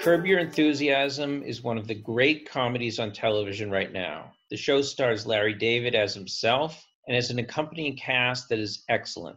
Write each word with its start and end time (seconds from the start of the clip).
Curb 0.00 0.24
Your 0.24 0.38
Enthusiasm 0.38 1.42
is 1.42 1.62
one 1.62 1.76
of 1.76 1.86
the 1.86 1.94
great 1.94 2.48
comedies 2.48 2.98
on 2.98 3.12
television 3.12 3.70
right 3.70 3.92
now. 3.92 4.32
The 4.48 4.56
show 4.56 4.80
stars 4.80 5.26
Larry 5.26 5.52
David 5.52 5.94
as 5.94 6.14
himself 6.14 6.86
and 7.06 7.14
has 7.14 7.28
an 7.28 7.38
accompanying 7.38 7.98
cast 7.98 8.48
that 8.48 8.58
is 8.58 8.82
excellent. 8.88 9.36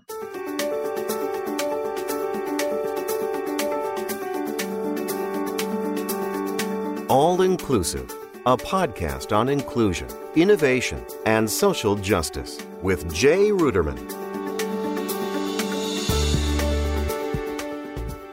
All 7.10 7.42
Inclusive, 7.42 8.10
a 8.46 8.56
podcast 8.56 9.36
on 9.36 9.50
inclusion, 9.50 10.08
innovation, 10.38 11.06
and 11.26 11.50
social 11.50 11.98
justice 11.98 12.58
with 12.82 13.14
Jay 13.14 13.50
Ruderman. 13.50 14.23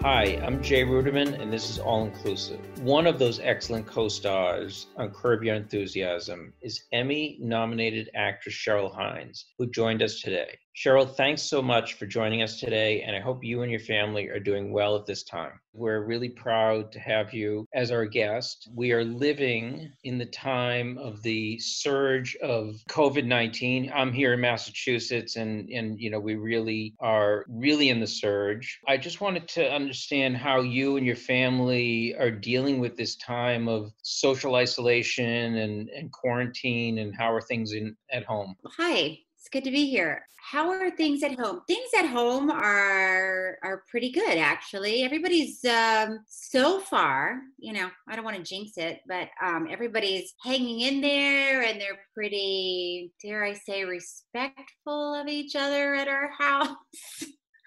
Hi, 0.03 0.41
I'm 0.43 0.62
Jay 0.62 0.82
Ruderman, 0.82 1.38
and 1.38 1.52
this 1.52 1.69
is 1.69 1.79
All 1.79 2.06
Inclusive. 2.06 2.59
One 2.80 3.06
of 3.06 3.19
those 3.19 3.38
excellent 3.38 3.87
co 3.87 4.09
stars 4.09 4.87
on 4.97 5.11
Curb 5.11 5.43
Your 5.43 5.57
Enthusiasm 5.57 6.55
is 6.62 6.84
Emmy 6.91 7.37
nominated 7.38 8.09
actress 8.15 8.55
Cheryl 8.55 8.91
Hines, 8.91 9.48
who 9.59 9.71
joined 9.71 10.01
us 10.01 10.23
today. 10.23 10.57
Cheryl, 10.77 11.15
thanks 11.15 11.42
so 11.42 11.60
much 11.60 11.95
for 11.95 12.06
joining 12.06 12.42
us 12.42 12.60
today, 12.60 13.02
and 13.02 13.16
I 13.16 13.20
hope 13.20 13.45
you 13.45 13.62
and 13.62 13.70
your 13.70 13.80
family 13.80 14.29
are 14.29 14.38
doing 14.38 14.73
well 14.73 14.96
at 14.96 15.05
this 15.05 15.24
time. 15.24 15.59
We're 15.73 16.05
really 16.05 16.29
proud 16.29 16.93
to 16.93 17.01
have 17.01 17.34
you 17.34 17.66
as 17.74 17.91
our 17.91 18.06
guest. 18.06 18.69
We 18.74 18.93
are 18.93 19.05
living 19.05 19.91
in 20.05 20.16
the 20.16 20.27
time 20.27 20.96
of 20.98 21.23
the 21.23 21.59
surge 21.59 22.37
of 22.37 22.77
COVID 22.88 23.27
19. 23.27 23.91
I'm 23.93 24.12
here 24.12 24.34
in 24.34 24.41
Massachusetts, 24.41 25.37
and, 25.37 25.69
and 25.70 26.01
you 26.01 26.09
know, 26.09 26.20
we 26.20 26.37
really 26.37 26.95
are 27.01 27.45
really 27.48 27.88
in 27.88 28.01
the 28.01 28.07
surge. 28.07 28.79
I 28.87 28.96
just 28.96 29.21
wanted 29.21 29.48
to 29.48 29.71
understand 29.73 30.37
how 30.37 30.60
you 30.60 30.96
and 30.96 31.05
your 31.05 31.16
family 31.16 32.15
are 32.16 32.30
dealing 32.30 32.79
with 32.79 32.96
this 32.96 33.16
time 33.16 33.68
of 33.68 33.93
social 34.02 34.54
isolation 34.54 35.57
and, 35.57 35.88
and 35.91 36.13
quarantine, 36.13 36.98
and 36.98 37.15
how 37.15 37.32
are 37.32 37.41
things 37.41 37.73
in 37.73 37.96
at 38.13 38.24
home? 38.24 38.54
Hi, 38.79 39.18
it's 39.41 39.49
good 39.49 39.65
to 39.65 39.71
be 39.71 39.88
here. 39.88 40.27
How 40.37 40.69
are 40.69 40.91
things 40.91 41.23
at 41.23 41.38
home? 41.38 41.63
Things 41.66 41.88
at 41.99 42.05
home 42.05 42.51
are 42.51 43.57
are 43.65 43.85
pretty 43.91 44.10
good 44.13 44.37
actually. 44.37 45.02
Everybody's 45.02 45.65
um, 45.65 46.19
so 46.29 46.79
far, 46.79 47.41
you 47.59 47.73
know, 47.73 47.88
I 48.07 48.16
don't 48.16 48.24
want 48.24 48.37
to 48.37 48.43
jinx 48.43 48.77
it, 48.77 49.01
but 49.09 49.29
um, 49.43 49.66
everybody's 49.71 50.35
hanging 50.45 50.80
in 50.80 51.01
there 51.01 51.63
and 51.63 51.80
they're 51.80 52.01
pretty, 52.13 53.13
dare 53.23 53.43
I 53.43 53.55
say, 53.55 53.85
respectful 53.85 55.15
of 55.15 55.27
each 55.27 55.57
other 55.57 55.95
at 55.95 56.09
our 56.09 56.30
house. 56.38 56.77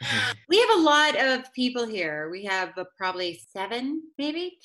We 0.49 0.59
have 0.59 0.69
a 0.77 0.81
lot 0.81 1.15
of 1.17 1.53
people 1.53 1.87
here. 1.87 2.29
We 2.29 2.43
have 2.45 2.77
uh, 2.77 2.83
probably 2.97 3.41
seven, 3.55 4.01
maybe. 4.17 4.57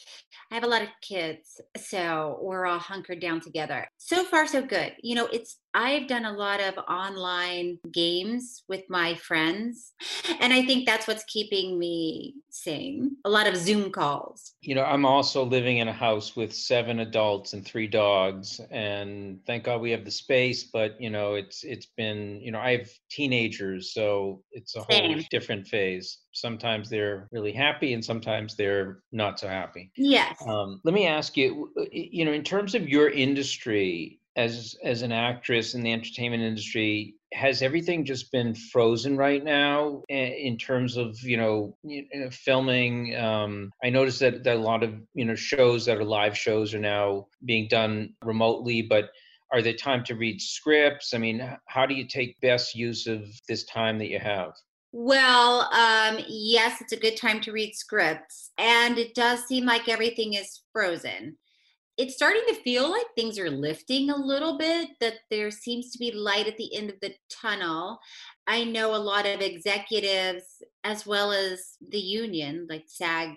I 0.51 0.55
have 0.55 0.65
a 0.65 0.69
lot 0.69 0.83
of 0.83 0.89
kids, 1.01 1.61
so 1.77 2.39
we're 2.43 2.67
all 2.67 2.79
hunkered 2.79 3.21
down 3.21 3.41
together. 3.41 3.87
So 3.99 4.25
far, 4.25 4.47
so 4.47 4.63
good. 4.63 4.95
You 5.03 5.15
know, 5.15 5.27
it's 5.27 5.59
I've 5.75 6.07
done 6.07 6.25
a 6.25 6.33
lot 6.33 6.61
of 6.61 6.79
online 6.89 7.79
games 7.93 8.65
with 8.69 8.85
my 8.89 9.15
friends, 9.15 9.93
and 10.41 10.53
I 10.53 10.65
think 10.65 10.87
that's 10.87 11.07
what's 11.07 11.25
keeping 11.25 11.79
me 11.79 12.37
sane. 12.51 13.17
A 13.25 13.31
lot 13.31 13.47
of 13.47 13.57
Zoom 13.57 13.91
calls. 13.91 14.55
You 14.61 14.75
know, 14.75 14.85
I'm 14.85 15.05
also 15.05 15.45
living 15.45 15.79
in 15.79 15.89
a 15.89 15.93
house 15.93 16.35
with 16.35 16.55
seven 16.55 17.01
adults 17.01 17.53
and 17.53 17.65
three 17.65 17.87
dogs, 17.87 18.61
and 18.71 19.41
thank 19.47 19.65
God 19.65 19.81
we 19.81 19.91
have 19.91 20.05
the 20.05 20.11
space. 20.11 20.65
But 20.65 21.01
you 21.01 21.11
know, 21.11 21.35
it's 21.35 21.65
it's 21.65 21.87
been 21.97 22.41
you 22.41 22.51
know 22.51 22.61
I 22.61 22.79
have 22.79 22.89
teenagers, 23.11 23.93
so 23.93 24.43
it's 24.53 24.75
a 24.75 24.85
Same. 24.91 25.13
whole 25.13 25.23
different 25.31 25.67
phase. 25.67 26.19
Sometimes 26.33 26.89
they're 26.89 27.29
really 27.31 27.53
happy, 27.53 27.93
and 27.93 28.05
sometimes 28.05 28.57
they're 28.57 29.01
not 29.13 29.39
so 29.39 29.49
happy. 29.49 29.91
Yes. 29.97 30.37
Um, 30.47 30.81
let 30.85 30.95
me 30.95 31.07
ask 31.07 31.37
you, 31.37 31.71
you 31.93 32.25
know, 32.25 32.33
in 32.33 32.43
terms 32.43 32.75
of 32.75 32.89
your 32.89 33.11
industry, 33.11 34.21
as 34.39 34.77
as 34.85 35.03
an 35.03 35.11
actress 35.11 35.75
in 35.75 35.83
the 35.83 35.93
entertainment 35.93 36.43
industry 36.43 37.15
has 37.35 37.61
everything 37.61 38.05
just 38.05 38.33
been 38.33 38.55
frozen 38.55 39.17
right 39.17 39.45
now 39.45 40.03
in 40.09 40.57
terms 40.57 40.97
of 40.97 41.21
you 41.23 41.37
know, 41.37 41.77
filming? 42.31 43.15
Um, 43.17 43.71
i 43.85 43.91
noticed 43.91 44.21
that, 44.21 44.45
that 44.45 44.57
a 44.57 44.61
lot 44.61 44.83
of 44.83 44.95
you 45.13 45.25
know 45.25 45.35
shows 45.35 45.85
that 45.85 45.99
are 45.99 46.05
live 46.05 46.39
shows 46.39 46.73
are 46.73 46.79
now 46.79 47.27
being 47.45 47.67
done 47.69 48.15
remotely 48.25 48.81
but 48.81 49.11
are 49.53 49.63
there 49.63 49.75
time 49.75 50.05
to 50.05 50.15
read 50.15 50.41
scripts? 50.41 51.13
I 51.13 51.19
mean 51.19 51.57
how 51.67 51.85
do 51.85 51.95
you 51.95 52.07
take 52.07 52.41
best 52.41 52.75
use 52.75 53.07
of 53.07 53.29
this 53.49 53.65
time 53.65 53.99
that 53.99 54.09
you 54.09 54.21
have? 54.21 54.53
Well, 54.91 55.71
um, 55.75 56.19
yes, 56.29 56.81
it's 56.81 56.95
a 56.95 56.97
good 56.97 57.19
time 57.19 57.43
to 57.43 57.53
read 57.53 57.75
scripts, 57.75 58.53
and 58.57 58.97
it 58.97 59.15
does 59.15 59.45
seem 59.45 59.67
like 59.67 59.87
everything 59.87 60.33
is 60.33 60.63
frozen 60.73 61.37
it's 61.99 62.15
starting 62.15 62.43
to 62.47 62.55
feel 62.55 62.91
like 62.91 63.07
things 63.17 63.39
are 63.39 63.51
lifting 63.51 64.11
a 64.11 64.17
little 64.17 64.57
bit, 64.57 64.91
that 65.01 65.15
there 65.31 65.51
seems 65.51 65.91
to 65.91 65.99
be 65.99 66.13
light 66.13 66.47
at 66.47 66.57
the 66.57 66.75
end 66.75 66.91
of 66.91 66.97
the 67.03 67.13
tunnel. 67.29 67.99
I 68.47 68.65
know 68.65 68.95
a 68.95 68.97
lot 68.97 69.27
of 69.27 69.41
executives, 69.41 70.63
as 70.85 71.05
well 71.05 71.33
as 71.33 71.73
the 71.91 71.99
union, 71.99 72.69
like 72.71 72.85
SAG 72.87 73.31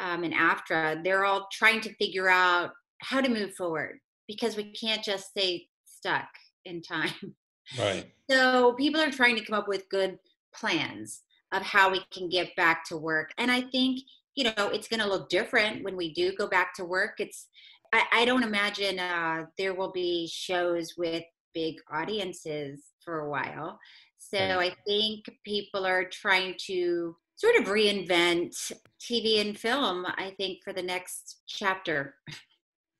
um, 0.00 0.24
and 0.24 0.34
AFTRA, 0.34 1.04
they're 1.04 1.24
all 1.24 1.46
trying 1.52 1.80
to 1.82 1.94
figure 1.94 2.28
out 2.28 2.72
how 2.98 3.20
to 3.20 3.28
move 3.28 3.54
forward 3.54 4.00
because 4.26 4.56
we 4.56 4.72
can't 4.72 5.04
just 5.04 5.28
stay 5.28 5.68
stuck 5.86 6.28
in 6.64 6.82
time. 6.82 7.12
Right. 7.78 8.12
So 8.28 8.74
people 8.74 9.00
are 9.00 9.10
trying 9.10 9.36
to 9.36 9.44
come 9.44 9.58
up 9.58 9.68
with 9.68 9.88
good 9.88 10.18
plans 10.54 11.22
of 11.50 11.62
how 11.62 11.90
we 11.90 12.04
can 12.12 12.28
get 12.28 12.54
back 12.56 12.84
to 12.88 12.96
work. 12.98 13.30
And 13.38 13.50
I 13.50 13.62
think, 13.62 14.00
you 14.34 14.44
know, 14.44 14.68
it's 14.70 14.86
going 14.86 15.00
to 15.00 15.08
look 15.08 15.30
different 15.30 15.82
when 15.82 15.96
we 15.96 16.12
do 16.12 16.36
go 16.36 16.46
back 16.46 16.74
to 16.74 16.84
work. 16.84 17.14
It's 17.20 17.46
I, 17.94 18.04
I 18.12 18.24
don't 18.24 18.42
imagine 18.42 18.98
uh, 18.98 19.44
there 19.56 19.74
will 19.74 19.92
be 19.92 20.26
shows 20.26 20.94
with 20.98 21.22
big 21.54 21.76
audiences 21.92 22.82
for 23.04 23.20
a 23.20 23.30
while. 23.30 23.78
So 24.18 24.58
I 24.58 24.74
think 24.84 25.26
people 25.44 25.86
are 25.86 26.04
trying 26.04 26.56
to 26.66 27.14
sort 27.36 27.54
of 27.56 27.66
reinvent 27.66 28.72
TV 29.00 29.40
and 29.40 29.56
film, 29.56 30.06
I 30.06 30.34
think, 30.36 30.64
for 30.64 30.72
the 30.72 30.82
next 30.82 31.42
chapter. 31.46 32.16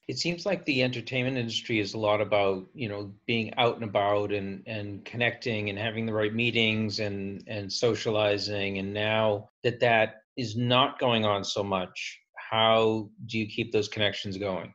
It 0.07 0.19
seems 0.19 0.47
like 0.47 0.65
the 0.65 0.85
entertainment 0.85 1.39
industry 1.39 1.81
is 1.81 1.95
a 1.95 1.99
lot 1.99 2.21
about, 2.21 2.67
you 2.73 2.89
know, 2.89 3.13
being 3.27 3.53
out 3.57 3.75
and 3.75 3.85
about 3.85 4.33
and, 4.33 4.63
and 4.67 5.05
connecting 5.05 5.71
and 5.71 5.79
having 5.79 6.07
the 6.07 6.13
right 6.13 6.35
meetings 6.35 7.01
and, 7.01 7.43
and 7.49 7.73
socializing. 7.73 8.79
And 8.79 8.95
now 8.95 9.49
that 9.65 9.81
that 9.81 10.23
is 10.37 10.57
not 10.57 11.01
going 11.01 11.25
on 11.25 11.43
so 11.43 11.65
much, 11.65 12.21
how 12.37 13.09
do 13.27 13.39
you 13.39 13.47
keep 13.47 13.73
those 13.73 13.89
connections 13.89 14.37
going? 14.37 14.73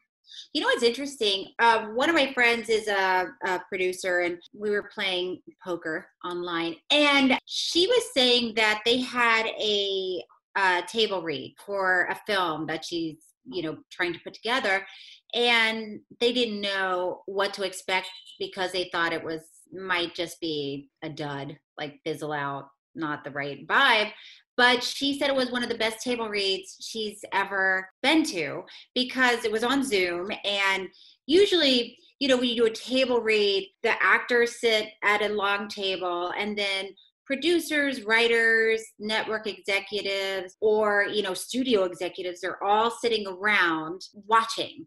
You 0.54 0.62
know 0.62 0.68
what's 0.68 0.84
interesting? 0.84 1.50
Uh, 1.60 1.88
one 1.88 2.10
of 2.10 2.16
my 2.16 2.34
friends 2.34 2.70
is 2.70 2.88
a, 2.88 3.28
a, 3.46 3.60
producer, 3.70 4.22
and 4.22 4.40
we 4.52 4.72
were 4.72 4.90
playing 4.92 5.42
poker 5.64 6.08
online, 6.26 6.76
and 6.90 7.38
she 7.46 7.86
was 7.86 8.04
saying 8.16 8.56
that 8.56 8.82
they 8.84 9.00
had 9.00 9.46
a, 9.46 10.24
a 10.58 10.82
table 10.88 11.22
read 11.22 11.54
for 11.64 12.08
a 12.10 12.20
film 12.26 12.66
that 12.66 12.84
she's 12.84 13.18
you 13.46 13.62
know 13.62 13.78
trying 13.92 14.14
to 14.14 14.20
put 14.24 14.34
together, 14.34 14.88
and 15.36 16.00
they 16.20 16.34
didn't 16.34 16.62
know 16.62 17.22
what 17.28 17.54
to 17.54 17.64
expect 17.64 18.08
because 18.40 18.72
they 18.72 18.90
thought 18.92 19.14
it 19.14 19.24
was 19.24 19.42
might 19.72 20.16
just 20.16 20.42
be 20.42 20.90
a 21.04 21.10
dud, 21.10 21.60
like 21.78 22.00
fizzle 22.04 22.34
out, 22.34 22.70
not 22.96 23.24
the 23.24 23.30
right 23.30 23.68
vibe 23.68 24.12
but 24.60 24.84
she 24.84 25.18
said 25.18 25.30
it 25.30 25.36
was 25.38 25.52
one 25.52 25.64
of 25.64 25.70
the 25.70 25.78
best 25.78 26.04
table 26.04 26.28
reads 26.28 26.76
she's 26.82 27.22
ever 27.32 27.90
been 28.04 28.26
to 28.26 28.62
because 28.94 29.46
it 29.46 29.52
was 29.54 29.64
on 29.64 29.86
Zoom. 29.86 30.30
And 30.44 30.90
usually 31.28 31.98
you 32.20 32.28
know 32.28 32.36
when 32.36 32.50
you 32.50 32.58
do 32.58 32.66
a 32.66 32.70
table 32.70 33.22
read 33.22 33.66
the 33.84 33.94
actors 34.04 34.60
sit 34.60 34.90
at 35.02 35.22
a 35.22 35.30
long 35.30 35.70
table 35.70 36.34
and 36.38 36.58
then 36.58 36.90
producers 37.26 38.04
writers 38.04 38.84
network 39.00 39.48
executives 39.48 40.58
or 40.60 41.06
you 41.06 41.22
know 41.22 41.34
studio 41.34 41.84
executives 41.84 42.44
are 42.44 42.62
all 42.62 42.92
sitting 42.92 43.26
around 43.28 44.02
watching 44.28 44.86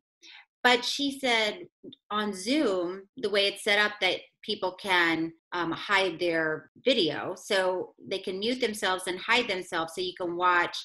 but 0.62 0.84
she 0.84 1.18
said 1.18 1.66
on 2.10 2.32
zoom 2.32 3.02
the 3.16 3.30
way 3.30 3.46
it's 3.46 3.64
set 3.64 3.78
up 3.78 3.92
that 4.00 4.20
people 4.42 4.72
can 4.72 5.32
um, 5.52 5.70
hide 5.70 6.18
their 6.18 6.70
video. 6.84 7.34
So 7.36 7.94
they 8.08 8.18
can 8.18 8.38
mute 8.38 8.60
themselves 8.60 9.04
and 9.06 9.18
hide 9.18 9.48
themselves 9.48 9.92
so 9.94 10.00
you 10.00 10.14
can 10.18 10.36
watch 10.36 10.76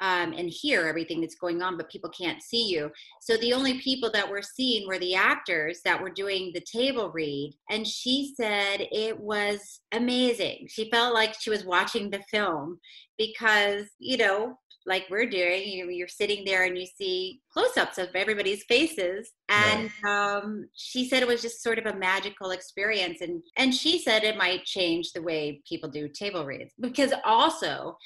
um, 0.00 0.32
and 0.32 0.50
hear 0.50 0.86
everything 0.86 1.20
that's 1.20 1.36
going 1.36 1.62
on, 1.62 1.76
but 1.76 1.90
people 1.90 2.10
can't 2.10 2.42
see 2.42 2.66
you. 2.66 2.90
So 3.20 3.36
the 3.36 3.52
only 3.52 3.80
people 3.80 4.10
that 4.12 4.28
were 4.28 4.42
seeing 4.42 4.88
were 4.88 4.98
the 4.98 5.14
actors 5.14 5.80
that 5.84 6.00
were 6.00 6.10
doing 6.10 6.50
the 6.52 6.60
table 6.60 7.10
read. 7.10 7.54
And 7.70 7.86
she 7.86 8.34
said 8.36 8.88
it 8.90 9.18
was 9.18 9.80
amazing. 9.92 10.66
She 10.68 10.90
felt 10.90 11.14
like 11.14 11.34
she 11.40 11.50
was 11.50 11.64
watching 11.64 12.10
the 12.10 12.22
film 12.30 12.80
because, 13.18 13.86
you 13.98 14.16
know, 14.16 14.58
like 14.86 15.04
we're 15.10 15.26
doing 15.26 15.68
you, 15.68 16.04
are 16.04 16.08
sitting 16.08 16.44
there 16.44 16.64
and 16.64 16.76
you 16.78 16.86
see 16.86 17.40
close-ups 17.52 17.98
of 17.98 18.08
everybody's 18.14 18.64
faces 18.64 19.30
and 19.48 19.90
right. 20.04 20.34
um, 20.36 20.68
she 20.74 21.08
said 21.08 21.22
it 21.22 21.28
was 21.28 21.42
just 21.42 21.62
sort 21.62 21.78
of 21.78 21.86
a 21.86 21.96
magical 21.96 22.50
experience 22.50 23.20
and 23.20 23.42
and 23.56 23.74
she 23.74 23.98
said 23.98 24.24
it 24.24 24.36
might 24.36 24.64
change 24.64 25.12
the 25.12 25.22
way 25.22 25.60
people 25.68 25.88
do 25.88 26.08
table 26.08 26.44
reads 26.44 26.72
because 26.80 27.12
also 27.24 27.96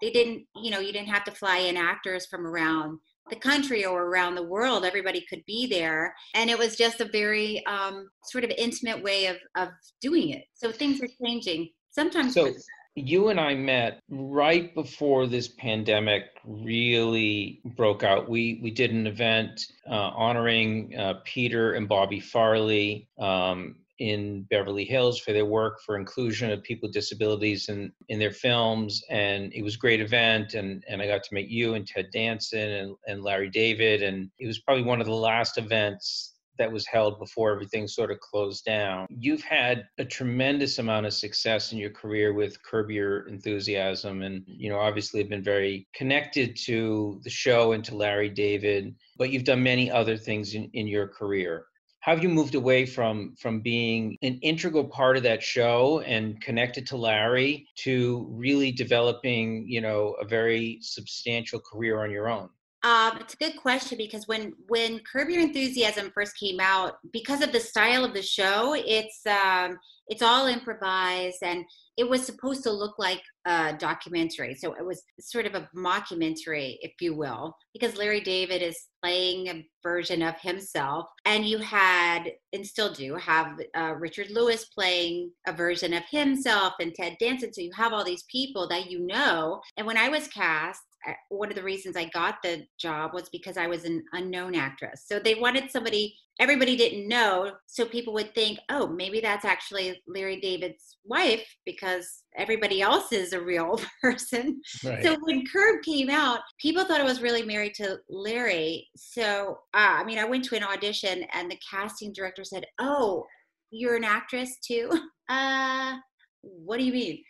they 0.00 0.10
didn't 0.10 0.44
you 0.56 0.70
know 0.70 0.80
you 0.80 0.92
didn't 0.92 1.08
have 1.08 1.24
to 1.24 1.32
fly 1.32 1.58
in 1.58 1.76
actors 1.76 2.26
from 2.26 2.46
around 2.46 2.98
the 3.30 3.36
country 3.36 3.84
or 3.84 4.06
around 4.06 4.34
the 4.34 4.42
world. 4.42 4.84
Everybody 4.84 5.24
could 5.28 5.42
be 5.46 5.66
there. 5.66 6.14
And 6.34 6.50
it 6.50 6.58
was 6.58 6.76
just 6.76 7.00
a 7.00 7.04
very 7.04 7.64
um, 7.66 8.08
sort 8.24 8.44
of 8.44 8.50
intimate 8.58 9.02
way 9.02 9.26
of, 9.26 9.36
of 9.56 9.68
doing 10.00 10.30
it. 10.30 10.44
So 10.54 10.72
things 10.72 11.00
are 11.00 11.08
changing. 11.24 11.70
Sometimes. 11.90 12.34
So 12.34 12.52
you 12.94 13.28
and 13.28 13.40
I 13.40 13.54
met 13.54 14.00
right 14.10 14.74
before 14.74 15.26
this 15.26 15.48
pandemic 15.48 16.24
really 16.44 17.60
broke 17.64 18.02
out. 18.02 18.28
We 18.28 18.60
we 18.62 18.70
did 18.70 18.92
an 18.92 19.06
event 19.06 19.60
uh, 19.88 19.94
honoring 19.94 20.96
uh, 20.96 21.14
Peter 21.24 21.72
and 21.72 21.88
Bobby 21.88 22.20
Farrelly. 22.20 23.06
Um, 23.18 23.76
in 23.98 24.42
Beverly 24.50 24.84
Hills 24.84 25.20
for 25.20 25.32
their 25.32 25.46
work 25.46 25.80
for 25.86 25.96
inclusion 25.96 26.50
of 26.50 26.60
people 26.64 26.88
with 26.88 26.94
disabilities 26.94 27.68
in, 27.68 27.92
in 28.08 28.18
their 28.18 28.32
films. 28.32 29.00
And 29.08 29.52
it 29.54 29.62
was 29.62 29.76
a 29.76 29.78
great 29.78 30.00
event. 30.00 30.54
And, 30.54 30.82
and 30.88 31.00
I 31.00 31.06
got 31.06 31.22
to 31.22 31.34
meet 31.34 31.48
you 31.48 31.74
and 31.74 31.86
Ted 31.86 32.06
Danson 32.12 32.68
and, 32.68 32.96
and 33.06 33.22
Larry 33.22 33.48
David. 33.48 34.02
And 34.02 34.28
it 34.40 34.48
was 34.48 34.58
probably 34.58 34.82
one 34.82 35.00
of 35.00 35.06
the 35.06 35.14
last 35.14 35.56
events 35.56 36.32
that 36.58 36.70
was 36.70 36.86
held 36.86 37.18
before 37.18 37.52
everything 37.52 37.88
sort 37.88 38.10
of 38.10 38.20
closed 38.20 38.64
down. 38.64 39.06
You've 39.10 39.42
had 39.42 39.84
a 39.98 40.04
tremendous 40.04 40.78
amount 40.78 41.06
of 41.06 41.14
success 41.14 41.72
in 41.72 41.78
your 41.78 41.90
career 41.90 42.32
with 42.32 42.62
Curb 42.62 42.90
Your 42.90 43.26
Enthusiasm, 43.28 44.22
and 44.22 44.42
you 44.46 44.70
know 44.70 44.78
obviously 44.78 45.20
have 45.20 45.30
been 45.30 45.42
very 45.42 45.86
connected 45.94 46.56
to 46.64 47.20
the 47.24 47.30
show 47.30 47.72
and 47.72 47.84
to 47.84 47.94
Larry 47.94 48.28
David. 48.28 48.94
But 49.16 49.30
you've 49.30 49.44
done 49.44 49.62
many 49.62 49.90
other 49.90 50.16
things 50.16 50.54
in, 50.54 50.70
in 50.72 50.86
your 50.86 51.08
career 51.08 51.66
how 52.02 52.12
have 52.12 52.22
you 52.22 52.28
moved 52.28 52.56
away 52.56 52.84
from 52.84 53.34
from 53.38 53.60
being 53.60 54.16
an 54.22 54.38
integral 54.42 54.84
part 54.84 55.16
of 55.16 55.22
that 55.22 55.42
show 55.42 56.00
and 56.00 56.40
connected 56.40 56.84
to 56.84 56.96
larry 56.96 57.66
to 57.76 58.26
really 58.30 58.72
developing 58.72 59.64
you 59.68 59.80
know 59.80 60.14
a 60.20 60.26
very 60.26 60.78
substantial 60.82 61.60
career 61.60 62.02
on 62.02 62.10
your 62.10 62.28
own 62.28 62.48
um, 62.84 63.18
it's 63.20 63.34
a 63.34 63.36
good 63.36 63.56
question 63.56 63.96
because 63.96 64.26
when 64.26 64.52
when 64.68 65.00
Curb 65.00 65.30
Your 65.30 65.40
Enthusiasm 65.40 66.10
first 66.14 66.36
came 66.38 66.58
out, 66.58 66.94
because 67.12 67.40
of 67.40 67.52
the 67.52 67.60
style 67.60 68.04
of 68.04 68.12
the 68.12 68.22
show, 68.22 68.74
it's 68.76 69.24
um, 69.26 69.78
it's 70.08 70.22
all 70.22 70.46
improvised 70.46 71.42
and 71.42 71.64
it 71.96 72.08
was 72.08 72.24
supposed 72.24 72.62
to 72.64 72.72
look 72.72 72.98
like 72.98 73.22
a 73.46 73.74
documentary. 73.78 74.54
So 74.54 74.72
it 74.74 74.84
was 74.84 75.02
sort 75.20 75.46
of 75.46 75.54
a 75.54 75.68
mockumentary, 75.76 76.76
if 76.80 76.92
you 77.00 77.14
will, 77.14 77.54
because 77.72 77.96
Larry 77.96 78.20
David 78.20 78.62
is 78.62 78.76
playing 79.02 79.48
a 79.48 79.64
version 79.82 80.22
of 80.22 80.34
himself, 80.40 81.06
and 81.24 81.44
you 81.44 81.58
had 81.58 82.32
and 82.52 82.66
still 82.66 82.92
do 82.92 83.14
have 83.16 83.58
uh, 83.76 83.94
Richard 83.98 84.30
Lewis 84.30 84.64
playing 84.66 85.30
a 85.46 85.52
version 85.52 85.92
of 85.92 86.02
himself 86.10 86.74
and 86.80 86.94
Ted 86.94 87.16
Danson. 87.20 87.52
So 87.52 87.60
you 87.60 87.72
have 87.76 87.92
all 87.92 88.04
these 88.04 88.24
people 88.24 88.66
that 88.68 88.90
you 88.90 89.06
know. 89.06 89.60
And 89.76 89.86
when 89.86 89.96
I 89.98 90.08
was 90.08 90.26
cast, 90.28 90.80
one 91.28 91.48
of 91.48 91.54
the 91.56 91.62
reasons 91.62 91.96
I 91.96 92.04
got 92.06 92.36
the 92.42 92.66
job 92.78 93.12
was 93.14 93.28
because 93.30 93.56
I 93.56 93.66
was 93.66 93.84
an 93.84 94.04
unknown 94.12 94.54
actress. 94.54 95.04
So 95.06 95.18
they 95.18 95.34
wanted 95.34 95.70
somebody 95.70 96.14
everybody 96.40 96.76
didn't 96.76 97.08
know, 97.08 97.52
so 97.66 97.84
people 97.84 98.12
would 98.14 98.34
think, 98.34 98.58
"Oh, 98.68 98.86
maybe 98.86 99.20
that's 99.20 99.44
actually 99.44 100.02
Larry 100.06 100.40
David's 100.40 100.98
wife 101.04 101.46
because 101.64 102.24
everybody 102.36 102.80
else 102.80 103.12
is 103.12 103.32
a 103.32 103.40
real 103.40 103.80
person." 104.02 104.60
Right. 104.84 105.02
So 105.02 105.16
when 105.22 105.44
Curb 105.46 105.82
came 105.82 106.10
out, 106.10 106.40
people 106.58 106.84
thought 106.84 107.00
I 107.00 107.04
was 107.04 107.22
really 107.22 107.42
married 107.42 107.74
to 107.76 107.98
Larry. 108.08 108.88
So 108.96 109.58
uh, 109.74 109.96
I 110.00 110.04
mean, 110.04 110.18
I 110.18 110.24
went 110.24 110.44
to 110.46 110.56
an 110.56 110.64
audition, 110.64 111.24
and 111.32 111.50
the 111.50 111.58
casting 111.68 112.12
director 112.12 112.44
said, 112.44 112.66
"Oh, 112.78 113.26
you're 113.70 113.96
an 113.96 114.04
actress 114.04 114.58
too." 114.66 114.90
Uh, 115.28 115.96
what 116.42 116.78
do 116.78 116.84
you 116.84 116.92
mean? 116.92 117.22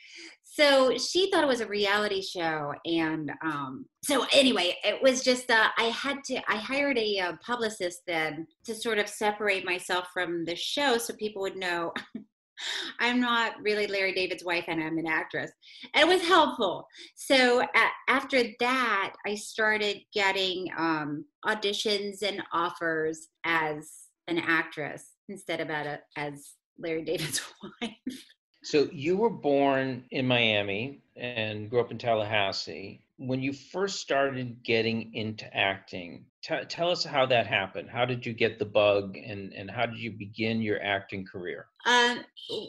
So 0.55 0.99
she 0.99 1.31
thought 1.31 1.45
it 1.45 1.49
was 1.49 1.63
a 1.63 1.67
reality 1.67 2.21
show 2.21 2.75
and 2.85 3.33
um, 3.43 3.87
so 4.05 4.27
anyway 4.33 4.77
it 4.85 5.01
was 5.03 5.23
just 5.23 5.51
uh, 5.51 5.69
i 5.79 5.85
had 5.85 6.23
to 6.25 6.37
i 6.49 6.57
hired 6.57 6.99
a, 6.99 7.19
uh, 7.19 7.33
publicist 7.45 8.03
then 8.07 8.47
to 8.65 8.75
sort 8.75 8.99
of 8.99 9.09
separate 9.09 9.65
myself 9.65 10.09
from 10.13 10.45
the 10.45 10.55
show 10.55 10.99
so 10.99 11.15
people 11.15 11.41
would 11.41 11.57
know 11.57 11.93
i'm 13.01 13.19
not 13.19 13.55
really 13.63 13.87
larry 13.87 14.13
david's 14.13 14.45
wife 14.45 14.65
and 14.69 14.83
i'm 14.83 14.99
an 14.99 15.07
actress. 15.07 15.51
And 15.95 16.03
it 16.03 16.13
was 16.13 16.27
helpful. 16.27 16.87
So 17.15 17.63
after 18.09 18.43
that 18.61 19.15
i 19.27 19.35
started 19.35 20.01
getting 20.13 20.69
um, 20.77 21.25
auditions 21.47 22.23
and 22.23 22.43
offers 22.53 23.29
as 23.45 23.91
an 24.29 24.39
actress 24.39 25.13
instead 25.29 25.61
of 25.61 25.71
a, 25.71 26.01
as 26.17 26.53
larry 26.79 27.05
david's 27.05 27.41
wife 27.81 28.25
so 28.63 28.89
you 28.93 29.17
were 29.17 29.31
born 29.31 30.05
in 30.11 30.27
Miami 30.27 31.03
and 31.17 31.69
grew 31.69 31.81
up 31.81 31.91
in 31.91 31.99
Tallahassee. 31.99 33.01
When 33.17 33.43
you 33.43 33.53
first 33.53 34.01
started 34.01 34.63
getting 34.63 35.15
into 35.15 35.45
acting, 35.57 36.25
t- 36.43 36.65
tell 36.69 36.91
us 36.91 37.05
how 37.05 37.27
that 37.27 37.47
happened. 37.47 37.91
How 37.91 38.05
did 38.05 38.25
you 38.25 38.33
get 38.33 38.59
the 38.59 38.65
bug, 38.65 39.17
and 39.17 39.53
and 39.53 39.71
how 39.71 39.87
did 39.87 39.99
you 39.99 40.13
begin 40.13 40.61
your 40.61 40.83
acting 40.83 41.25
career? 41.25 41.67
Um, 41.87 42.25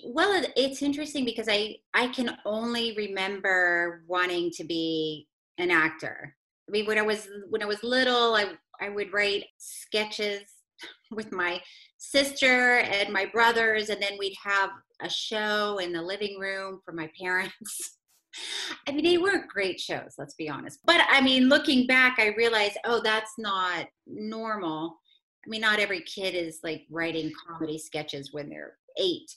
well, 0.05 0.43
it, 0.43 0.51
it's 0.55 0.81
interesting 0.81 1.25
because 1.25 1.47
I 1.49 1.77
I 1.93 2.07
can 2.07 2.37
only 2.45 2.93
remember 2.95 4.03
wanting 4.07 4.51
to 4.57 4.63
be 4.63 5.27
an 5.57 5.71
actor. 5.71 6.35
I 6.67 6.71
mean, 6.71 6.85
when 6.85 6.97
I 6.97 7.03
was 7.03 7.27
when 7.49 7.63
I 7.63 7.65
was 7.65 7.83
little, 7.83 8.35
I 8.35 8.53
I 8.79 8.89
would 8.89 9.13
write 9.13 9.45
sketches 9.57 10.43
with 11.11 11.31
my 11.31 11.61
sister 11.97 12.79
and 12.79 13.11
my 13.11 13.25
brothers, 13.25 13.89
and 13.89 14.01
then 14.01 14.17
we'd 14.19 14.35
have 14.43 14.69
a 15.03 15.09
show 15.09 15.77
in 15.77 15.91
the 15.91 16.01
living 16.01 16.39
room 16.39 16.79
for 16.83 16.93
my 16.93 17.09
parents. 17.19 17.97
I 18.87 18.91
mean, 18.91 19.03
they 19.03 19.17
weren't 19.17 19.47
great 19.47 19.79
shows, 19.79 20.15
let's 20.17 20.33
be 20.33 20.49
honest. 20.49 20.79
But 20.85 21.01
I 21.09 21.21
mean, 21.21 21.49
looking 21.49 21.85
back, 21.85 22.15
I 22.17 22.33
realized, 22.35 22.77
oh, 22.85 23.01
that's 23.03 23.33
not 23.37 23.85
normal. 24.07 24.97
I 25.45 25.49
mean, 25.49 25.61
not 25.61 25.79
every 25.79 26.01
kid 26.01 26.33
is 26.33 26.59
like 26.63 26.85
writing 26.89 27.31
comedy 27.47 27.77
sketches 27.77 28.33
when 28.33 28.49
they're 28.49 28.77
eight. 28.97 29.29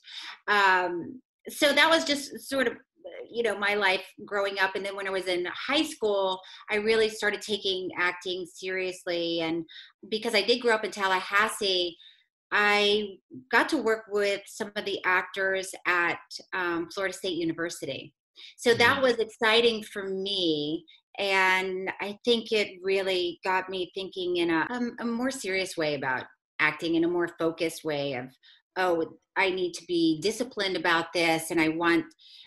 Um, 0.49 1.21
so 1.49 1.73
that 1.73 1.91
was 1.91 2.05
just 2.05 2.49
sort 2.49 2.67
of 2.67 2.75
you 3.31 3.43
know 3.43 3.57
my 3.57 3.75
life 3.75 4.05
growing 4.25 4.59
up 4.59 4.75
and 4.75 4.85
then 4.85 4.97
when 4.97 5.07
i 5.07 5.11
was 5.11 5.27
in 5.27 5.47
high 5.47 5.83
school 5.83 6.41
i 6.71 6.77
really 6.77 7.09
started 7.09 7.41
taking 7.41 7.89
acting 7.97 8.45
seriously 8.53 9.41
and 9.41 9.65
because 10.09 10.35
i 10.35 10.43
did 10.43 10.61
grow 10.61 10.75
up 10.75 10.85
in 10.85 10.91
tallahassee 10.91 11.97
I 12.53 13.19
got 13.51 13.69
to 13.71 13.79
work 13.79 14.05
with 14.11 14.43
some 14.47 14.73
of 14.77 14.85
the 14.85 15.01
actors 15.05 15.75
at 15.87 16.19
um, 16.55 16.89
Florida 16.93 17.17
State 17.17 17.37
University. 17.37 18.15
So 18.57 18.75
that 18.75 18.95
mm-hmm. 18.95 19.03
was 19.03 19.19
exciting 19.19 19.83
for 19.83 20.09
me. 20.09 20.85
And 21.19 21.91
I 22.01 22.19
think 22.25 22.53
it 22.53 22.79
really 22.83 23.41
got 23.43 23.71
me 23.71 23.91
thinking 23.95 24.37
in 24.37 24.51
a, 24.51 24.67
um, 24.71 24.97
a 25.01 25.05
more 25.05 25.31
serious 25.31 25.77
way 25.77 25.95
about 25.95 26.25
acting, 26.61 26.95
in 26.95 27.05
a 27.05 27.09
more 27.09 27.29
focused 27.39 27.85
way 27.85 28.15
of, 28.15 28.27
oh, 28.77 29.07
I 29.37 29.51
need 29.51 29.73
to 29.75 29.85
be 29.87 30.21
disciplined 30.21 30.77
about 30.77 31.13
this, 31.13 31.51
and 31.51 31.61
I 31.61 31.69
want, 31.69 32.05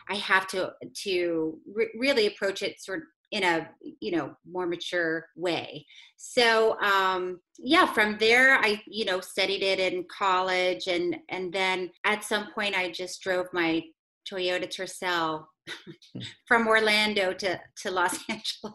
I 0.10 0.16
have 0.16 0.48
to 0.48 0.72
to 1.04 1.60
re- 1.72 1.92
really 1.98 2.28
approach 2.28 2.62
it 2.62 2.82
sort 2.82 3.04
in 3.32 3.44
a 3.44 3.70
you 4.00 4.12
know 4.12 4.36
more 4.50 4.66
mature 4.66 5.28
way 5.36 5.86
so 6.18 6.80
um 6.82 7.40
yeah 7.58 7.86
from 7.86 8.18
there 8.18 8.56
i 8.58 8.82
you 8.88 9.06
know 9.06 9.20
studied 9.20 9.62
it 9.62 9.80
in 9.80 10.04
college 10.06 10.88
and 10.88 11.16
and 11.30 11.54
then 11.54 11.90
at 12.06 12.24
some 12.24 12.48
point 12.54 12.76
i 12.76 12.90
just 12.90 13.22
drove 13.22 13.46
my 13.54 13.82
toyota 14.30 14.68
tercel 14.68 15.46
hmm. 15.70 16.22
from 16.48 16.68
orlando 16.68 17.34
to 17.34 17.60
to 17.78 17.92
los 17.92 18.18
angeles 18.30 18.74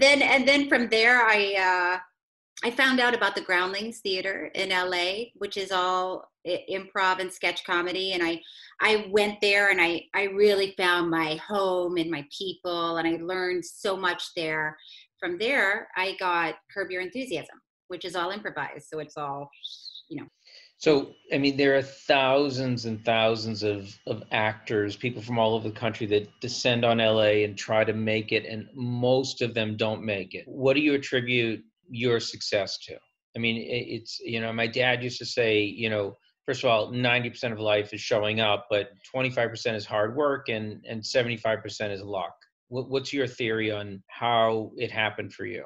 then 0.00 0.22
and 0.22 0.46
then 0.46 0.68
from 0.68 0.88
there 0.88 1.22
i 1.22 1.54
uh 1.58 1.98
I 2.62 2.70
found 2.70 3.00
out 3.00 3.14
about 3.14 3.34
the 3.34 3.40
Groundlings 3.40 3.98
Theater 3.98 4.50
in 4.54 4.70
LA, 4.70 5.30
which 5.34 5.56
is 5.56 5.72
all 5.72 6.30
eh, 6.46 6.58
improv 6.70 7.18
and 7.18 7.32
sketch 7.32 7.64
comedy, 7.64 8.12
and 8.12 8.22
I 8.22 8.40
I 8.80 9.08
went 9.10 9.40
there 9.40 9.70
and 9.70 9.80
I 9.80 10.04
I 10.14 10.24
really 10.24 10.74
found 10.76 11.10
my 11.10 11.36
home 11.36 11.96
and 11.96 12.10
my 12.10 12.26
people, 12.36 12.98
and 12.98 13.08
I 13.08 13.18
learned 13.22 13.64
so 13.64 13.96
much 13.96 14.22
there. 14.36 14.76
From 15.18 15.38
there, 15.38 15.88
I 15.96 16.16
got 16.20 16.56
Curb 16.72 16.90
Your 16.90 17.02
Enthusiasm, 17.02 17.60
which 17.88 18.04
is 18.04 18.14
all 18.14 18.30
improvised, 18.30 18.88
so 18.88 18.98
it's 19.00 19.16
all 19.16 19.50
you 20.08 20.20
know. 20.20 20.28
So, 20.78 21.12
I 21.32 21.38
mean, 21.38 21.56
there 21.56 21.76
are 21.76 21.82
thousands 21.82 22.84
and 22.84 23.02
thousands 23.04 23.62
of, 23.62 23.96
of 24.06 24.22
actors, 24.32 24.96
people 24.96 25.22
from 25.22 25.38
all 25.38 25.54
over 25.54 25.68
the 25.68 25.74
country 25.74 26.06
that 26.08 26.28
descend 26.40 26.84
on 26.84 26.98
LA 26.98 27.44
and 27.44 27.56
try 27.56 27.84
to 27.84 27.94
make 27.94 28.32
it, 28.32 28.44
and 28.44 28.68
most 28.74 29.40
of 29.40 29.54
them 29.54 29.76
don't 29.76 30.02
make 30.02 30.34
it. 30.34 30.44
What 30.46 30.74
do 30.74 30.80
you 30.80 30.92
attribute 30.92 31.64
your 31.94 32.20
success 32.20 32.78
to? 32.86 32.96
I 33.36 33.38
mean, 33.38 33.64
it's, 33.68 34.20
you 34.20 34.40
know, 34.40 34.52
my 34.52 34.66
dad 34.66 35.02
used 35.02 35.18
to 35.18 35.24
say, 35.26 35.62
you 35.62 35.90
know, 35.90 36.16
first 36.46 36.62
of 36.62 36.70
all, 36.70 36.92
90% 36.92 37.52
of 37.52 37.58
life 37.58 37.92
is 37.92 38.00
showing 38.00 38.40
up, 38.40 38.66
but 38.70 38.90
25% 39.14 39.74
is 39.74 39.86
hard 39.86 40.14
work 40.14 40.48
and, 40.48 40.84
and 40.88 41.02
75% 41.02 41.90
is 41.90 42.02
luck. 42.02 42.34
What, 42.68 42.90
what's 42.90 43.12
your 43.12 43.26
theory 43.26 43.70
on 43.70 44.02
how 44.08 44.72
it 44.76 44.90
happened 44.90 45.32
for 45.32 45.46
you? 45.46 45.64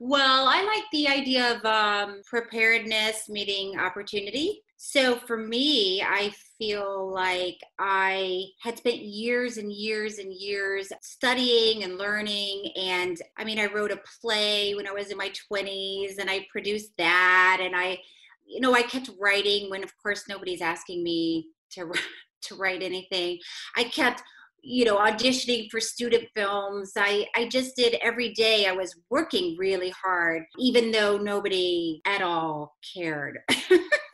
Well, 0.00 0.46
I 0.48 0.62
like 0.62 0.84
the 0.92 1.08
idea 1.08 1.56
of 1.56 1.64
um, 1.64 2.22
preparedness 2.24 3.28
meeting 3.28 3.78
opportunity. 3.78 4.62
So 4.76 5.16
for 5.26 5.36
me, 5.36 6.02
I 6.02 6.32
feel 6.58 7.12
like 7.12 7.58
I 7.78 8.44
had 8.60 8.78
spent 8.78 8.98
years 8.98 9.56
and 9.56 9.72
years 9.72 10.18
and 10.18 10.32
years 10.32 10.92
studying 11.00 11.84
and 11.84 11.96
learning. 11.96 12.72
And 12.76 13.16
I 13.36 13.44
mean, 13.44 13.58
I 13.58 13.66
wrote 13.66 13.92
a 13.92 14.00
play 14.20 14.74
when 14.74 14.86
I 14.86 14.92
was 14.92 15.10
in 15.10 15.16
my 15.16 15.30
20s 15.50 16.18
and 16.18 16.28
I 16.28 16.46
produced 16.50 16.92
that. 16.98 17.58
And 17.60 17.74
I, 17.76 17.98
you 18.46 18.60
know, 18.60 18.74
I 18.74 18.82
kept 18.82 19.10
writing 19.20 19.70
when, 19.70 19.84
of 19.84 19.92
course, 20.02 20.24
nobody's 20.28 20.62
asking 20.62 21.02
me 21.02 21.48
to, 21.72 21.92
to 22.42 22.54
write 22.56 22.82
anything. 22.82 23.38
I 23.76 23.84
kept 23.84 24.22
you 24.60 24.84
know 24.84 24.96
auditioning 24.96 25.70
for 25.70 25.80
student 25.80 26.24
films 26.34 26.92
i 26.96 27.24
i 27.36 27.46
just 27.46 27.76
did 27.76 27.96
every 28.02 28.32
day 28.32 28.66
i 28.66 28.72
was 28.72 28.92
working 29.08 29.56
really 29.56 29.90
hard 29.90 30.42
even 30.58 30.90
though 30.90 31.16
nobody 31.16 32.00
at 32.04 32.22
all 32.22 32.76
cared 32.94 33.38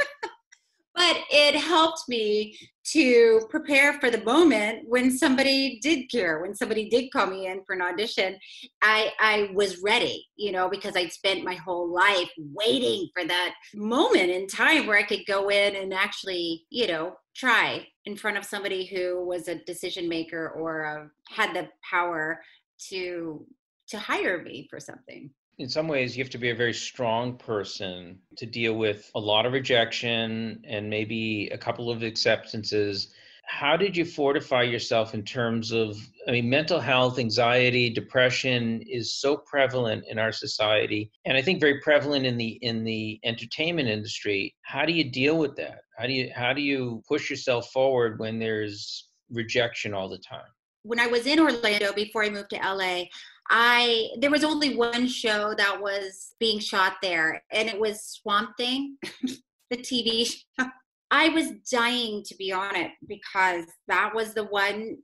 but 1.05 1.23
it 1.31 1.55
helped 1.55 2.09
me 2.09 2.57
to 2.85 3.41
prepare 3.51 3.95
for 3.95 4.11
the 4.11 4.23
moment 4.25 4.85
when 4.87 5.11
somebody 5.11 5.79
did 5.81 6.11
care 6.11 6.41
when 6.41 6.55
somebody 6.55 6.89
did 6.89 7.11
call 7.11 7.27
me 7.27 7.47
in 7.47 7.63
for 7.65 7.75
an 7.75 7.83
audition. 7.83 8.37
I 8.83 9.13
i 9.19 9.51
was 9.55 9.83
ready 9.83 10.27
you 10.37 10.53
know 10.53 10.69
because 10.69 10.97
i'd 10.97 11.13
spent 11.13 11.45
my 11.45 11.55
whole 11.55 11.93
life 11.93 12.31
waiting 12.39 13.09
for 13.15 13.25
that 13.25 13.55
moment 13.75 14.31
in 14.31 14.47
time 14.47 14.87
where 14.87 14.99
i 14.99 15.03
could 15.03 15.25
go 15.27 15.51
in 15.51 15.77
and 15.77 15.93
actually 15.93 16.65
you 16.71 16.87
know 16.87 17.15
try 17.35 17.87
in 18.05 18.17
front 18.17 18.37
of 18.37 18.45
somebody 18.45 18.85
who 18.85 19.25
was 19.25 19.49
a 19.49 19.63
decision 19.65 20.09
maker 20.09 20.51
or 20.51 20.85
uh, 20.85 21.05
had 21.29 21.55
the 21.55 21.69
power 21.89 22.41
to 22.89 23.47
to 23.89 23.99
hire 23.99 24.43
me 24.43 24.67
for 24.71 24.81
something 24.81 25.31
in 25.59 25.69
some 25.69 25.89
ways 25.89 26.17
you 26.17 26.25
have 26.25 26.31
to 26.31 26.39
be 26.39 26.51
a 26.51 26.55
very 26.55 26.75
strong 26.75 27.37
person 27.37 28.19
to 28.37 28.47
deal 28.47 28.75
with 28.75 29.11
a 29.15 29.21
lot 29.21 29.47
of 29.47 29.53
rejection 29.53 30.63
and 30.67 30.91
maybe 30.91 31.49
a 31.53 31.59
couple 31.59 31.91
of 31.91 32.03
acceptances. 32.03 33.13
How 33.47 33.77
did 33.77 33.97
you 33.97 34.05
fortify 34.05 34.63
yourself 34.63 35.15
in 35.15 35.23
terms 35.23 35.71
of 35.71 35.99
i 36.27 36.31
mean 36.31 36.49
mental 36.49 36.81
health 36.81 37.19
anxiety 37.19 37.91
depression 37.91 38.83
is 38.89 39.15
so 39.21 39.37
prevalent 39.37 40.03
in 40.09 40.19
our 40.19 40.33
society 40.33 41.11
and 41.27 41.37
i 41.37 41.43
think 41.43 41.61
very 41.61 41.79
prevalent 41.81 42.25
in 42.25 42.39
the 42.39 42.59
in 42.63 42.85
the 42.85 43.21
entertainment 43.23 43.89
industry. 43.89 44.55
How 44.63 44.87
do 44.87 44.93
you 44.93 45.05
deal 45.05 45.39
with 45.39 45.57
that? 45.57 45.81
How 45.99 46.07
do 46.07 46.13
you 46.15 46.31
how 46.35 46.53
do 46.53 46.63
you 46.63 47.03
push 47.07 47.29
yourself 47.31 47.71
forward 47.71 48.19
when 48.19 48.39
there's 48.39 49.09
rejection 49.31 49.93
all 49.93 50.09
the 50.09 50.19
time? 50.19 50.51
When 50.83 50.99
i 50.99 51.07
was 51.07 51.27
in 51.27 51.39
orlando 51.39 51.93
before 51.93 52.25
i 52.25 52.31
moved 52.31 52.51
to 52.51 52.57
la 52.57 53.05
I 53.51 54.09
there 54.19 54.31
was 54.31 54.45
only 54.45 54.77
one 54.77 55.07
show 55.07 55.55
that 55.57 55.81
was 55.81 56.35
being 56.41 56.59
shot 56.59 56.95
there, 57.03 57.43
and 57.51 57.69
it 57.69 57.79
was 57.79 58.03
Swamp 58.03 58.57
Thing, 58.57 58.97
the 59.71 59.77
TV 59.77 60.27
show. 60.27 60.67
I 61.11 61.29
was 61.29 61.51
dying 61.71 62.23
to 62.25 62.35
be 62.37 62.53
on 62.53 62.75
it 62.75 62.91
because 63.07 63.67
that 63.87 64.15
was 64.15 64.35
the 64.35 64.45
one 64.45 64.99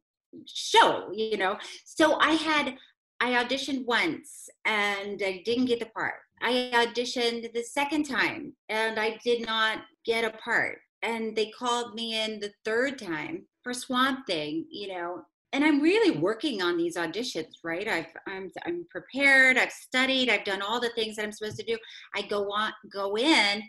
show, 0.46 1.10
you 1.12 1.36
know. 1.36 1.58
So 1.84 2.18
I 2.18 2.32
had 2.32 2.76
I 3.20 3.32
auditioned 3.32 3.84
once 3.84 4.48
and 4.64 5.22
I 5.22 5.42
didn't 5.44 5.66
get 5.66 5.78
the 5.78 5.86
part. 5.86 6.14
I 6.40 6.70
auditioned 6.74 7.52
the 7.52 7.62
second 7.62 8.04
time 8.04 8.54
and 8.70 8.98
I 8.98 9.18
did 9.22 9.44
not 9.46 9.80
get 10.06 10.24
a 10.24 10.36
part. 10.38 10.78
And 11.02 11.36
they 11.36 11.50
called 11.50 11.94
me 11.94 12.20
in 12.20 12.40
the 12.40 12.52
third 12.64 12.98
time 12.98 13.46
for 13.62 13.74
Swamp 13.74 14.26
Thing, 14.26 14.64
you 14.70 14.88
know, 14.88 15.22
and 15.52 15.64
I'm 15.64 15.80
really 15.80 16.16
working 16.16 16.62
on 16.62 16.76
these 16.76 16.96
auditions, 16.96 17.54
right? 17.64 17.88
I've 17.88 18.12
I'm 18.26 18.50
I'm 18.64 18.86
prepared, 18.90 19.58
I've 19.58 19.72
studied, 19.72 20.30
I've 20.30 20.44
done 20.44 20.62
all 20.62 20.80
the 20.80 20.90
things 20.90 21.16
that 21.16 21.24
I'm 21.24 21.32
supposed 21.32 21.58
to 21.58 21.64
do. 21.64 21.76
I 22.14 22.22
go 22.22 22.50
on 22.52 22.72
go 22.92 23.16
in 23.16 23.62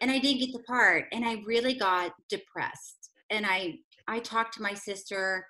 and 0.00 0.10
I 0.10 0.18
didn't 0.18 0.40
get 0.40 0.52
the 0.52 0.62
part 0.64 1.06
and 1.12 1.24
I 1.24 1.42
really 1.46 1.74
got 1.74 2.12
depressed. 2.28 3.10
And 3.30 3.46
I 3.46 3.78
I 4.08 4.18
talked 4.18 4.54
to 4.54 4.62
my 4.62 4.74
sister 4.74 5.46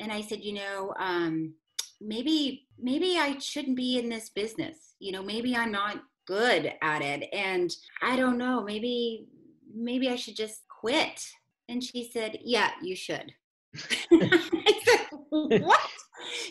and 0.00 0.12
I 0.12 0.20
said, 0.20 0.40
you 0.42 0.54
know, 0.54 0.92
um, 0.98 1.54
maybe 2.00 2.66
maybe 2.78 3.18
I 3.18 3.38
shouldn't 3.38 3.76
be 3.76 3.98
in 3.98 4.10
this 4.10 4.30
business. 4.30 4.94
You 4.98 5.12
know, 5.12 5.22
maybe 5.22 5.56
I'm 5.56 5.72
not 5.72 6.02
good 6.26 6.72
at 6.82 7.02
it 7.02 7.28
and 7.32 7.74
I 8.02 8.16
don't 8.16 8.36
know, 8.36 8.62
maybe 8.62 9.28
maybe 9.74 10.10
I 10.10 10.16
should 10.16 10.36
just 10.36 10.62
quit. 10.68 11.26
And 11.68 11.82
she 11.82 12.08
said, 12.12 12.38
"Yeah, 12.44 12.70
you 12.80 12.94
should." 12.94 13.32
I 14.12 14.80
said, 14.84 15.05
what? 15.44 15.80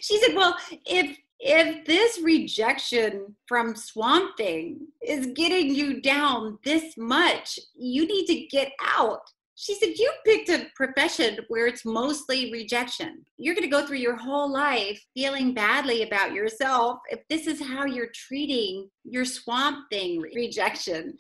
She 0.02 0.18
said, 0.20 0.36
well, 0.36 0.56
if 0.86 1.18
if 1.40 1.86
this 1.86 2.20
rejection 2.24 3.36
from 3.48 3.76
Swamp 3.76 4.38
Thing 4.38 4.88
is 5.06 5.28
getting 5.36 5.76
you 5.76 6.02
down 6.02 6.58
this 6.64 6.96
much, 6.98 7.60
you 7.76 8.08
need 8.08 8.26
to 8.28 8.46
get 8.48 8.72
out. 8.98 9.22
She 9.58 9.74
said, 9.76 9.94
You 9.96 10.12
picked 10.26 10.50
a 10.50 10.68
profession 10.76 11.40
where 11.48 11.68
it's 11.68 11.86
mostly 11.86 12.52
rejection. 12.52 13.24
You're 13.38 13.56
going 13.56 13.64
to 13.64 13.70
go 13.70 13.86
through 13.86 13.98
your 13.98 14.18
whole 14.18 14.52
life 14.52 15.02
feeling 15.14 15.54
badly 15.54 16.04
about 16.04 16.34
yourself 16.34 17.00
if 17.10 17.22
this 17.30 17.48
is 17.48 17.62
how 17.62 17.86
you're 17.86 18.12
treating 18.14 18.90
your 19.06 19.24
swamp 19.24 19.90
thing 19.90 20.22
rejection. 20.36 21.16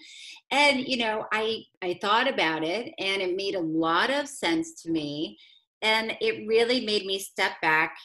And, 0.51 0.85
you 0.85 0.97
know, 0.97 1.25
I, 1.31 1.63
I 1.81 1.97
thought 2.01 2.27
about 2.27 2.63
it 2.63 2.93
and 2.99 3.21
it 3.21 3.37
made 3.37 3.55
a 3.55 3.59
lot 3.59 4.09
of 4.09 4.27
sense 4.27 4.81
to 4.83 4.91
me 4.91 5.37
and 5.81 6.13
it 6.21 6.47
really 6.47 6.85
made 6.85 7.05
me 7.05 7.19
step 7.19 7.53
back 7.61 7.95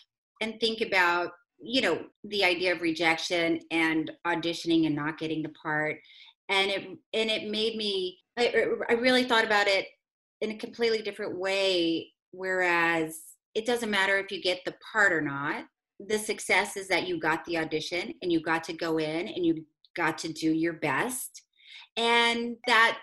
and 0.40 0.58
think 0.60 0.80
about 0.80 1.30
you 1.62 1.82
know 1.82 2.02
the 2.24 2.44
idea 2.44 2.72
of 2.72 2.80
rejection 2.80 3.60
and 3.70 4.10
auditioning 4.26 4.86
and 4.86 4.96
not 4.96 5.18
getting 5.18 5.42
the 5.42 5.52
part. 5.62 5.96
And 6.48 6.70
it 6.70 6.84
and 7.12 7.30
it 7.30 7.50
made 7.50 7.76
me 7.76 8.18
I, 8.38 8.52
er, 8.54 8.86
I 8.88 8.94
really 8.94 9.24
thought 9.24 9.44
about 9.44 9.68
it 9.68 9.86
in 10.40 10.52
a 10.52 10.56
completely 10.56 11.02
different 11.02 11.38
way. 11.38 12.12
Whereas 12.32 13.18
it 13.54 13.66
doesn't 13.66 13.90
matter 13.90 14.16
if 14.18 14.30
you 14.30 14.40
get 14.40 14.60
the 14.64 14.74
part 14.92 15.12
or 15.12 15.20
not. 15.20 15.64
The 16.08 16.18
success 16.18 16.76
is 16.76 16.88
that 16.88 17.06
you 17.06 17.20
got 17.20 17.44
the 17.44 17.58
audition 17.58 18.14
and 18.22 18.32
you 18.32 18.40
got 18.40 18.64
to 18.64 18.72
go 18.72 18.98
in 18.98 19.28
and 19.28 19.44
you 19.44 19.66
got 19.96 20.16
to 20.18 20.32
do 20.32 20.50
your 20.50 20.74
best. 20.74 21.42
And 21.96 22.56
that 22.66 22.98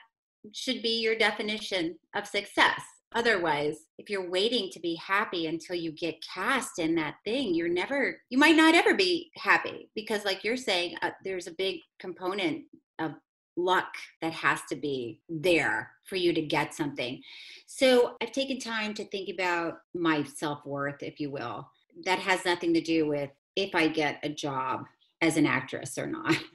should 0.53 0.81
be 0.81 1.01
your 1.01 1.15
definition 1.15 2.00
of 2.15 2.25
success 2.25 2.81
Otherwise, 3.15 3.77
if 3.97 4.09
you're 4.09 4.29
waiting 4.29 4.69
to 4.69 4.79
be 4.79 4.95
happy 4.95 5.47
until 5.47 5.75
you 5.75 5.91
get 5.91 6.23
cast 6.33 6.77
in 6.77 6.93
that 6.95 7.15
thing, 7.23 7.55
you're 7.55 7.69
never, 7.69 8.21
you 8.29 8.37
might 8.37 8.55
not 8.55 8.75
ever 8.75 8.93
be 8.93 9.31
happy 9.35 9.89
because, 9.95 10.25
like 10.25 10.43
you're 10.43 10.57
saying, 10.57 10.95
uh, 11.01 11.11
there's 11.23 11.47
a 11.47 11.51
big 11.51 11.79
component 11.99 12.65
of 12.99 13.13
luck 13.55 13.87
that 14.21 14.33
has 14.33 14.61
to 14.69 14.75
be 14.75 15.21
there 15.29 15.91
for 16.03 16.15
you 16.15 16.33
to 16.33 16.41
get 16.41 16.73
something. 16.73 17.21
So 17.65 18.15
I've 18.21 18.31
taken 18.31 18.59
time 18.59 18.93
to 18.95 19.05
think 19.05 19.29
about 19.29 19.79
my 19.95 20.23
self 20.23 20.65
worth, 20.65 21.01
if 21.01 21.19
you 21.19 21.31
will. 21.31 21.69
That 22.05 22.19
has 22.19 22.45
nothing 22.45 22.73
to 22.73 22.81
do 22.81 23.07
with 23.07 23.31
if 23.55 23.73
I 23.73 23.87
get 23.87 24.19
a 24.23 24.29
job 24.29 24.83
as 25.21 25.37
an 25.37 25.45
actress 25.45 25.97
or 25.97 26.07
not. 26.07 26.35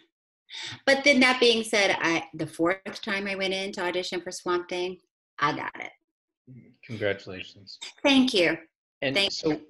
But 0.85 1.02
then 1.02 1.21
that 1.21 1.40
being 1.40 1.64
said, 1.64 1.97
I 1.99 2.25
the 2.35 2.47
fourth 2.47 3.00
time 3.00 3.26
I 3.26 3.37
went 3.37 3.54
in 3.54 3.73
to 3.73 3.85
audition 3.85 4.21
for 4.21 4.30
Swamp 4.30 4.68
Thing, 4.68 4.99
I 5.38 5.56
got 5.56 5.73
it. 5.80 5.92
Congratulations. 6.85 7.78
Thank 8.02 8.35
you. 8.35 8.56
And 9.02 9.14
Thank 9.14 9.32
so, 9.32 9.50
you. 9.50 9.61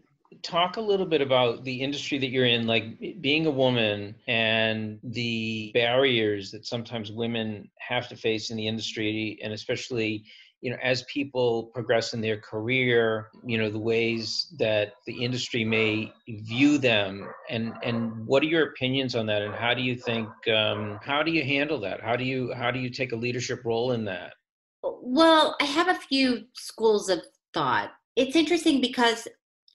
talk 0.43 0.77
a 0.77 0.81
little 0.81 1.07
bit 1.07 1.21
about 1.21 1.65
the 1.65 1.81
industry 1.83 2.19
that 2.19 2.31
you're 2.31 2.47
in, 2.47 2.67
like 2.67 2.85
being 3.21 3.47
a 3.47 3.51
woman 3.51 4.15
and 4.27 4.99
the 5.03 5.71
barriers 5.75 6.51
that 6.51 6.67
sometimes 6.67 7.13
women 7.13 7.71
have 7.79 8.09
to 8.09 8.17
face 8.17 8.51
in 8.51 8.57
the 8.57 8.67
industry, 8.67 9.39
and 9.43 9.53
especially 9.53 10.25
you 10.63 10.71
know 10.71 10.79
as 10.83 11.03
people 11.03 11.65
progress 11.75 12.15
in 12.15 12.21
their 12.21 12.39
career 12.39 13.29
you 13.45 13.59
know 13.59 13.69
the 13.69 13.79
ways 13.79 14.55
that 14.59 14.95
the 15.07 15.25
industry 15.25 15.65
may 15.65 16.11
view 16.29 16.79
them 16.79 17.29
and 17.51 17.75
and 17.83 18.27
what 18.27 18.43
are 18.43 18.47
your 18.47 18.69
opinions 18.69 19.15
on 19.15 19.27
that 19.27 19.43
and 19.43 19.55
how 19.55 19.75
do 19.75 19.83
you 19.83 19.97
think 19.97 20.29
um, 20.49 20.99
how 21.03 21.23
do 21.23 21.31
you 21.33 21.45
handle 21.45 21.81
that 21.81 22.01
how 22.01 22.17
do 22.17 22.25
you 22.25 22.53
how 22.55 22.71
do 22.71 22.79
you 22.79 22.89
take 22.89 23.13
a 23.13 23.17
leadership 23.17 23.61
role 23.65 23.93
in 23.93 24.05
that 24.05 24.35
well, 24.83 25.57
I 25.61 25.65
have 25.65 25.89
a 25.89 25.95
few 25.95 26.45
schools 26.55 27.09
of 27.09 27.21
thought. 27.55 27.93
It's 28.17 28.37
interesting 28.37 28.81
because 28.81 29.27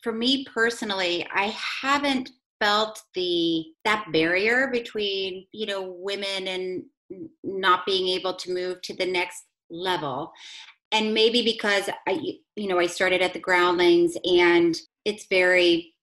for 0.03 0.11
me 0.11 0.45
personally, 0.53 1.25
I 1.33 1.55
haven't 1.81 2.31
felt 2.59 3.01
the 3.13 3.65
that 3.85 4.05
barrier 4.11 4.69
between, 4.71 5.45
you 5.51 5.65
know, 5.65 5.95
women 5.99 6.47
and 6.47 6.83
not 7.43 7.85
being 7.85 8.07
able 8.09 8.33
to 8.33 8.53
move 8.53 8.81
to 8.81 8.95
the 8.95 9.05
next 9.05 9.43
level. 9.69 10.31
And 10.91 11.13
maybe 11.13 11.43
because 11.43 11.89
I 12.07 12.39
you 12.55 12.67
know, 12.67 12.79
I 12.79 12.87
started 12.87 13.21
at 13.21 13.33
the 13.33 13.39
Groundlings 13.39 14.17
and 14.23 14.77
it's 15.05 15.27
very 15.27 15.93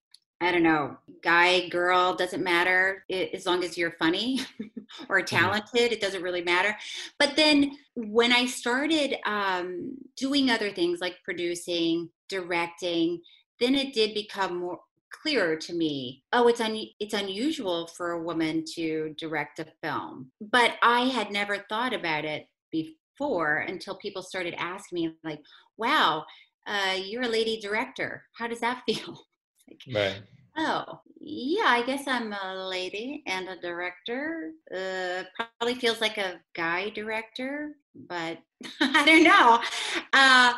I 0.44 0.52
don't 0.52 0.62
know, 0.62 0.96
guy, 1.22 1.68
girl, 1.68 2.14
doesn't 2.14 2.42
matter 2.42 3.04
as 3.10 3.46
long 3.46 3.64
as 3.64 3.76
you're 3.76 3.96
funny 3.98 4.40
or 5.08 5.20
mm-hmm. 5.20 5.36
talented, 5.36 5.92
it 5.92 6.00
doesn't 6.00 6.22
really 6.22 6.42
matter. 6.42 6.76
But 7.18 7.36
then 7.36 7.76
when 7.94 8.32
I 8.32 8.46
started 8.46 9.16
um, 9.26 9.96
doing 10.16 10.50
other 10.50 10.70
things 10.70 11.00
like 11.00 11.16
producing, 11.24 12.10
directing, 12.28 13.20
then 13.60 13.74
it 13.74 13.94
did 13.94 14.14
become 14.14 14.58
more 14.58 14.80
clearer 15.22 15.54
to 15.54 15.72
me 15.72 16.24
oh 16.32 16.48
it's 16.48 16.60
un- 16.60 16.88
it's 16.98 17.14
unusual 17.14 17.86
for 17.86 18.10
a 18.10 18.22
woman 18.22 18.64
to 18.66 19.14
direct 19.16 19.60
a 19.60 19.66
film 19.80 20.28
but 20.40 20.72
i 20.82 21.02
had 21.02 21.30
never 21.30 21.64
thought 21.68 21.94
about 21.94 22.24
it 22.24 22.48
before 23.16 23.58
until 23.68 23.94
people 23.96 24.22
started 24.22 24.54
asking 24.58 24.96
me 24.96 25.14
like, 25.22 25.40
"Wow, 25.76 26.24
uh, 26.66 26.96
you're 27.02 27.22
a 27.22 27.28
lady 27.28 27.60
director. 27.60 28.24
How 28.36 28.48
does 28.48 28.60
that 28.60 28.82
feel?" 28.86 29.26
Like, 29.68 29.83
right. 29.94 30.23
Oh, 30.56 31.00
yeah, 31.21 31.64
I 31.66 31.83
guess 31.85 32.06
I'm 32.06 32.33
a 32.33 32.68
lady 32.68 33.23
and 33.26 33.49
a 33.49 33.61
director. 33.61 34.52
Uh, 34.73 35.25
probably 35.35 35.75
feels 35.75 36.00
like 36.00 36.16
a 36.16 36.40
guy 36.54 36.90
director, 36.90 37.76
but 37.94 38.38
I 38.80 39.04
don't 39.04 39.25
know. 39.25 39.61
Uh, 40.12 40.52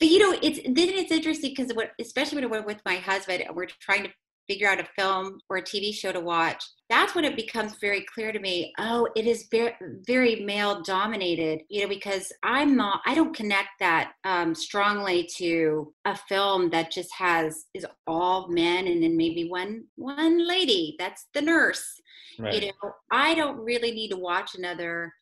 but 0.00 0.08
you 0.08 0.18
know, 0.18 0.38
it's 0.42 0.58
then 0.64 0.88
it's 0.88 1.12
interesting 1.12 1.54
because 1.56 1.72
what, 1.74 1.92
especially 2.00 2.40
when 2.40 2.50
we're 2.50 2.66
with 2.66 2.80
my 2.84 2.96
husband, 2.96 3.44
we're 3.54 3.66
trying 3.66 4.04
to 4.04 4.10
figure 4.48 4.68
out 4.68 4.80
a 4.80 4.88
film 4.98 5.40
or 5.48 5.58
a 5.58 5.62
TV 5.62 5.92
show 5.92 6.12
to 6.12 6.20
watch, 6.20 6.62
that's 6.88 7.14
when 7.14 7.24
it 7.24 7.36
becomes 7.36 7.74
very 7.80 8.06
clear 8.14 8.32
to 8.32 8.38
me, 8.38 8.72
oh, 8.78 9.08
it 9.16 9.26
is 9.26 9.48
very, 9.50 9.72
very 10.06 10.36
male 10.36 10.82
dominated, 10.82 11.62
you 11.68 11.82
know, 11.82 11.88
because 11.88 12.32
I'm 12.42 12.76
not, 12.76 13.00
I 13.06 13.14
don't 13.14 13.34
connect 13.34 13.70
that 13.80 14.12
um, 14.24 14.54
strongly 14.54 15.28
to 15.36 15.92
a 16.04 16.16
film 16.16 16.70
that 16.70 16.92
just 16.92 17.12
has, 17.14 17.64
is 17.74 17.86
all 18.06 18.48
men 18.48 18.86
and 18.86 19.02
then 19.02 19.16
maybe 19.16 19.48
one, 19.48 19.84
one 19.96 20.46
lady, 20.46 20.94
that's 20.98 21.26
the 21.34 21.42
nurse. 21.42 22.00
Right. 22.38 22.62
You 22.62 22.68
know, 22.68 22.92
I 23.10 23.34
don't 23.34 23.58
really 23.58 23.92
need 23.92 24.10
to 24.10 24.16
watch 24.16 24.54
another 24.54 25.12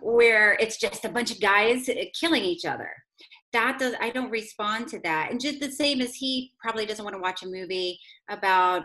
where 0.00 0.54
it's 0.54 0.78
just 0.78 1.04
a 1.04 1.10
bunch 1.10 1.30
of 1.30 1.40
guys 1.40 1.88
killing 2.18 2.42
each 2.42 2.64
other 2.64 2.90
that 3.54 3.78
does 3.78 3.94
i 4.00 4.10
don't 4.10 4.30
respond 4.30 4.88
to 4.88 4.98
that. 5.00 5.30
And 5.30 5.40
just 5.40 5.60
the 5.60 5.70
same 5.70 6.00
as 6.02 6.14
he 6.14 6.52
probably 6.58 6.84
doesn't 6.84 7.04
want 7.04 7.16
to 7.16 7.22
watch 7.22 7.42
a 7.42 7.46
movie 7.46 7.98
about 8.28 8.82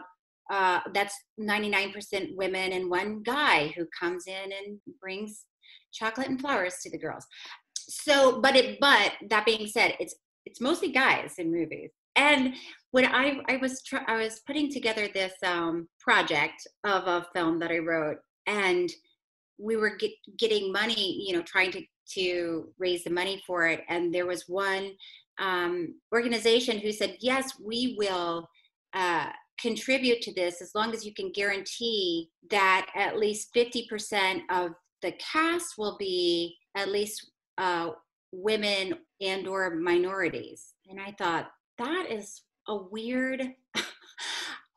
uh, 0.52 0.80
that's 0.96 1.14
99% 1.40 2.36
women 2.36 2.72
and 2.72 2.90
one 2.90 3.22
guy 3.22 3.72
who 3.78 3.86
comes 4.00 4.26
in 4.26 4.52
and 4.52 4.80
brings 5.00 5.46
chocolate 5.94 6.28
and 6.28 6.42
flowers 6.42 6.78
to 6.82 6.90
the 6.90 6.98
girls. 6.98 7.26
So 7.76 8.40
but 8.40 8.56
it 8.56 8.80
but 8.80 9.14
that 9.30 9.46
being 9.46 9.68
said 9.68 9.96
it's 10.00 10.16
it's 10.46 10.62
mostly 10.62 10.92
guys 10.92 11.34
in 11.38 11.52
movies. 11.52 11.92
And 12.16 12.56
when 12.92 13.06
i 13.06 13.40
i 13.48 13.58
was 13.58 13.82
tr- 13.84 14.08
i 14.08 14.18
was 14.18 14.42
putting 14.48 14.72
together 14.72 15.08
this 15.08 15.34
um, 15.44 15.88
project 16.00 16.68
of 16.84 17.08
a 17.08 17.26
film 17.34 17.60
that 17.60 17.72
i 17.72 17.78
wrote 17.78 18.18
and 18.48 18.90
we 19.60 19.76
were 19.76 19.96
get, 19.98 20.12
getting 20.38 20.72
money 20.72 21.24
you 21.28 21.36
know 21.36 21.44
trying 21.44 21.72
to 21.72 21.82
to 22.16 22.70
raise 22.78 23.04
the 23.04 23.10
money 23.10 23.42
for 23.46 23.68
it. 23.68 23.84
And 23.90 24.14
there 24.14 24.26
was 24.26 24.48
one 24.48 24.92
um, 25.40 25.96
organization 26.14 26.80
who 26.80 26.92
said, 26.92 27.18
yes, 27.20 27.54
we 27.64 27.96
will 27.98 28.48
uh, 28.94 29.28
contribute 29.60 30.22
to 30.22 30.34
this 30.34 30.62
as 30.62 30.72
long 30.76 30.94
as 30.94 31.06
you 31.06 31.14
can 31.14 31.32
guarantee 31.32 32.30
that 32.50 32.88
at 32.96 33.18
least 33.18 33.54
50% 33.56 34.42
of 34.50 34.72
the 35.02 35.14
cast 35.14 35.78
will 35.78 35.98
be 35.98 36.56
at 36.76 36.90
least 36.90 37.32
uh, 37.58 37.90
women 38.32 38.94
and 39.22 39.48
or 39.48 39.76
minorities. 39.76 40.74
And 40.90 41.00
I 41.00 41.14
thought, 41.18 41.50
that 41.78 42.08
is 42.10 42.42
a 42.68 42.76
weird 42.76 43.54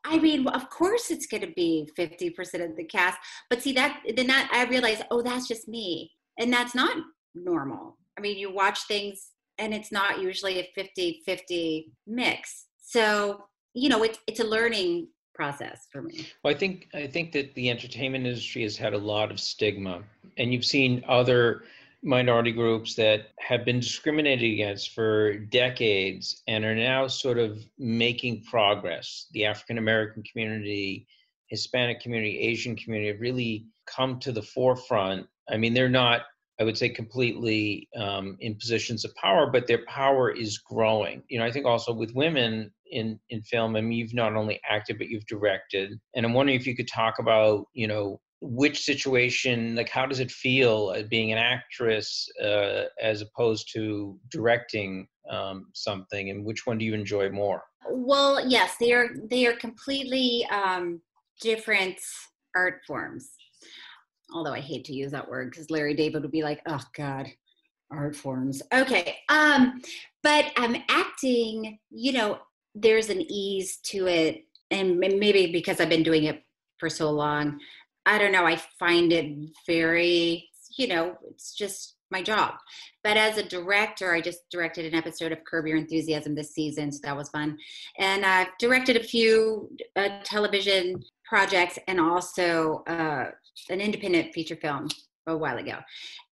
I 0.05 0.19
mean, 0.19 0.47
of 0.47 0.69
course 0.69 1.11
it's 1.11 1.27
going 1.27 1.41
to 1.41 1.53
be 1.55 1.89
50% 1.97 2.35
of 2.63 2.75
the 2.75 2.83
cast. 2.83 3.17
But 3.49 3.61
see 3.61 3.73
that 3.73 4.01
then 4.15 4.27
that 4.27 4.49
I 4.51 4.69
realized, 4.69 5.03
oh, 5.11 5.21
that's 5.21 5.47
just 5.47 5.67
me. 5.67 6.11
And 6.37 6.51
that's 6.51 6.75
not 6.75 6.97
normal. 7.35 7.97
I 8.17 8.21
mean, 8.21 8.37
you 8.37 8.51
watch 8.53 8.87
things 8.87 9.29
and 9.57 9.73
it's 9.73 9.91
not 9.91 10.21
usually 10.21 10.59
a 10.59 10.69
50 10.75 11.21
50 11.25 11.91
mix. 12.07 12.65
So, 12.81 13.45
you 13.73 13.89
know, 13.89 14.03
it's, 14.03 14.19
it's 14.27 14.39
a 14.39 14.45
learning 14.45 15.07
process 15.33 15.87
for 15.91 16.01
me. 16.01 16.27
Well, 16.43 16.53
I 16.53 16.57
think 16.57 16.87
I 16.93 17.07
think 17.07 17.31
that 17.33 17.53
the 17.55 17.69
entertainment 17.69 18.25
industry 18.25 18.63
has 18.63 18.77
had 18.77 18.93
a 18.93 18.97
lot 18.97 19.31
of 19.31 19.39
stigma, 19.39 20.03
and 20.37 20.53
you've 20.53 20.65
seen 20.65 21.03
other 21.07 21.63
minority 22.03 22.51
groups 22.51 22.95
that 22.95 23.27
have 23.39 23.63
been 23.63 23.79
discriminated 23.79 24.51
against 24.51 24.93
for 24.93 25.35
decades 25.37 26.43
and 26.47 26.65
are 26.65 26.75
now 26.75 27.07
sort 27.07 27.37
of 27.37 27.63
making 27.77 28.43
progress. 28.43 29.27
The 29.31 29.45
African 29.45 29.77
American 29.77 30.23
community, 30.23 31.07
Hispanic 31.47 32.01
community, 32.01 32.39
Asian 32.39 32.75
community 32.75 33.11
have 33.11 33.21
really 33.21 33.67
come 33.87 34.19
to 34.19 34.31
the 34.31 34.41
forefront. 34.41 35.27
I 35.49 35.57
mean, 35.57 35.73
they're 35.73 35.89
not 35.89 36.23
I 36.59 36.63
would 36.63 36.77
say 36.77 36.89
completely 36.89 37.89
um, 37.97 38.37
in 38.39 38.55
positions 38.55 39.03
of 39.03 39.15
power, 39.15 39.49
but 39.51 39.67
their 39.67 39.83
power 39.87 40.31
is 40.31 40.59
growing. 40.59 41.23
You 41.29 41.39
know, 41.39 41.45
I 41.45 41.51
think 41.51 41.65
also 41.65 41.93
with 41.93 42.13
women 42.13 42.71
in 42.91 43.19
in 43.29 43.41
film, 43.41 43.75
I 43.75 43.81
mean, 43.81 43.93
you've 43.93 44.13
not 44.13 44.35
only 44.35 44.59
acted 44.69 44.97
but 44.97 45.09
you've 45.09 45.25
directed, 45.25 45.99
and 46.15 46.25
I'm 46.25 46.33
wondering 46.33 46.59
if 46.59 46.67
you 46.67 46.75
could 46.75 46.87
talk 46.87 47.15
about, 47.19 47.65
you 47.73 47.87
know, 47.87 48.19
which 48.39 48.83
situation, 48.83 49.75
like, 49.75 49.89
how 49.89 50.05
does 50.05 50.19
it 50.19 50.29
feel 50.29 50.95
being 51.09 51.31
an 51.31 51.37
actress 51.37 52.27
uh, 52.43 52.83
as 53.01 53.21
opposed 53.21 53.71
to 53.73 54.19
directing 54.29 55.07
um, 55.29 55.67
something, 55.73 56.29
and 56.29 56.45
which 56.45 56.67
one 56.67 56.77
do 56.77 56.85
you 56.85 56.93
enjoy 56.93 57.29
more? 57.29 57.63
Well, 57.89 58.47
yes, 58.47 58.75
they 58.79 58.93
are 58.93 59.09
they 59.29 59.47
are 59.47 59.55
completely 59.55 60.45
um, 60.51 61.01
different 61.41 61.97
art 62.55 62.81
forms 62.85 63.31
although 64.33 64.53
I 64.53 64.59
hate 64.59 64.85
to 64.85 64.93
use 64.93 65.11
that 65.11 65.29
word 65.29 65.51
because 65.51 65.69
Larry 65.69 65.93
David 65.93 66.21
would 66.21 66.31
be 66.31 66.43
like, 66.43 66.61
oh 66.67 66.81
God, 66.95 67.27
art 67.91 68.15
forms. 68.15 68.61
Okay. 68.73 69.17
Um, 69.29 69.81
but 70.21 70.51
I'm 70.57 70.75
um, 70.75 70.83
acting, 70.89 71.79
you 71.91 72.13
know, 72.13 72.39
there's 72.75 73.09
an 73.09 73.21
ease 73.21 73.77
to 73.83 74.07
it. 74.07 74.45
And 74.71 74.97
maybe 74.97 75.51
because 75.51 75.79
I've 75.79 75.89
been 75.89 76.03
doing 76.03 76.23
it 76.23 76.43
for 76.77 76.89
so 76.89 77.11
long, 77.11 77.59
I 78.05 78.17
don't 78.17 78.31
know, 78.31 78.45
I 78.45 78.55
find 78.79 79.13
it 79.13 79.49
very, 79.67 80.49
you 80.77 80.87
know, 80.87 81.15
it's 81.29 81.53
just 81.53 81.95
my 82.11 82.21
job. 82.21 82.55
But 83.03 83.17
as 83.17 83.37
a 83.37 83.43
director, 83.43 84.13
I 84.13 84.21
just 84.21 84.49
directed 84.49 84.85
an 84.85 84.95
episode 84.97 85.31
of 85.31 85.43
Curb 85.43 85.67
Your 85.67 85.77
Enthusiasm 85.77 86.35
this 86.35 86.53
season, 86.53 86.91
so 86.91 86.99
that 87.03 87.17
was 87.17 87.29
fun. 87.29 87.57
And 87.97 88.25
I've 88.25 88.47
directed 88.59 88.95
a 88.95 89.03
few 89.03 89.69
uh, 89.95 90.21
television 90.23 91.03
projects 91.25 91.77
and 91.87 91.99
also 91.99 92.83
uh, 92.87 93.31
an 93.69 93.81
independent 93.81 94.33
feature 94.33 94.55
film 94.55 94.87
a 95.27 95.37
while 95.37 95.57
ago. 95.57 95.77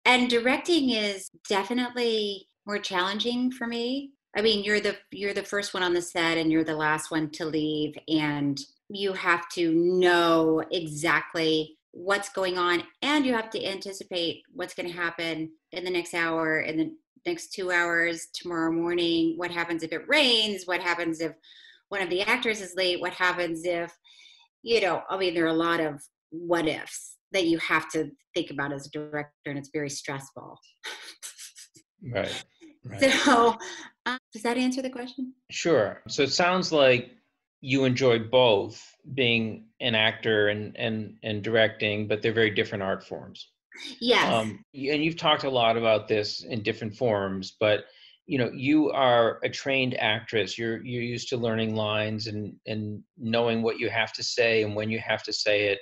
And 0.05 0.29
directing 0.29 0.89
is 0.89 1.29
definitely 1.47 2.47
more 2.65 2.79
challenging 2.79 3.51
for 3.51 3.67
me. 3.67 4.11
I 4.35 4.41
mean, 4.41 4.63
you're 4.63 4.79
the 4.79 4.95
you're 5.11 5.33
the 5.33 5.43
first 5.43 5.73
one 5.73 5.83
on 5.83 5.93
the 5.93 6.01
set 6.01 6.37
and 6.37 6.51
you're 6.51 6.63
the 6.63 6.75
last 6.75 7.11
one 7.11 7.29
to 7.31 7.45
leave 7.45 7.97
and 8.07 8.59
you 8.89 9.13
have 9.13 9.47
to 9.49 9.73
know 9.73 10.63
exactly 10.71 11.77
what's 11.91 12.29
going 12.29 12.57
on 12.57 12.83
and 13.01 13.25
you 13.25 13.33
have 13.33 13.49
to 13.49 13.65
anticipate 13.65 14.43
what's 14.53 14.73
going 14.73 14.87
to 14.87 14.95
happen 14.95 15.51
in 15.71 15.83
the 15.83 15.89
next 15.89 16.13
hour 16.13 16.61
in 16.61 16.77
the 16.77 16.91
next 17.25 17.53
2 17.53 17.69
hours 17.69 18.27
tomorrow 18.33 18.71
morning 18.71 19.33
what 19.37 19.51
happens 19.51 19.83
if 19.83 19.91
it 19.91 20.07
rains 20.07 20.65
what 20.65 20.79
happens 20.79 21.19
if 21.19 21.33
one 21.89 22.01
of 22.01 22.09
the 22.09 22.21
actors 22.21 22.61
is 22.61 22.75
late 22.75 23.01
what 23.01 23.13
happens 23.13 23.65
if 23.65 23.93
you 24.63 24.79
know 24.79 25.03
i 25.09 25.17
mean 25.17 25.33
there 25.33 25.43
are 25.43 25.49
a 25.49 25.53
lot 25.53 25.81
of 25.81 26.01
what 26.31 26.67
ifs 26.67 27.17
that 27.31 27.45
you 27.45 27.57
have 27.59 27.89
to 27.91 28.09
think 28.33 28.51
about 28.51 28.73
as 28.73 28.87
a 28.87 28.89
director 28.89 29.31
and 29.45 29.57
it's 29.57 29.69
very 29.73 29.89
stressful. 29.89 30.57
Right, 32.11 32.43
right. 32.85 33.11
so 33.11 33.55
uh, 34.05 34.17
does 34.33 34.43
that 34.43 34.57
answer 34.57 34.81
the 34.81 34.89
question? 34.89 35.33
Sure. 35.49 36.01
So 36.07 36.23
it 36.23 36.31
sounds 36.31 36.71
like 36.71 37.11
you 37.61 37.85
enjoy 37.85 38.17
both 38.17 38.83
being 39.13 39.65
an 39.79 39.93
actor 39.93 40.49
and 40.49 40.75
and 40.77 41.15
and 41.23 41.43
directing 41.43 42.07
but 42.07 42.21
they're 42.21 42.33
very 42.33 42.49
different 42.51 42.83
art 42.83 43.05
forms. 43.05 43.49
Yes. 43.99 44.31
Um, 44.31 44.63
and 44.73 45.03
you've 45.03 45.17
talked 45.17 45.43
a 45.43 45.49
lot 45.49 45.77
about 45.77 46.07
this 46.07 46.43
in 46.43 46.63
different 46.63 46.95
forms 46.95 47.55
but 47.59 47.85
you 48.25 48.37
know 48.37 48.51
you 48.53 48.91
are 48.91 49.39
a 49.43 49.49
trained 49.49 49.95
actress. 49.99 50.57
You're 50.57 50.83
you're 50.83 51.03
used 51.03 51.29
to 51.29 51.37
learning 51.37 51.75
lines 51.75 52.27
and 52.27 52.55
and 52.65 53.03
knowing 53.17 53.61
what 53.61 53.79
you 53.79 53.89
have 53.89 54.13
to 54.13 54.23
say 54.23 54.63
and 54.63 54.75
when 54.75 54.89
you 54.89 54.99
have 54.99 55.23
to 55.23 55.33
say 55.33 55.65
it 55.65 55.79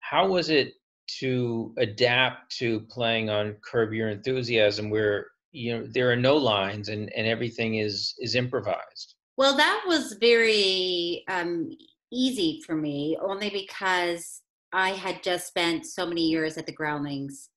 how 0.00 0.28
was 0.28 0.50
it 0.50 0.74
to 1.18 1.74
adapt 1.78 2.56
to 2.56 2.80
playing 2.88 3.30
on 3.30 3.56
curb 3.68 3.92
your 3.92 4.08
enthusiasm 4.08 4.90
where 4.90 5.26
you 5.52 5.76
know 5.76 5.86
there 5.92 6.10
are 6.10 6.16
no 6.16 6.36
lines 6.36 6.88
and 6.88 7.12
and 7.14 7.26
everything 7.26 7.76
is 7.76 8.14
is 8.18 8.34
improvised 8.34 9.14
well 9.36 9.56
that 9.56 9.82
was 9.86 10.16
very 10.20 11.24
um 11.28 11.70
easy 12.12 12.62
for 12.64 12.76
me 12.76 13.16
only 13.20 13.50
because 13.50 14.42
i 14.72 14.90
had 14.90 15.22
just 15.22 15.48
spent 15.48 15.84
so 15.86 16.06
many 16.06 16.28
years 16.28 16.56
at 16.56 16.66
the 16.66 16.72
groundlings 16.72 17.48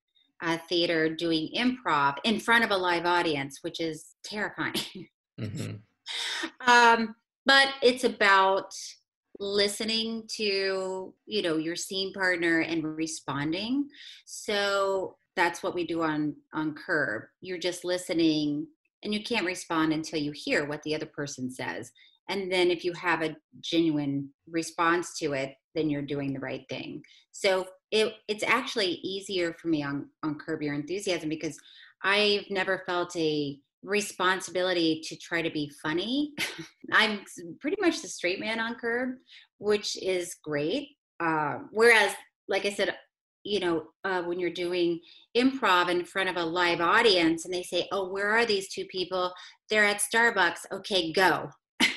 uh, 0.41 0.57
theater 0.67 1.13
doing 1.13 1.49
improv 1.55 2.15
in 2.23 2.39
front 2.39 2.63
of 2.63 2.71
a 2.71 2.77
live 2.77 3.05
audience 3.05 3.59
which 3.61 3.79
is 3.79 4.15
terrifying 4.23 4.73
mm-hmm. 5.39 5.75
um 6.67 7.15
but 7.45 7.69
it's 7.81 8.03
about 8.03 8.73
listening 9.39 10.23
to 10.37 11.13
you 11.25 11.41
know 11.41 11.57
your 11.57 11.75
scene 11.75 12.13
partner 12.13 12.59
and 12.61 12.83
responding. 12.83 13.87
So 14.25 15.15
that's 15.35 15.63
what 15.63 15.75
we 15.75 15.85
do 15.85 16.03
on 16.03 16.35
on 16.53 16.75
curb. 16.75 17.23
You're 17.41 17.57
just 17.57 17.83
listening 17.83 18.67
and 19.03 19.13
you 19.13 19.23
can't 19.23 19.45
respond 19.45 19.91
until 19.93 20.19
you 20.19 20.31
hear 20.31 20.65
what 20.65 20.81
the 20.83 20.95
other 20.95 21.05
person 21.05 21.51
says. 21.51 21.91
And 22.29 22.49
then 22.49 22.71
if 22.71 22.85
you 22.85 22.93
have 22.93 23.21
a 23.21 23.35
genuine 23.61 24.29
response 24.47 25.17
to 25.19 25.33
it 25.33 25.55
then 25.75 25.89
you're 25.89 26.01
doing 26.01 26.33
the 26.33 26.39
right 26.39 26.65
thing. 26.69 27.03
So 27.31 27.67
it, 27.91 28.13
it's 28.27 28.43
actually 28.43 28.99
easier 29.03 29.53
for 29.53 29.67
me 29.67 29.83
on 29.83 30.09
on 30.23 30.35
curb 30.35 30.61
your 30.61 30.73
enthusiasm 30.73 31.29
because 31.29 31.57
I've 32.03 32.49
never 32.49 32.83
felt 32.85 33.15
a 33.15 33.59
responsibility 33.83 35.01
to 35.03 35.15
try 35.17 35.41
to 35.41 35.49
be 35.49 35.71
funny. 35.81 36.33
I'm 36.91 37.21
pretty 37.59 37.77
much 37.79 38.01
the 38.01 38.07
straight 38.07 38.39
man 38.39 38.59
on 38.59 38.75
curb, 38.75 39.15
which 39.59 40.01
is 40.01 40.35
great. 40.43 40.89
Uh, 41.19 41.59
whereas, 41.71 42.13
like 42.47 42.65
I 42.65 42.71
said, 42.71 42.95
you 43.43 43.59
know, 43.59 43.83
uh, 44.05 44.21
when 44.23 44.39
you're 44.39 44.49
doing 44.49 44.99
improv 45.35 45.89
in 45.89 46.05
front 46.05 46.29
of 46.29 46.37
a 46.37 46.43
live 46.43 46.79
audience 46.79 47.45
and 47.45 47.53
they 47.53 47.63
say, 47.63 47.87
Oh, 47.91 48.09
where 48.09 48.31
are 48.31 48.45
these 48.45 48.69
two 48.69 48.85
people? 48.85 49.33
They're 49.69 49.85
at 49.85 50.01
Starbucks. 50.01 50.59
Okay, 50.71 51.11
go. 51.11 51.49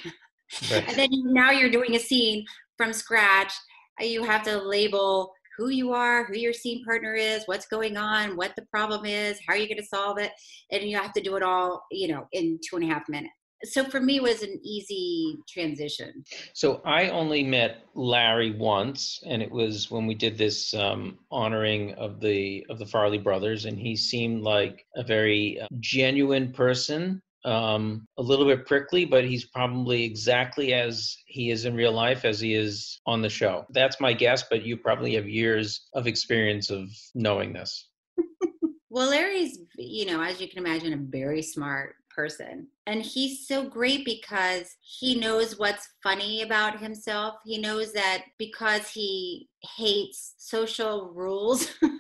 Right. 0.71 0.89
and 0.89 0.97
then 0.97 1.09
now 1.11 1.51
you're 1.51 1.73
doing 1.73 1.97
a 1.97 1.99
scene 1.99 2.45
from 2.77 2.93
scratch. 2.93 3.53
You 4.01 4.23
have 4.23 4.45
to 4.45 4.57
label 4.57 5.33
who 5.57 5.69
you 5.69 5.93
are, 5.93 6.25
who 6.25 6.37
your 6.37 6.53
scene 6.53 6.85
partner 6.85 7.15
is, 7.15 7.43
what's 7.47 7.67
going 7.67 7.97
on, 7.97 8.37
what 8.37 8.55
the 8.57 8.67
problem 8.71 9.05
is, 9.05 9.39
how 9.47 9.55
are 9.55 9.57
you 9.57 9.67
going 9.67 9.79
to 9.79 9.87
solve 9.87 10.19
it, 10.19 10.33
and 10.71 10.83
you 10.83 10.97
have 10.97 11.13
to 11.15 11.21
do 11.21 11.37
it 11.37 11.43
all, 11.43 11.85
you 11.91 12.09
know, 12.09 12.27
in 12.33 12.59
two 12.69 12.77
and 12.77 12.85
a 12.85 12.93
half 12.93 13.09
minutes. 13.09 13.33
So 13.65 13.85
for 13.85 14.01
me, 14.01 14.21
was 14.21 14.43
an 14.43 14.61
easy 14.63 15.39
transition. 15.49 16.23
So 16.53 16.83
I 16.85 17.09
only 17.09 17.43
met 17.43 17.85
Larry 17.95 18.51
once, 18.51 19.23
and 19.27 19.43
it 19.43 19.51
was 19.51 19.91
when 19.91 20.07
we 20.07 20.15
did 20.15 20.37
this 20.37 20.75
um, 20.75 21.19
honoring 21.31 21.95
of 21.95 22.21
the 22.21 22.67
of 22.69 22.79
the 22.79 22.85
Farrelly 22.85 23.23
brothers, 23.23 23.65
and 23.65 23.79
he 23.79 23.97
seemed 23.97 24.43
like 24.43 24.85
a 24.95 25.03
very 25.03 25.59
uh, 25.61 25.67
genuine 25.81 26.53
person 26.53 27.23
um, 27.47 28.07
a 28.19 28.23
little 28.23 28.45
bit 28.45 28.67
prickly, 28.67 29.05
but 29.05 29.25
he's 29.25 29.45
probably 29.45 30.05
exactly 30.05 30.75
as 30.75 31.17
he 31.27 31.51
is 31.51 31.65
in 31.65 31.75
real 31.75 31.93
life 31.93 32.25
as 32.25 32.41
he 32.41 32.55
is 32.55 33.01
on 33.07 33.23
the 33.23 33.31
show. 33.31 33.65
That's 33.71 34.01
my 34.01 34.13
guess, 34.13 34.45
but 34.51 34.65
you 34.65 34.77
probably 34.77 35.15
have 35.15 35.29
years 35.29 35.89
of 35.95 36.07
experience 36.07 36.71
of 36.71 36.89
knowing 37.15 37.53
this. 37.53 37.89
well, 38.91 39.11
Larry's, 39.11 39.59
you 39.79 40.07
know, 40.07 40.21
as 40.21 40.41
you 40.41 40.49
can 40.49 40.59
imagine, 40.59 40.93
a 40.93 40.97
very 40.97 41.41
smart 41.41 41.95
person. 42.17 42.67
And 42.87 43.03
he's 43.03 43.47
so 43.47 43.69
great 43.69 44.05
because 44.05 44.77
he 44.81 45.21
knows 45.21 45.59
what's 45.59 45.89
funny 46.03 46.43
about 46.43 46.81
himself. 46.81 47.35
He 47.45 47.59
knows 47.59 47.93
that 47.93 48.25
because 48.39 48.89
he 48.89 49.49
hates 49.77 50.35
social 50.39 51.13
rules, 51.15 51.69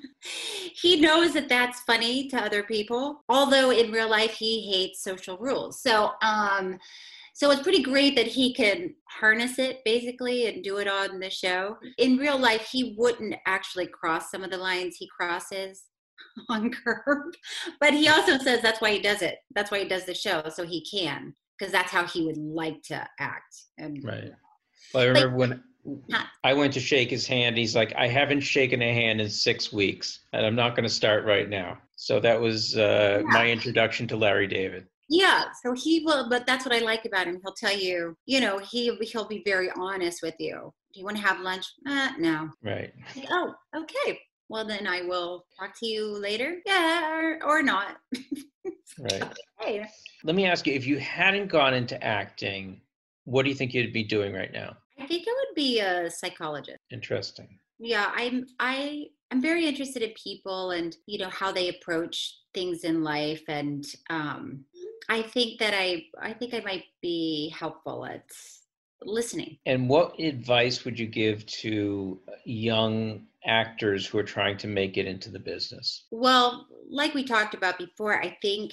he 0.74 1.00
knows 1.00 1.32
that 1.34 1.48
that's 1.48 1.80
funny 1.80 2.28
to 2.28 2.36
other 2.36 2.62
people. 2.62 3.24
Although 3.28 3.70
in 3.70 3.92
real 3.92 4.08
life, 4.10 4.32
he 4.32 4.70
hates 4.70 5.02
social 5.02 5.36
rules. 5.38 5.80
So, 5.80 6.12
um, 6.22 6.78
so 7.34 7.50
it's 7.50 7.62
pretty 7.62 7.82
great 7.82 8.16
that 8.16 8.26
he 8.26 8.54
can 8.54 8.94
harness 9.04 9.58
it 9.58 9.80
basically 9.84 10.46
and 10.46 10.64
do 10.64 10.78
it 10.78 10.88
on 10.88 11.20
the 11.20 11.28
show. 11.28 11.76
In 11.98 12.16
real 12.16 12.38
life, 12.38 12.68
he 12.72 12.94
wouldn't 12.96 13.34
actually 13.46 13.88
cross 13.88 14.30
some 14.30 14.42
of 14.42 14.50
the 14.50 14.56
lines 14.56 14.96
he 14.96 15.08
crosses 15.08 15.84
on 16.48 16.70
curb. 16.70 17.34
But 17.78 17.92
he 17.92 18.08
also 18.08 18.38
says 18.38 18.62
that's 18.62 18.80
why 18.80 18.92
he 18.92 19.00
does 19.00 19.22
it. 19.22 19.38
That's 19.54 19.70
why 19.70 19.80
he 19.80 19.88
does 19.88 20.06
the 20.06 20.14
show, 20.14 20.44
so 20.48 20.64
he 20.64 20.84
can, 20.90 21.34
because 21.58 21.72
that's 21.72 21.90
how 21.90 22.06
he 22.06 22.24
would 22.24 22.38
like 22.38 22.82
to 22.84 23.06
act. 23.20 23.54
And 23.76 24.02
right. 24.02 24.32
Well, 24.94 25.02
I 25.02 25.06
remember 25.06 25.28
like, 25.28 25.38
when 25.38 25.62
I 26.44 26.52
went 26.52 26.72
to 26.74 26.80
shake 26.80 27.10
his 27.10 27.26
hand. 27.26 27.56
He's 27.56 27.76
like, 27.76 27.94
I 27.96 28.06
haven't 28.06 28.40
shaken 28.40 28.82
a 28.82 28.92
hand 28.92 29.20
in 29.20 29.28
six 29.28 29.72
weeks, 29.72 30.20
and 30.32 30.44
I'm 30.44 30.54
not 30.54 30.76
going 30.76 30.84
to 30.84 30.94
start 30.94 31.24
right 31.24 31.48
now. 31.48 31.78
So 31.96 32.20
that 32.20 32.40
was 32.40 32.76
uh, 32.76 33.22
yeah. 33.22 33.32
my 33.32 33.50
introduction 33.50 34.06
to 34.08 34.16
Larry 34.16 34.46
David. 34.46 34.86
Yeah, 35.08 35.44
so 35.62 35.72
he 35.72 36.02
will, 36.04 36.28
but 36.28 36.46
that's 36.46 36.66
what 36.66 36.74
I 36.74 36.80
like 36.80 37.04
about 37.04 37.26
him. 37.26 37.40
He'll 37.42 37.54
tell 37.54 37.76
you, 37.76 38.16
you 38.26 38.40
know, 38.40 38.58
he 38.58 38.94
he'll 39.02 39.28
be 39.28 39.42
very 39.44 39.70
honest 39.76 40.20
with 40.22 40.34
you. 40.40 40.72
Do 40.92 41.00
you 41.00 41.04
want 41.04 41.16
to 41.16 41.22
have 41.22 41.40
lunch? 41.40 41.64
Uh, 41.86 42.10
no. 42.18 42.50
Right. 42.62 42.92
Like, 43.14 43.26
oh, 43.30 43.54
okay 43.76 44.18
well 44.48 44.64
then 44.64 44.86
i 44.86 45.02
will 45.02 45.44
talk 45.58 45.72
to 45.78 45.86
you 45.86 46.18
later 46.18 46.56
yeah 46.66 47.10
or, 47.10 47.38
or 47.44 47.62
not 47.62 47.96
right 48.98 49.34
hey. 49.60 49.86
let 50.24 50.36
me 50.36 50.46
ask 50.46 50.66
you 50.66 50.72
if 50.72 50.86
you 50.86 50.98
hadn't 50.98 51.48
gone 51.48 51.74
into 51.74 52.02
acting 52.02 52.80
what 53.24 53.42
do 53.42 53.48
you 53.48 53.54
think 53.54 53.74
you'd 53.74 53.92
be 53.92 54.04
doing 54.04 54.32
right 54.32 54.52
now 54.52 54.76
i 54.98 55.06
think 55.06 55.26
i 55.26 55.32
would 55.32 55.54
be 55.54 55.80
a 55.80 56.10
psychologist 56.10 56.78
interesting 56.90 57.58
yeah 57.78 58.10
i'm 58.14 58.46
i 58.60 59.04
i'm 59.30 59.42
very 59.42 59.66
interested 59.66 60.02
in 60.02 60.12
people 60.22 60.70
and 60.70 60.96
you 61.06 61.18
know 61.18 61.30
how 61.30 61.52
they 61.52 61.68
approach 61.68 62.38
things 62.54 62.84
in 62.84 63.02
life 63.02 63.42
and 63.48 63.84
um 64.10 64.64
i 65.08 65.22
think 65.22 65.58
that 65.58 65.74
i 65.74 66.02
i 66.20 66.32
think 66.32 66.54
i 66.54 66.60
might 66.60 66.84
be 67.02 67.52
helpful 67.58 68.04
at 68.06 68.24
listening. 69.02 69.58
And 69.66 69.88
what 69.88 70.18
advice 70.18 70.84
would 70.84 70.98
you 70.98 71.06
give 71.06 71.46
to 71.46 72.20
young 72.44 73.26
actors 73.44 74.06
who 74.06 74.18
are 74.18 74.24
trying 74.24 74.58
to 74.58 74.66
make 74.66 74.96
it 74.96 75.06
into 75.06 75.30
the 75.30 75.38
business? 75.38 76.04
Well, 76.10 76.66
like 76.88 77.14
we 77.14 77.24
talked 77.24 77.54
about 77.54 77.78
before, 77.78 78.20
I 78.20 78.36
think 78.42 78.72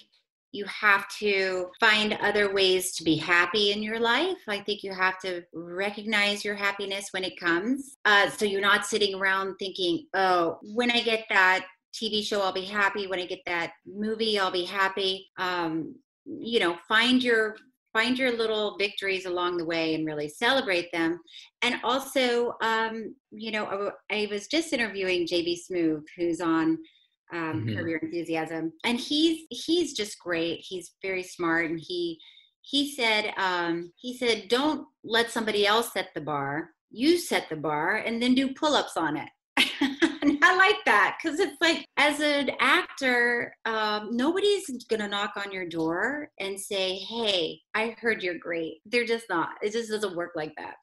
you 0.53 0.65
have 0.65 1.09
to 1.09 1.67
find 1.79 2.13
other 2.21 2.53
ways 2.53 2.95
to 2.95 3.03
be 3.03 3.17
happy 3.17 3.71
in 3.71 3.81
your 3.81 3.99
life. 3.99 4.37
I 4.47 4.59
think 4.59 4.83
you 4.83 4.93
have 4.93 5.19
to 5.21 5.43
recognize 5.51 6.45
your 6.45 6.55
happiness 6.55 7.07
when 7.11 7.23
it 7.23 7.39
comes. 7.39 7.97
Uh, 8.05 8.29
so 8.29 8.45
you're 8.45 8.61
not 8.61 8.85
sitting 8.85 9.15
around 9.15 9.55
thinking, 9.57 10.05
oh, 10.13 10.59
when 10.61 10.91
I 10.91 11.01
get 11.01 11.25
that 11.29 11.65
TV 11.93 12.23
show, 12.23 12.41
I'll 12.41 12.53
be 12.53 12.65
happy. 12.65 13.07
When 13.07 13.19
I 13.19 13.25
get 13.25 13.41
that 13.47 13.73
movie, 13.87 14.39
I'll 14.39 14.51
be 14.51 14.65
happy. 14.65 15.27
Um, 15.37 15.95
you 16.25 16.59
know, 16.59 16.77
find 16.87 17.23
your 17.23 17.55
find 17.91 18.17
your 18.17 18.35
little 18.35 18.75
victories 18.77 19.25
along 19.25 19.57
the 19.57 19.65
way 19.65 19.93
and 19.93 20.05
really 20.05 20.27
celebrate 20.27 20.91
them. 20.91 21.19
And 21.61 21.75
also, 21.83 22.55
um, 22.61 23.15
you 23.31 23.51
know, 23.51 23.93
I, 24.09 24.23
I, 24.23 24.27
was 24.31 24.47
just 24.47 24.73
interviewing 24.73 25.27
JB 25.27 25.59
Smoove, 25.69 26.01
who's 26.17 26.41
on 26.41 26.79
um, 27.31 27.65
mm-hmm. 27.65 27.75
Curb 27.75 27.88
Your 27.88 27.99
Enthusiasm, 27.99 28.73
and 28.83 28.99
he's 28.99 29.45
he's 29.49 29.93
just 29.93 30.19
great. 30.19 30.59
He's 30.59 30.91
very 31.01 31.23
smart, 31.23 31.69
and 31.69 31.79
he 31.79 32.19
he 32.62 32.93
said 32.93 33.33
um, 33.38 33.91
he 33.95 34.17
said 34.17 34.47
don't 34.47 34.88
let 35.03 35.31
somebody 35.31 35.65
else 35.65 35.93
set 35.93 36.09
the 36.13 36.21
bar. 36.21 36.69
You 36.91 37.17
set 37.17 37.49
the 37.49 37.55
bar, 37.55 37.97
and 37.97 38.21
then 38.21 38.36
do 38.36 38.53
pull-ups 38.53 38.97
on 38.97 39.17
it. 39.17 39.29
I 40.45 40.55
like 40.57 40.83
that 40.86 41.17
because 41.21 41.39
it's 41.39 41.57
like, 41.62 41.86
as 41.97 42.19
an 42.19 42.51
actor, 42.59 43.55
um, 43.65 44.09
nobody's 44.12 44.65
gonna 44.89 45.07
knock 45.07 45.33
on 45.38 45.51
your 45.51 45.67
door 45.67 46.29
and 46.39 46.59
say, 46.59 46.95
"Hey, 46.95 47.62
I 47.73 47.95
heard 47.99 48.21
you're 48.21 48.38
great." 48.38 48.81
They're 48.86 49.05
just 49.05 49.25
not. 49.29 49.49
It 49.62 49.71
just 49.71 49.89
doesn't 49.89 50.15
work 50.15 50.31
like 50.36 50.53
that. 50.57 50.75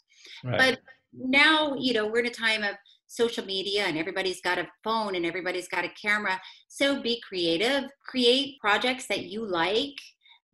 Right. 0.44 0.59
But 0.59 0.81
now, 1.12 1.74
you 1.74 1.94
know, 1.94 2.07
we're 2.07 2.20
in 2.20 2.26
a 2.26 2.31
time 2.31 2.62
of 2.62 2.74
social 3.11 3.44
media 3.44 3.85
and 3.87 3.99
everybody's 3.99 4.40
got 4.40 4.57
a 4.57 4.68
phone 4.85 5.16
and 5.16 5.27
everybody's 5.27 5.68
got 5.68 5.85
a 5.85 5.90
camera. 6.01 6.40
So 6.68 7.03
be 7.03 7.20
creative, 7.27 7.90
create 8.07 8.59
projects 8.61 9.07
that 9.09 9.25
you 9.25 9.44
like 9.44 9.96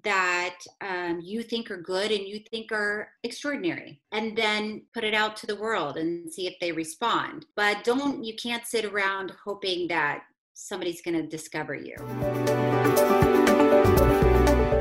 that 0.02 0.58
um, 0.80 1.20
you 1.22 1.42
think 1.42 1.70
are 1.70 1.82
good 1.82 2.10
and 2.10 2.26
you 2.26 2.40
think 2.50 2.72
are 2.72 3.08
extraordinary. 3.24 4.00
And 4.12 4.36
then 4.36 4.82
put 4.94 5.04
it 5.04 5.12
out 5.12 5.36
to 5.38 5.46
the 5.46 5.56
world 5.56 5.98
and 5.98 6.32
see 6.32 6.46
if 6.46 6.54
they 6.60 6.72
respond. 6.72 7.44
But 7.56 7.84
don't 7.84 8.24
you 8.24 8.34
can't 8.34 8.64
sit 8.64 8.86
around 8.86 9.32
hoping 9.44 9.88
that 9.88 10.22
somebody's 10.54 11.02
going 11.02 11.20
to 11.20 11.26
discover 11.26 11.74
you. 11.74 11.96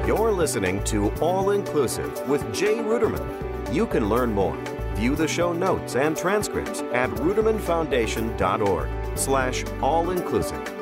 You're 0.07 0.31
listening 0.31 0.81
to 0.85 1.11
all 1.15 1.49
inclusive 1.49 2.29
with 2.29 2.41
jay 2.53 2.75
ruderman. 2.75 3.25
You 3.73 3.87
can 3.87 4.07
learn 4.07 4.31
more 4.31 4.55
view 4.95 5.15
the 5.15 5.27
show 5.27 5.53
notes 5.53 5.95
and 5.95 6.17
transcripts 6.17 6.81
at 6.93 7.09
rudermanfoundation.org 7.11 9.17
slash 9.17 9.63
all 9.81 10.11
inclusive 10.11 10.75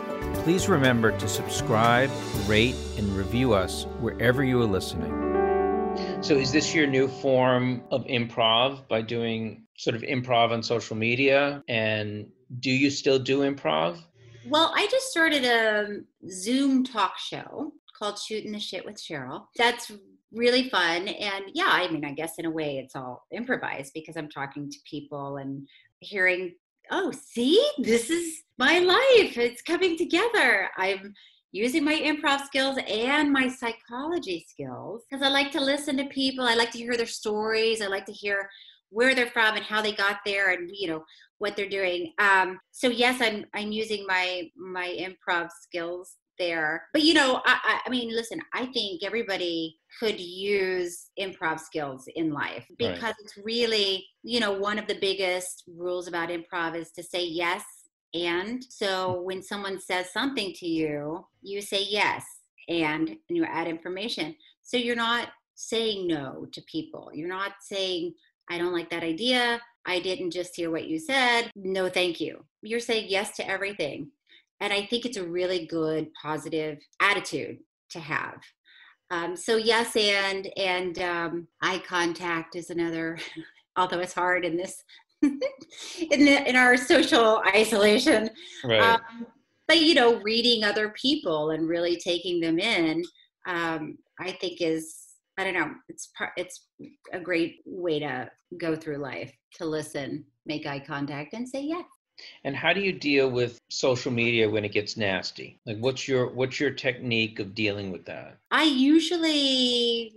Please 0.44 0.68
remember 0.68 1.18
to 1.20 1.28
subscribe, 1.30 2.12
rate, 2.48 2.76
and 2.98 3.08
review 3.16 3.54
us 3.54 3.86
wherever 4.02 4.44
you 4.44 4.62
are 4.62 4.66
listening. 4.66 5.10
So, 6.22 6.36
is 6.36 6.52
this 6.52 6.76
your 6.76 6.86
new 6.86 7.08
form 7.08 7.82
of 7.92 8.04
improv 8.08 8.86
by 8.90 9.04
doing 9.04 9.64
sort 9.78 9.96
of 9.96 10.02
improv 10.02 10.52
on 10.52 10.62
social 10.62 10.98
media? 10.98 11.64
And 11.70 12.28
do 12.60 12.72
you 12.72 12.90
still 12.90 13.20
do 13.20 13.40
improv? 13.40 14.04
Well, 14.46 14.74
I 14.76 14.86
just 14.88 15.12
started 15.12 15.46
a 15.46 16.02
Zoom 16.30 16.84
talk 16.84 17.18
show 17.18 17.72
called 17.98 18.20
Shooting 18.20 18.52
the 18.52 18.60
Shit 18.60 18.84
with 18.84 19.02
Cheryl. 19.02 19.46
That's 19.56 19.94
really 20.34 20.70
fun. 20.70 21.08
And 21.08 21.46
yeah, 21.54 21.70
I 21.70 21.90
mean, 21.90 22.04
I 22.04 22.12
guess 22.12 22.34
in 22.38 22.46
a 22.46 22.52
way 22.52 22.78
it's 22.78 22.96
all 22.96 23.26
improvised 23.32 23.92
because 23.94 24.18
I'm 24.18 24.30
talking 24.30 24.70
to 24.70 24.78
people 24.90 25.38
and 25.38 25.68
hearing 26.00 26.54
oh, 26.92 27.12
see, 27.12 27.66
this 27.78 28.10
is 28.10 28.44
my 28.58 28.80
life. 28.80 29.38
It's 29.38 29.62
coming 29.62 29.98
together. 29.98 30.70
I'm 30.78 31.14
using 31.52 31.84
my 31.84 31.94
improv 31.94 32.46
skills 32.46 32.78
and 32.88 33.32
my 33.32 33.48
psychology 33.48 34.46
skills 34.50 35.04
because 35.10 35.26
I 35.26 35.30
like 35.30 35.52
to 35.52 35.62
listen 35.62 35.98
to 35.98 36.06
people. 36.06 36.46
I 36.46 36.56
like 36.56 36.72
to 36.72 36.78
hear 36.78 36.98
their 36.98 37.06
stories. 37.06 37.82
I 37.82 37.88
like 37.88 38.06
to 38.06 38.12
hear 38.12 38.50
where 38.90 39.16
they're 39.16 39.28
from 39.28 39.56
and 39.56 39.66
how 39.66 39.82
they 39.82 39.94
got 39.94 40.18
there 40.26 40.52
and 40.52 40.70
you 40.72 40.88
know 40.88 41.04
what 41.40 41.56
they're 41.56 41.70
doing. 41.70 42.14
Um, 42.20 42.60
so 42.72 42.90
yes, 42.90 43.22
I'm 43.22 43.46
I'm 43.54 43.72
using 43.72 44.06
my 44.08 44.50
my 44.56 44.88
improv 45.00 45.50
skills 45.62 46.16
there. 46.40 46.88
But 46.94 47.04
you 47.04 47.14
know, 47.14 47.42
I, 47.46 47.80
I 47.86 47.90
mean, 47.90 48.10
listen, 48.14 48.40
I 48.54 48.66
think 48.68 49.04
everybody 49.04 49.80
could 50.00 50.20
use 50.20 51.10
improv 51.20 51.60
skills 51.60 52.08
in 52.16 52.32
life 52.32 52.66
because 52.78 53.02
right. 53.02 53.16
it's 53.24 53.38
really, 53.38 54.06
you 54.24 54.40
know, 54.40 54.52
one 54.52 54.80
of 54.80 54.88
the 54.88 54.98
biggest 55.00 55.64
rules 55.68 56.08
about 56.08 56.30
improv 56.30 56.76
is 56.76 56.92
to 56.92 57.04
say 57.04 57.26
yes 57.26 57.64
and. 58.14 58.64
So 58.70 59.22
when 59.22 59.44
someone 59.44 59.80
says 59.80 60.12
something 60.12 60.54
to 60.54 60.68
you, 60.68 61.26
you 61.42 61.62
say 61.62 61.84
yes 61.84 62.26
and, 62.68 63.10
and 63.10 63.38
you 63.38 63.46
add 63.46 63.68
information. 63.68 64.36
So 64.62 64.78
you're 64.78 64.96
not 64.96 65.30
saying 65.56 66.08
no 66.08 66.48
to 66.52 66.62
people. 66.64 67.12
You're 67.14 67.28
not 67.28 67.54
saying, 67.62 68.14
I 68.50 68.58
don't 68.58 68.74
like 68.74 68.90
that 68.90 69.04
idea. 69.04 69.62
I 69.86 70.00
didn't 70.00 70.32
just 70.32 70.56
hear 70.56 70.72
what 70.72 70.88
you 70.88 70.98
said. 71.00 71.52
No, 71.56 71.90
thank 71.90 72.22
you. 72.22 72.46
You're 72.62 72.80
saying 72.80 73.08
yes 73.10 73.36
to 73.38 73.50
everything. 73.50 74.12
And 74.62 74.72
I 74.72 74.86
think 74.86 75.06
it's 75.06 75.18
a 75.18 75.28
really 75.28 75.66
good, 75.66 76.08
positive 76.22 76.80
attitude 77.02 77.58
to 77.92 78.00
have. 78.00 78.36
Um, 79.12 79.36
so 79.36 79.58
yes, 79.58 79.96
and 79.96 80.48
and 80.58 81.00
um, 81.00 81.48
eye 81.62 81.82
contact 81.86 82.56
is 82.56 82.70
another. 82.70 83.18
although 83.78 84.00
it's 84.00 84.14
hard 84.14 84.46
in 84.46 84.58
this 84.58 84.84
in 85.22 85.40
the, 86.26 86.50
in 86.50 86.56
our 86.56 86.76
social 86.76 87.42
isolation. 87.56 88.30
Right. 88.64 88.82
Um, 88.82 89.26
but 89.68 89.82
you 89.82 89.94
know, 89.94 90.20
reading 90.22 90.64
other 90.64 90.94
people 91.02 91.52
and 91.52 91.68
really 91.68 91.96
taking 91.98 92.42
them 92.42 92.60
in, 92.60 93.04
um, 93.48 93.98
I 94.20 94.32
think 94.32 94.62
is 94.62 94.98
I 95.38 95.46
don't 95.46 95.54
know. 95.54 95.72
It's 95.88 96.12
it's 96.36 96.68
a 97.14 97.20
great 97.20 97.62
way 97.66 98.00
to 98.00 98.30
go 98.60 98.76
through 98.76 98.98
life 98.98 99.34
to 99.56 99.66
listen, 99.66 100.26
make 100.46 100.68
eye 100.68 100.84
contact, 100.86 101.34
and 101.34 101.48
say 101.48 101.62
yes. 101.62 101.86
And 102.44 102.56
how 102.56 102.74
do 102.74 102.82
you 102.82 102.92
deal 102.92 103.30
with 103.30 103.60
social 103.70 104.12
media 104.12 104.50
when 104.50 104.66
it 104.66 104.72
gets 104.72 104.98
nasty? 104.98 105.60
Like, 105.66 105.78
what's 105.80 106.08
your 106.08 106.28
what's 106.30 106.60
your 106.60 106.72
technique 106.72 107.40
of 107.40 107.56
dealing 107.56 107.92
with 107.92 108.06
that? 108.06 108.38
I 108.52 108.64
usually 108.64 110.14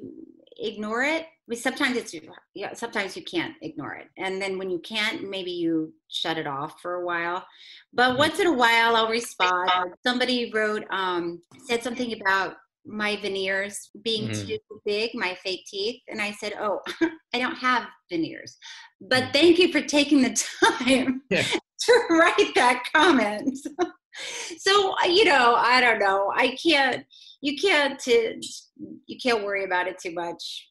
ignore 0.59 1.03
it. 1.03 1.27
Sometimes 1.55 1.97
it's 1.97 2.15
yeah, 2.55 2.75
sometimes 2.75 3.17
you 3.17 3.23
can't 3.23 3.55
ignore 3.63 3.95
it, 3.95 4.09
and 4.19 4.43
then 4.43 4.59
when 4.59 4.69
you 4.69 4.81
can't, 4.81 5.31
maybe 5.31 5.53
you 5.53 5.95
shut 6.09 6.39
it 6.39 6.47
off 6.47 6.81
for 6.81 6.95
a 6.95 7.05
while. 7.05 7.47
But 7.93 8.11
mm-hmm. 8.11 8.19
once 8.19 8.41
in 8.41 8.49
a 8.49 8.53
while, 8.53 8.97
I'll 8.97 9.09
respond. 9.09 9.71
Somebody 10.05 10.51
wrote 10.53 10.85
um, 10.91 11.41
said 11.69 11.85
something 11.85 12.21
about 12.21 12.57
my 12.87 13.17
veneers 13.17 13.91
being 14.03 14.29
mm-hmm. 14.29 14.47
too 14.47 14.59
big, 14.85 15.11
my 15.15 15.37
fake 15.43 15.65
teeth. 15.67 16.03
And 16.09 16.21
I 16.21 16.33
said, 16.33 16.55
Oh, 16.59 16.81
I 17.35 17.39
don't 17.39 17.57
have 17.57 17.87
veneers. 18.11 18.57
But 19.01 19.25
mm. 19.25 19.33
thank 19.33 19.59
you 19.59 19.73
for 19.73 19.81
taking 19.81 20.23
the 20.23 20.47
time 20.65 21.23
yeah. 21.31 21.45
to 21.87 21.93
write 22.11 22.55
that 22.55 22.85
comment. 22.95 23.59
so, 24.59 24.95
you 25.07 25.25
know, 25.25 25.55
I 25.57 25.81
don't 25.81 25.99
know. 25.99 26.33
I 26.35 26.57
can't, 26.63 27.05
you 27.41 27.57
can't, 27.57 28.05
you 28.07 29.19
can't 29.23 29.45
worry 29.45 29.65
about 29.65 29.89
it 29.89 29.99
too 29.99 30.13
much 30.13 30.67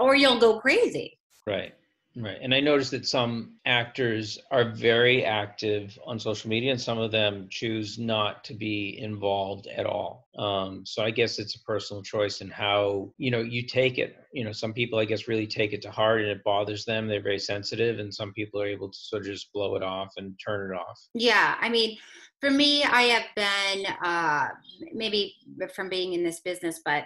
or 0.00 0.14
you'll 0.14 0.38
go 0.38 0.58
crazy. 0.58 1.18
Right. 1.46 1.74
Right. 2.14 2.36
And 2.42 2.54
I 2.54 2.60
noticed 2.60 2.90
that 2.90 3.06
some 3.06 3.54
actors 3.64 4.38
are 4.50 4.70
very 4.70 5.24
active 5.24 5.98
on 6.04 6.20
social 6.20 6.50
media 6.50 6.70
and 6.70 6.80
some 6.80 6.98
of 6.98 7.10
them 7.10 7.46
choose 7.48 7.98
not 7.98 8.44
to 8.44 8.54
be 8.54 8.98
involved 8.98 9.66
at 9.66 9.86
all. 9.86 10.28
Um, 10.36 10.84
so 10.84 11.02
I 11.02 11.10
guess 11.10 11.38
it's 11.38 11.54
a 11.54 11.60
personal 11.60 12.02
choice 12.02 12.42
and 12.42 12.52
how, 12.52 13.14
you 13.16 13.30
know, 13.30 13.40
you 13.40 13.62
take 13.62 13.96
it. 13.96 14.16
You 14.34 14.44
know, 14.44 14.52
some 14.52 14.74
people, 14.74 14.98
I 14.98 15.06
guess, 15.06 15.26
really 15.26 15.46
take 15.46 15.72
it 15.72 15.80
to 15.82 15.90
heart 15.90 16.20
and 16.20 16.28
it 16.28 16.44
bothers 16.44 16.84
them. 16.84 17.08
They're 17.08 17.22
very 17.22 17.38
sensitive. 17.38 17.98
And 17.98 18.14
some 18.14 18.34
people 18.34 18.60
are 18.60 18.66
able 18.66 18.90
to 18.90 18.98
sort 18.98 19.22
of 19.22 19.28
just 19.28 19.50
blow 19.54 19.74
it 19.76 19.82
off 19.82 20.12
and 20.18 20.38
turn 20.44 20.70
it 20.70 20.74
off. 20.74 21.00
Yeah. 21.14 21.56
I 21.60 21.70
mean, 21.70 21.96
for 22.40 22.50
me, 22.50 22.84
I 22.84 23.02
have 23.02 23.24
been, 23.34 23.86
uh, 24.04 24.48
maybe 24.92 25.36
from 25.74 25.88
being 25.88 26.12
in 26.12 26.24
this 26.24 26.40
business, 26.40 26.82
but, 26.84 27.04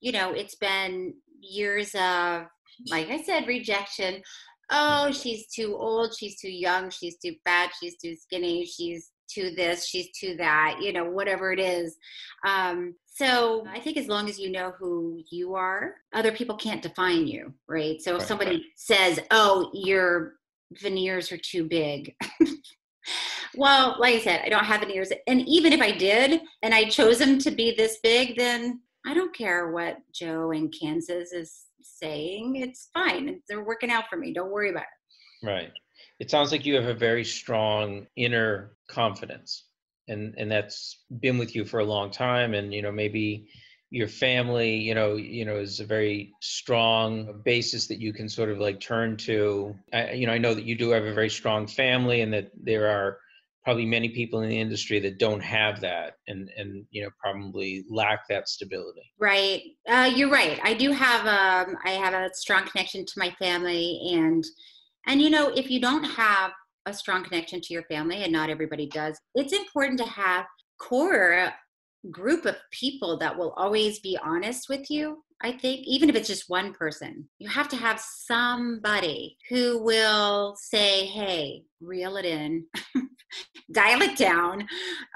you 0.00 0.12
know, 0.12 0.30
it's 0.30 0.54
been 0.54 1.14
years 1.40 1.94
of 1.96 2.46
like 2.90 3.08
I 3.08 3.22
said, 3.22 3.46
rejection. 3.46 4.22
Oh, 4.70 5.10
she's 5.12 5.48
too 5.48 5.76
old, 5.76 6.14
she's 6.14 6.38
too 6.38 6.50
young, 6.50 6.90
she's 6.90 7.16
too 7.16 7.34
fat, 7.44 7.72
she's 7.80 7.96
too 7.96 8.14
skinny, 8.14 8.66
she's 8.66 9.12
too 9.28 9.50
this, 9.56 9.86
she's 9.86 10.10
too 10.12 10.36
that, 10.36 10.78
you 10.80 10.92
know, 10.92 11.04
whatever 11.04 11.52
it 11.52 11.60
is. 11.60 11.96
Um, 12.46 12.94
so 13.06 13.66
I 13.72 13.80
think 13.80 13.96
as 13.96 14.08
long 14.08 14.28
as 14.28 14.38
you 14.38 14.50
know 14.50 14.74
who 14.78 15.22
you 15.30 15.54
are, 15.54 15.94
other 16.12 16.32
people 16.32 16.56
can't 16.56 16.82
define 16.82 17.26
you, 17.26 17.52
right? 17.66 18.00
So 18.00 18.12
if 18.12 18.20
right, 18.20 18.28
somebody 18.28 18.50
right. 18.56 18.62
says, 18.76 19.20
oh, 19.30 19.70
your 19.72 20.34
veneers 20.80 21.32
are 21.32 21.38
too 21.38 21.64
big. 21.64 22.14
well, 23.56 23.96
like 23.98 24.16
I 24.16 24.20
said, 24.20 24.42
I 24.44 24.48
don't 24.48 24.64
have 24.64 24.80
veneers. 24.80 25.10
And 25.26 25.40
even 25.48 25.72
if 25.72 25.80
I 25.80 25.92
did 25.92 26.40
and 26.62 26.74
I 26.74 26.84
chose 26.84 27.18
them 27.18 27.38
to 27.40 27.50
be 27.50 27.74
this 27.74 27.98
big, 28.02 28.36
then 28.36 28.80
I 29.06 29.14
don't 29.14 29.34
care 29.34 29.72
what 29.72 29.98
Joe 30.12 30.50
in 30.50 30.70
Kansas 30.70 31.32
is 31.32 31.64
saying 31.82 32.56
it's 32.56 32.90
fine. 32.92 33.40
They're 33.48 33.64
working 33.64 33.90
out 33.90 34.04
for 34.08 34.16
me. 34.16 34.32
Don't 34.32 34.50
worry 34.50 34.70
about 34.70 34.82
it. 34.82 35.46
Right. 35.46 35.70
It 36.18 36.30
sounds 36.30 36.52
like 36.52 36.66
you 36.66 36.74
have 36.74 36.86
a 36.86 36.94
very 36.94 37.24
strong 37.24 38.06
inner 38.16 38.76
confidence 38.88 39.64
and 40.08 40.34
and 40.38 40.50
that's 40.50 41.04
been 41.20 41.38
with 41.38 41.54
you 41.54 41.64
for 41.64 41.80
a 41.80 41.84
long 41.84 42.10
time 42.10 42.54
and 42.54 42.72
you 42.72 42.82
know 42.82 42.90
maybe 42.90 43.48
your 43.90 44.08
family 44.08 44.76
you 44.76 44.94
know 44.94 45.14
you 45.14 45.44
know 45.44 45.56
is 45.56 45.80
a 45.80 45.84
very 45.84 46.32
strong 46.40 47.40
basis 47.44 47.86
that 47.86 48.00
you 48.00 48.12
can 48.12 48.28
sort 48.28 48.50
of 48.50 48.58
like 48.58 48.80
turn 48.80 49.16
to 49.16 49.74
I, 49.92 50.12
you 50.12 50.26
know 50.26 50.32
i 50.32 50.38
know 50.38 50.54
that 50.54 50.64
you 50.64 50.76
do 50.76 50.90
have 50.90 51.04
a 51.04 51.14
very 51.14 51.30
strong 51.30 51.66
family 51.66 52.22
and 52.22 52.32
that 52.32 52.50
there 52.60 52.88
are 52.88 53.18
probably 53.64 53.86
many 53.86 54.08
people 54.08 54.40
in 54.40 54.48
the 54.48 54.60
industry 54.60 54.98
that 55.00 55.18
don't 55.18 55.40
have 55.40 55.80
that 55.80 56.14
and 56.26 56.50
and 56.56 56.86
you 56.90 57.02
know 57.02 57.10
probably 57.22 57.84
lack 57.90 58.20
that 58.28 58.48
stability. 58.48 59.12
Right. 59.18 59.62
Uh, 59.88 60.10
you're 60.14 60.30
right. 60.30 60.60
I 60.62 60.74
do 60.74 60.92
have 60.92 61.26
um 61.26 61.76
i 61.84 61.90
have 61.90 62.14
a 62.14 62.30
strong 62.34 62.66
connection 62.66 63.04
to 63.04 63.12
my 63.16 63.30
family 63.38 64.00
and 64.12 64.44
and 65.06 65.20
you 65.20 65.30
know 65.30 65.48
if 65.48 65.70
you 65.70 65.80
don't 65.80 66.04
have 66.04 66.52
a 66.86 66.94
strong 66.94 67.24
connection 67.24 67.60
to 67.60 67.74
your 67.74 67.82
family 67.84 68.22
and 68.22 68.32
not 68.32 68.50
everybody 68.50 68.86
does 68.88 69.18
it's 69.34 69.52
important 69.52 69.98
to 69.98 70.06
have 70.06 70.46
core 70.78 71.52
group 72.10 72.46
of 72.46 72.56
people 72.70 73.18
that 73.18 73.36
will 73.36 73.52
always 73.56 73.98
be 74.00 74.18
honest 74.22 74.68
with 74.68 74.90
you 74.90 75.22
I 75.40 75.52
think, 75.52 75.86
even 75.86 76.10
if 76.10 76.16
it's 76.16 76.26
just 76.26 76.50
one 76.50 76.72
person, 76.72 77.28
you 77.38 77.48
have 77.48 77.68
to 77.68 77.76
have 77.76 78.00
somebody 78.00 79.36
who 79.48 79.80
will 79.80 80.56
say, 80.58 81.06
hey, 81.06 81.62
reel 81.80 82.16
it 82.16 82.24
in, 82.24 82.64
dial 83.72 84.02
it 84.02 84.18
down. 84.18 84.66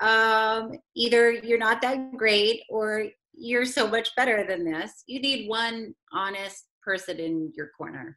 Um, 0.01 0.73
either 0.95 1.33
you're 1.33 1.59
not 1.59 1.83
that 1.83 2.12
great 2.16 2.62
or 2.68 3.07
you're 3.35 3.64
so 3.64 3.88
much 3.88 4.14
better 4.14 4.47
than 4.47 4.64
this. 4.64 5.03
You 5.07 5.21
need 5.21 5.49
one 5.49 5.92
honest 6.12 6.66
person 6.85 7.18
in 7.18 7.53
your 7.57 7.71
corner. 7.77 8.16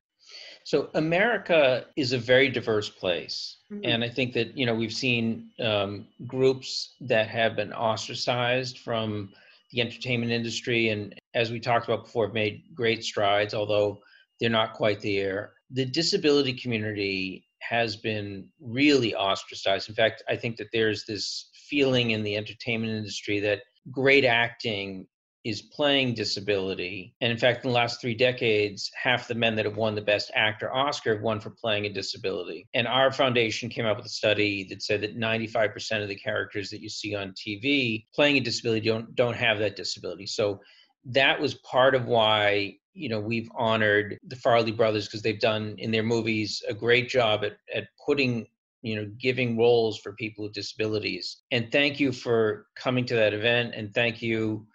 So 0.66 0.90
America 0.96 1.86
is 1.96 2.12
a 2.12 2.18
very 2.18 2.50
diverse 2.50 2.90
place, 2.90 3.58
mm-hmm. 3.72 3.86
and 3.86 4.04
I 4.04 4.10
think 4.10 4.34
that 4.34 4.58
you 4.58 4.66
know 4.66 4.74
we've 4.74 4.92
seen 4.92 5.52
um, 5.60 6.08
groups 6.26 6.96
that 7.02 7.28
have 7.28 7.56
been 7.56 7.72
ostracized 7.72 8.80
from 8.80 9.32
the 9.72 9.82
entertainment 9.82 10.32
industry, 10.32 10.90
and 10.90 11.14
as 11.36 11.52
we 11.52 11.60
talked 11.60 11.88
about 11.88 12.06
before, 12.06 12.26
have 12.26 12.34
made 12.34 12.64
great 12.74 13.04
strides, 13.04 13.54
although 13.54 14.00
they're 14.40 14.50
not 14.50 14.74
quite 14.74 15.02
there. 15.02 15.54
The 15.70 15.86
disability 15.86 16.54
community 16.54 17.46
has 17.60 17.96
been 17.96 18.50
really 18.60 19.14
ostracized. 19.14 19.88
In 19.88 19.94
fact, 19.94 20.24
I 20.28 20.36
think 20.36 20.58
that 20.58 20.70
there's 20.74 21.06
this 21.06 21.52
feeling 21.70 22.12
in 22.12 22.24
the 22.24 22.36
entertainment 22.36 22.92
industry 22.92 23.40
that 23.42 23.62
great 23.92 24.26
acting 24.26 25.06
is 25.46 25.62
playing 25.62 26.16
disability. 26.16 27.14
And 27.22 27.32
in 27.32 27.38
fact, 27.38 27.64
in 27.64 27.70
the 27.70 27.76
last 27.76 28.02
three 28.02 28.16
decades, 28.16 28.92
half 29.02 29.28
the 29.28 29.36
men 29.36 29.56
that 29.56 29.66
have 29.66 29.78
won 29.78 29.94
the 29.94 30.02
Best 30.02 30.32
Actor 30.34 30.74
Oscar 30.74 31.14
have 31.14 31.22
won 31.22 31.40
for 31.40 31.52
playing 31.52 31.86
a 31.86 31.94
disability. 31.94 32.68
And 32.74 32.88
our 32.88 33.12
foundation 33.12 33.70
came 33.70 33.86
up 33.86 33.98
with 33.98 34.08
a 34.08 34.10
study 34.10 34.66
that 34.70 34.82
said 34.82 35.02
that 35.02 35.18
95% 35.18 36.02
of 36.02 36.10
the 36.10 36.16
characters 36.16 36.72
that 36.72 36.82
you 36.82 36.90
see 36.90 37.16
on 37.16 37.34
TV 37.34 38.06
playing 38.14 38.38
a 38.38 38.40
disability 38.42 38.88
don't 38.88 39.14
don't 39.16 39.36
have 39.36 39.60
that 39.60 39.76
disability. 39.76 40.26
So 40.26 40.60
that 41.06 41.40
was 41.40 41.54
part 41.56 41.94
of 41.94 42.08
why 42.08 42.78
you 42.96 43.10
know 43.10 43.20
we've 43.20 43.50
honored 43.56 44.18
the 44.28 44.36
Farrelly 44.36 44.76
brothers 44.76 45.06
because 45.06 45.22
they've 45.22 45.40
done 45.40 45.76
in 45.78 45.92
their 45.92 46.02
movies 46.02 46.64
a 46.68 46.74
great 46.74 47.08
job 47.08 47.44
at 47.44 47.58
at 47.74 47.88
putting 48.04 48.48
you 48.82 48.96
know 48.96 49.12
giving 49.20 49.58
roles 49.58 50.00
for 50.00 50.14
people 50.14 50.46
with 50.46 50.54
disabilities 50.54 51.42
and 51.52 51.72
thank 51.72 52.00
you 52.00 52.12
for 52.12 52.68
coming 52.76 53.06
to 53.06 53.16
that 53.16 53.34
event 53.34 53.76
and 53.76 53.94
thank 53.94 54.22
you 54.22 54.66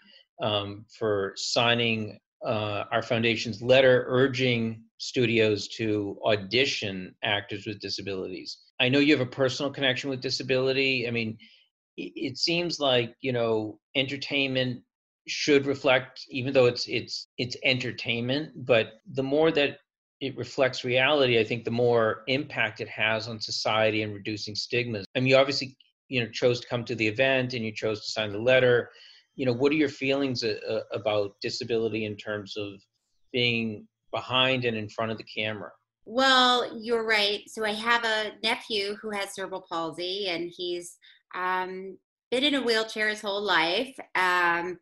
um, 0.40 0.85
for 0.98 1.33
signing 1.37 2.18
uh, 2.44 2.85
our 2.90 3.03
foundation's 3.03 3.62
letter 3.62 4.05
urging 4.09 4.83
studios 4.98 5.68
to 5.68 6.18
audition 6.24 7.14
actors 7.22 7.66
with 7.66 7.81
disabilities. 7.81 8.59
I 8.81 8.88
know 8.88 8.98
you 8.98 9.16
have 9.16 9.26
a 9.26 9.31
personal 9.31 9.70
connection 9.70 10.11
with 10.11 10.20
disability. 10.20 11.07
I 11.07 11.11
mean, 11.11 11.37
it, 11.96 12.38
seems 12.38 12.81
like 12.81 13.14
you 13.20 13.33
know 13.33 13.79
entertainment 13.94 14.83
should 15.29 15.66
reflect, 15.66 16.24
even 16.31 16.53
though 16.55 16.66
it's 16.66 16.87
it's 16.88 17.26
it's 17.37 17.57
entertainment, 17.62 18.53
but 18.64 19.00
the 19.12 19.22
more 19.22 19.50
that 19.53 19.79
it 20.20 20.37
reflects 20.37 20.85
reality, 20.85 21.38
I 21.38 21.44
think 21.44 21.64
the 21.64 21.70
more 21.70 22.22
impact 22.26 22.81
it 22.81 22.88
has 22.88 23.29
on 23.29 23.40
society 23.40 24.03
and 24.03 24.14
reducing 24.14 24.55
stigmas. 24.55 25.05
I 25.14 25.20
mean, 25.20 25.29
you 25.29 25.37
obviously 25.37 25.76
you 26.09 26.20
know 26.20 26.31
chose 26.31 26.61
to 26.61 26.68
come 26.68 26.85
to 26.87 26.94
the 26.94 27.07
event 27.07 27.53
and 27.53 27.64
you 27.64 27.72
chose 27.72 28.00
to 28.05 28.11
sign 28.11 28.33
the 28.33 28.38
letter 28.38 28.90
you 29.36 29.46
know 29.46 29.52
what 29.52 29.72
are 29.72 29.76
your 29.76 29.88
feelings 29.88 30.44
uh, 30.44 30.54
uh, 30.68 30.80
about 30.92 31.32
disability 31.40 32.04
in 32.04 32.16
terms 32.16 32.56
of 32.56 32.74
being 33.32 33.86
behind 34.12 34.64
and 34.64 34.76
in 34.76 34.88
front 34.88 35.12
of 35.12 35.18
the 35.18 35.24
camera 35.24 35.70
Well, 36.04 36.78
you're 36.80 37.06
right. 37.06 37.42
So 37.46 37.64
I 37.64 37.72
have 37.72 38.04
a 38.04 38.32
nephew 38.42 38.96
who 39.00 39.10
has 39.10 39.34
cerebral 39.34 39.64
palsy, 39.70 40.28
and 40.28 40.50
he's 40.54 40.96
um, 41.34 41.98
been 42.30 42.42
in 42.42 42.54
a 42.54 42.62
wheelchair 42.62 43.08
his 43.08 43.20
whole 43.20 43.42
life. 43.42 43.94
Um, 44.14 44.78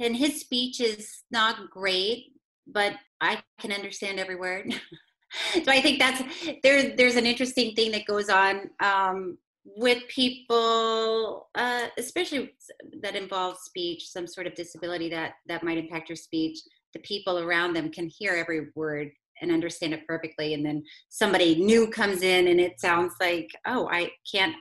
and 0.00 0.16
his 0.16 0.40
speech 0.40 0.80
is 0.80 1.22
not 1.30 1.70
great, 1.70 2.32
but 2.66 2.94
I 3.20 3.42
can 3.60 3.72
understand 3.72 4.18
every 4.18 4.36
word. 4.36 4.72
so 5.52 5.70
I 5.70 5.80
think 5.80 5.98
that's 5.98 6.22
there's 6.62 6.96
there's 6.96 7.16
an 7.16 7.26
interesting 7.26 7.74
thing 7.74 7.92
that 7.92 8.06
goes 8.06 8.28
on 8.28 8.70
um, 8.80 9.38
with 9.64 10.02
people, 10.08 11.48
uh, 11.54 11.86
especially 11.98 12.52
that 13.00 13.14
involves 13.14 13.60
speech, 13.60 14.08
some 14.08 14.26
sort 14.26 14.46
of 14.46 14.54
disability 14.54 15.08
that 15.10 15.34
that 15.46 15.62
might 15.62 15.78
impact 15.78 16.08
your 16.08 16.16
speech. 16.16 16.58
The 16.94 17.00
people 17.00 17.38
around 17.38 17.74
them 17.74 17.90
can 17.90 18.08
hear 18.08 18.34
every 18.34 18.68
word 18.74 19.10
and 19.40 19.50
understand 19.50 19.94
it 19.94 20.06
perfectly, 20.06 20.54
and 20.54 20.64
then 20.64 20.82
somebody 21.08 21.56
new 21.56 21.88
comes 21.88 22.22
in 22.22 22.48
and 22.48 22.60
it 22.60 22.80
sounds 22.80 23.14
like, 23.20 23.50
oh, 23.66 23.88
I 23.90 24.10
can't 24.30 24.54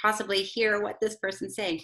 possibly 0.00 0.42
hear 0.42 0.80
what 0.80 1.00
this 1.00 1.16
person's 1.16 1.54
saying. 1.54 1.82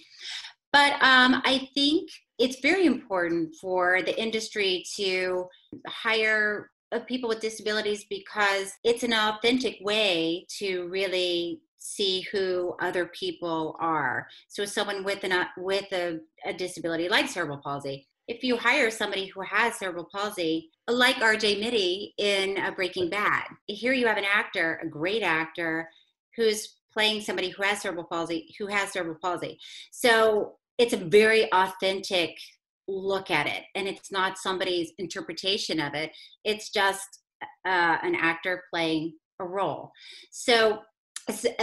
But 0.72 0.94
um, 0.94 1.40
I 1.44 1.68
think 1.74 2.10
it's 2.38 2.60
very 2.60 2.86
important 2.86 3.54
for 3.60 4.02
the 4.02 4.20
industry 4.20 4.84
to 4.96 5.46
hire 5.86 6.70
uh, 6.90 7.00
people 7.00 7.28
with 7.28 7.40
disabilities 7.40 8.06
because 8.10 8.72
it's 8.82 9.02
an 9.02 9.12
authentic 9.12 9.78
way 9.80 10.46
to 10.58 10.88
really 10.88 11.60
see 11.84 12.22
who 12.32 12.74
other 12.80 13.06
people 13.06 13.76
are. 13.78 14.26
So 14.48 14.64
someone 14.64 15.04
with 15.04 15.22
an 15.22 15.32
uh, 15.32 15.44
with 15.58 15.92
a, 15.92 16.18
a 16.46 16.52
disability 16.54 17.10
like 17.10 17.28
cerebral 17.28 17.60
palsy, 17.62 18.08
if 18.26 18.42
you 18.42 18.56
hire 18.56 18.90
somebody 18.90 19.26
who 19.26 19.42
has 19.42 19.74
cerebral 19.74 20.08
palsy, 20.10 20.70
like 20.88 21.16
RJ 21.16 21.62
Mitte 21.62 22.12
in 22.16 22.58
uh, 22.58 22.70
Breaking 22.70 23.10
Bad, 23.10 23.44
here 23.66 23.92
you 23.92 24.06
have 24.06 24.16
an 24.16 24.24
actor, 24.24 24.80
a 24.82 24.88
great 24.88 25.22
actor, 25.22 25.90
who's 26.36 26.76
playing 26.90 27.20
somebody 27.20 27.50
who 27.50 27.62
has 27.62 27.82
cerebral 27.82 28.06
palsy, 28.10 28.54
who 28.58 28.66
has 28.68 28.92
cerebral 28.92 29.18
palsy. 29.20 29.58
So 29.92 30.54
it's 30.78 30.94
a 30.94 30.98
very 30.98 31.52
authentic 31.52 32.34
look 32.88 33.30
at 33.30 33.46
it 33.46 33.64
and 33.74 33.86
it's 33.86 34.10
not 34.10 34.36
somebody's 34.36 34.92
interpretation 34.98 35.80
of 35.80 35.94
it 35.94 36.10
it's 36.44 36.70
just 36.70 37.20
uh, 37.66 37.96
an 38.02 38.14
actor 38.14 38.62
playing 38.70 39.14
a 39.40 39.44
role 39.44 39.90
so 40.30 40.80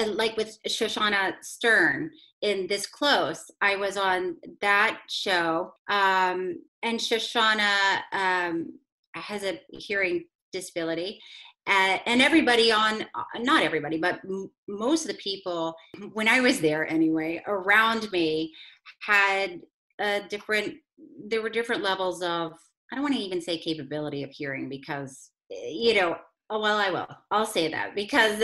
like 0.07 0.35
with 0.37 0.57
shoshana 0.67 1.33
stern 1.41 2.09
in 2.41 2.67
this 2.67 2.87
close 2.87 3.49
i 3.61 3.75
was 3.75 3.97
on 3.97 4.35
that 4.61 4.99
show 5.09 5.73
um, 5.89 6.55
and 6.83 6.99
shoshana 6.99 8.01
um, 8.11 8.73
has 9.13 9.43
a 9.43 9.59
hearing 9.71 10.25
disability 10.51 11.19
uh, 11.67 11.97
and 12.05 12.21
everybody 12.21 12.71
on 12.71 13.05
not 13.39 13.63
everybody 13.63 13.97
but 13.97 14.19
m- 14.25 14.49
most 14.67 15.03
of 15.03 15.11
the 15.11 15.21
people 15.21 15.75
when 16.13 16.27
i 16.27 16.39
was 16.39 16.59
there 16.59 16.87
anyway 16.87 17.41
around 17.47 18.11
me 18.11 18.51
had 19.01 19.61
a 19.99 20.21
different 20.29 20.75
there 21.27 21.41
were 21.41 21.49
different 21.49 21.83
levels 21.83 22.21
of 22.23 22.53
i 22.91 22.95
don't 22.95 23.03
want 23.03 23.13
to 23.13 23.21
even 23.21 23.41
say 23.41 23.57
capability 23.57 24.23
of 24.23 24.31
hearing 24.31 24.69
because 24.69 25.29
you 25.49 25.93
know 25.93 26.15
oh, 26.49 26.59
well 26.59 26.77
i 26.77 26.89
will 26.89 27.07
i'll 27.29 27.45
say 27.45 27.67
that 27.67 27.93
because 27.95 28.41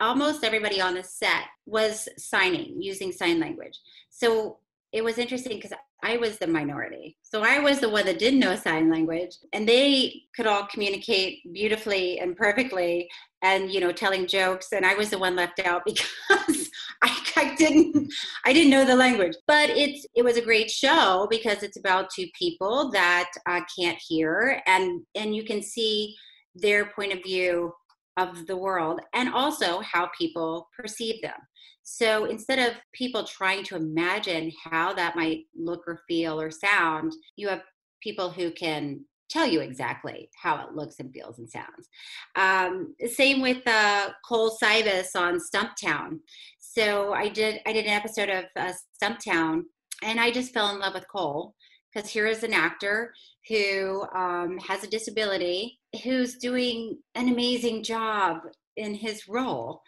almost 0.00 0.44
everybody 0.44 0.80
on 0.80 0.94
the 0.94 1.02
set 1.02 1.44
was 1.66 2.08
signing 2.18 2.80
using 2.80 3.12
sign 3.12 3.38
language 3.40 3.78
so 4.10 4.58
it 4.94 5.02
was 5.02 5.18
interesting 5.18 5.56
because 5.56 5.72
I 6.04 6.18
was 6.18 6.38
the 6.38 6.46
minority. 6.46 7.16
So 7.22 7.42
I 7.42 7.58
was 7.58 7.80
the 7.80 7.88
one 7.88 8.06
that 8.06 8.20
didn't 8.20 8.38
know 8.38 8.54
sign 8.54 8.90
language 8.90 9.32
and 9.52 9.68
they 9.68 10.22
could 10.36 10.46
all 10.46 10.66
communicate 10.66 11.40
beautifully 11.52 12.20
and 12.20 12.36
perfectly 12.36 13.08
and 13.42 13.72
you 13.72 13.80
know 13.80 13.90
telling 13.90 14.28
jokes 14.28 14.68
and 14.72 14.86
I 14.86 14.94
was 14.94 15.10
the 15.10 15.18
one 15.18 15.34
left 15.34 15.60
out 15.66 15.82
because 15.86 16.70
I, 17.02 17.18
I 17.36 17.54
didn't 17.56 18.12
I 18.44 18.52
didn't 18.52 18.70
know 18.70 18.84
the 18.84 18.94
language. 18.94 19.34
But 19.48 19.70
it's 19.70 20.06
it 20.14 20.24
was 20.24 20.36
a 20.36 20.42
great 20.42 20.70
show 20.70 21.26
because 21.28 21.64
it's 21.64 21.78
about 21.78 22.10
two 22.14 22.28
people 22.38 22.92
that 22.92 23.30
uh, 23.46 23.62
can't 23.76 23.98
hear 23.98 24.62
and 24.66 25.02
and 25.16 25.34
you 25.34 25.42
can 25.42 25.60
see 25.60 26.14
their 26.54 26.84
point 26.84 27.12
of 27.12 27.22
view 27.24 27.74
of 28.16 28.46
the 28.46 28.56
world 28.56 29.00
and 29.12 29.32
also 29.32 29.80
how 29.80 30.10
people 30.18 30.68
perceive 30.76 31.20
them. 31.22 31.38
So 31.82 32.24
instead 32.24 32.58
of 32.58 32.80
people 32.92 33.24
trying 33.24 33.62
to 33.64 33.76
imagine 33.76 34.50
how 34.64 34.94
that 34.94 35.16
might 35.16 35.44
look 35.54 35.82
or 35.86 36.00
feel 36.08 36.40
or 36.40 36.50
sound, 36.50 37.12
you 37.36 37.48
have 37.48 37.62
people 38.02 38.30
who 38.30 38.50
can 38.50 39.04
tell 39.28 39.46
you 39.46 39.60
exactly 39.60 40.30
how 40.40 40.64
it 40.64 40.74
looks 40.74 41.00
and 41.00 41.12
feels 41.12 41.38
and 41.38 41.50
sounds. 41.50 41.88
Um, 42.36 42.94
same 43.06 43.40
with 43.40 43.66
uh, 43.66 44.10
Cole 44.26 44.56
Sibus 44.62 45.08
on 45.16 45.38
Stumptown. 45.38 46.20
So 46.58 47.12
I 47.12 47.28
did 47.28 47.60
I 47.66 47.72
did 47.72 47.86
an 47.86 47.92
episode 47.92 48.28
of 48.28 48.44
uh, 48.56 48.72
Stumptown, 49.02 49.62
and 50.02 50.20
I 50.20 50.30
just 50.30 50.52
fell 50.52 50.70
in 50.70 50.78
love 50.78 50.94
with 50.94 51.08
Cole 51.08 51.54
because 51.92 52.10
here 52.10 52.26
is 52.26 52.42
an 52.42 52.52
actor 52.52 53.12
who 53.48 54.04
um, 54.14 54.58
has 54.58 54.82
a 54.82 54.88
disability 54.88 55.78
who's 56.02 56.36
doing 56.36 56.98
an 57.14 57.28
amazing 57.28 57.82
job 57.82 58.38
in 58.76 58.94
his 58.94 59.28
role 59.28 59.82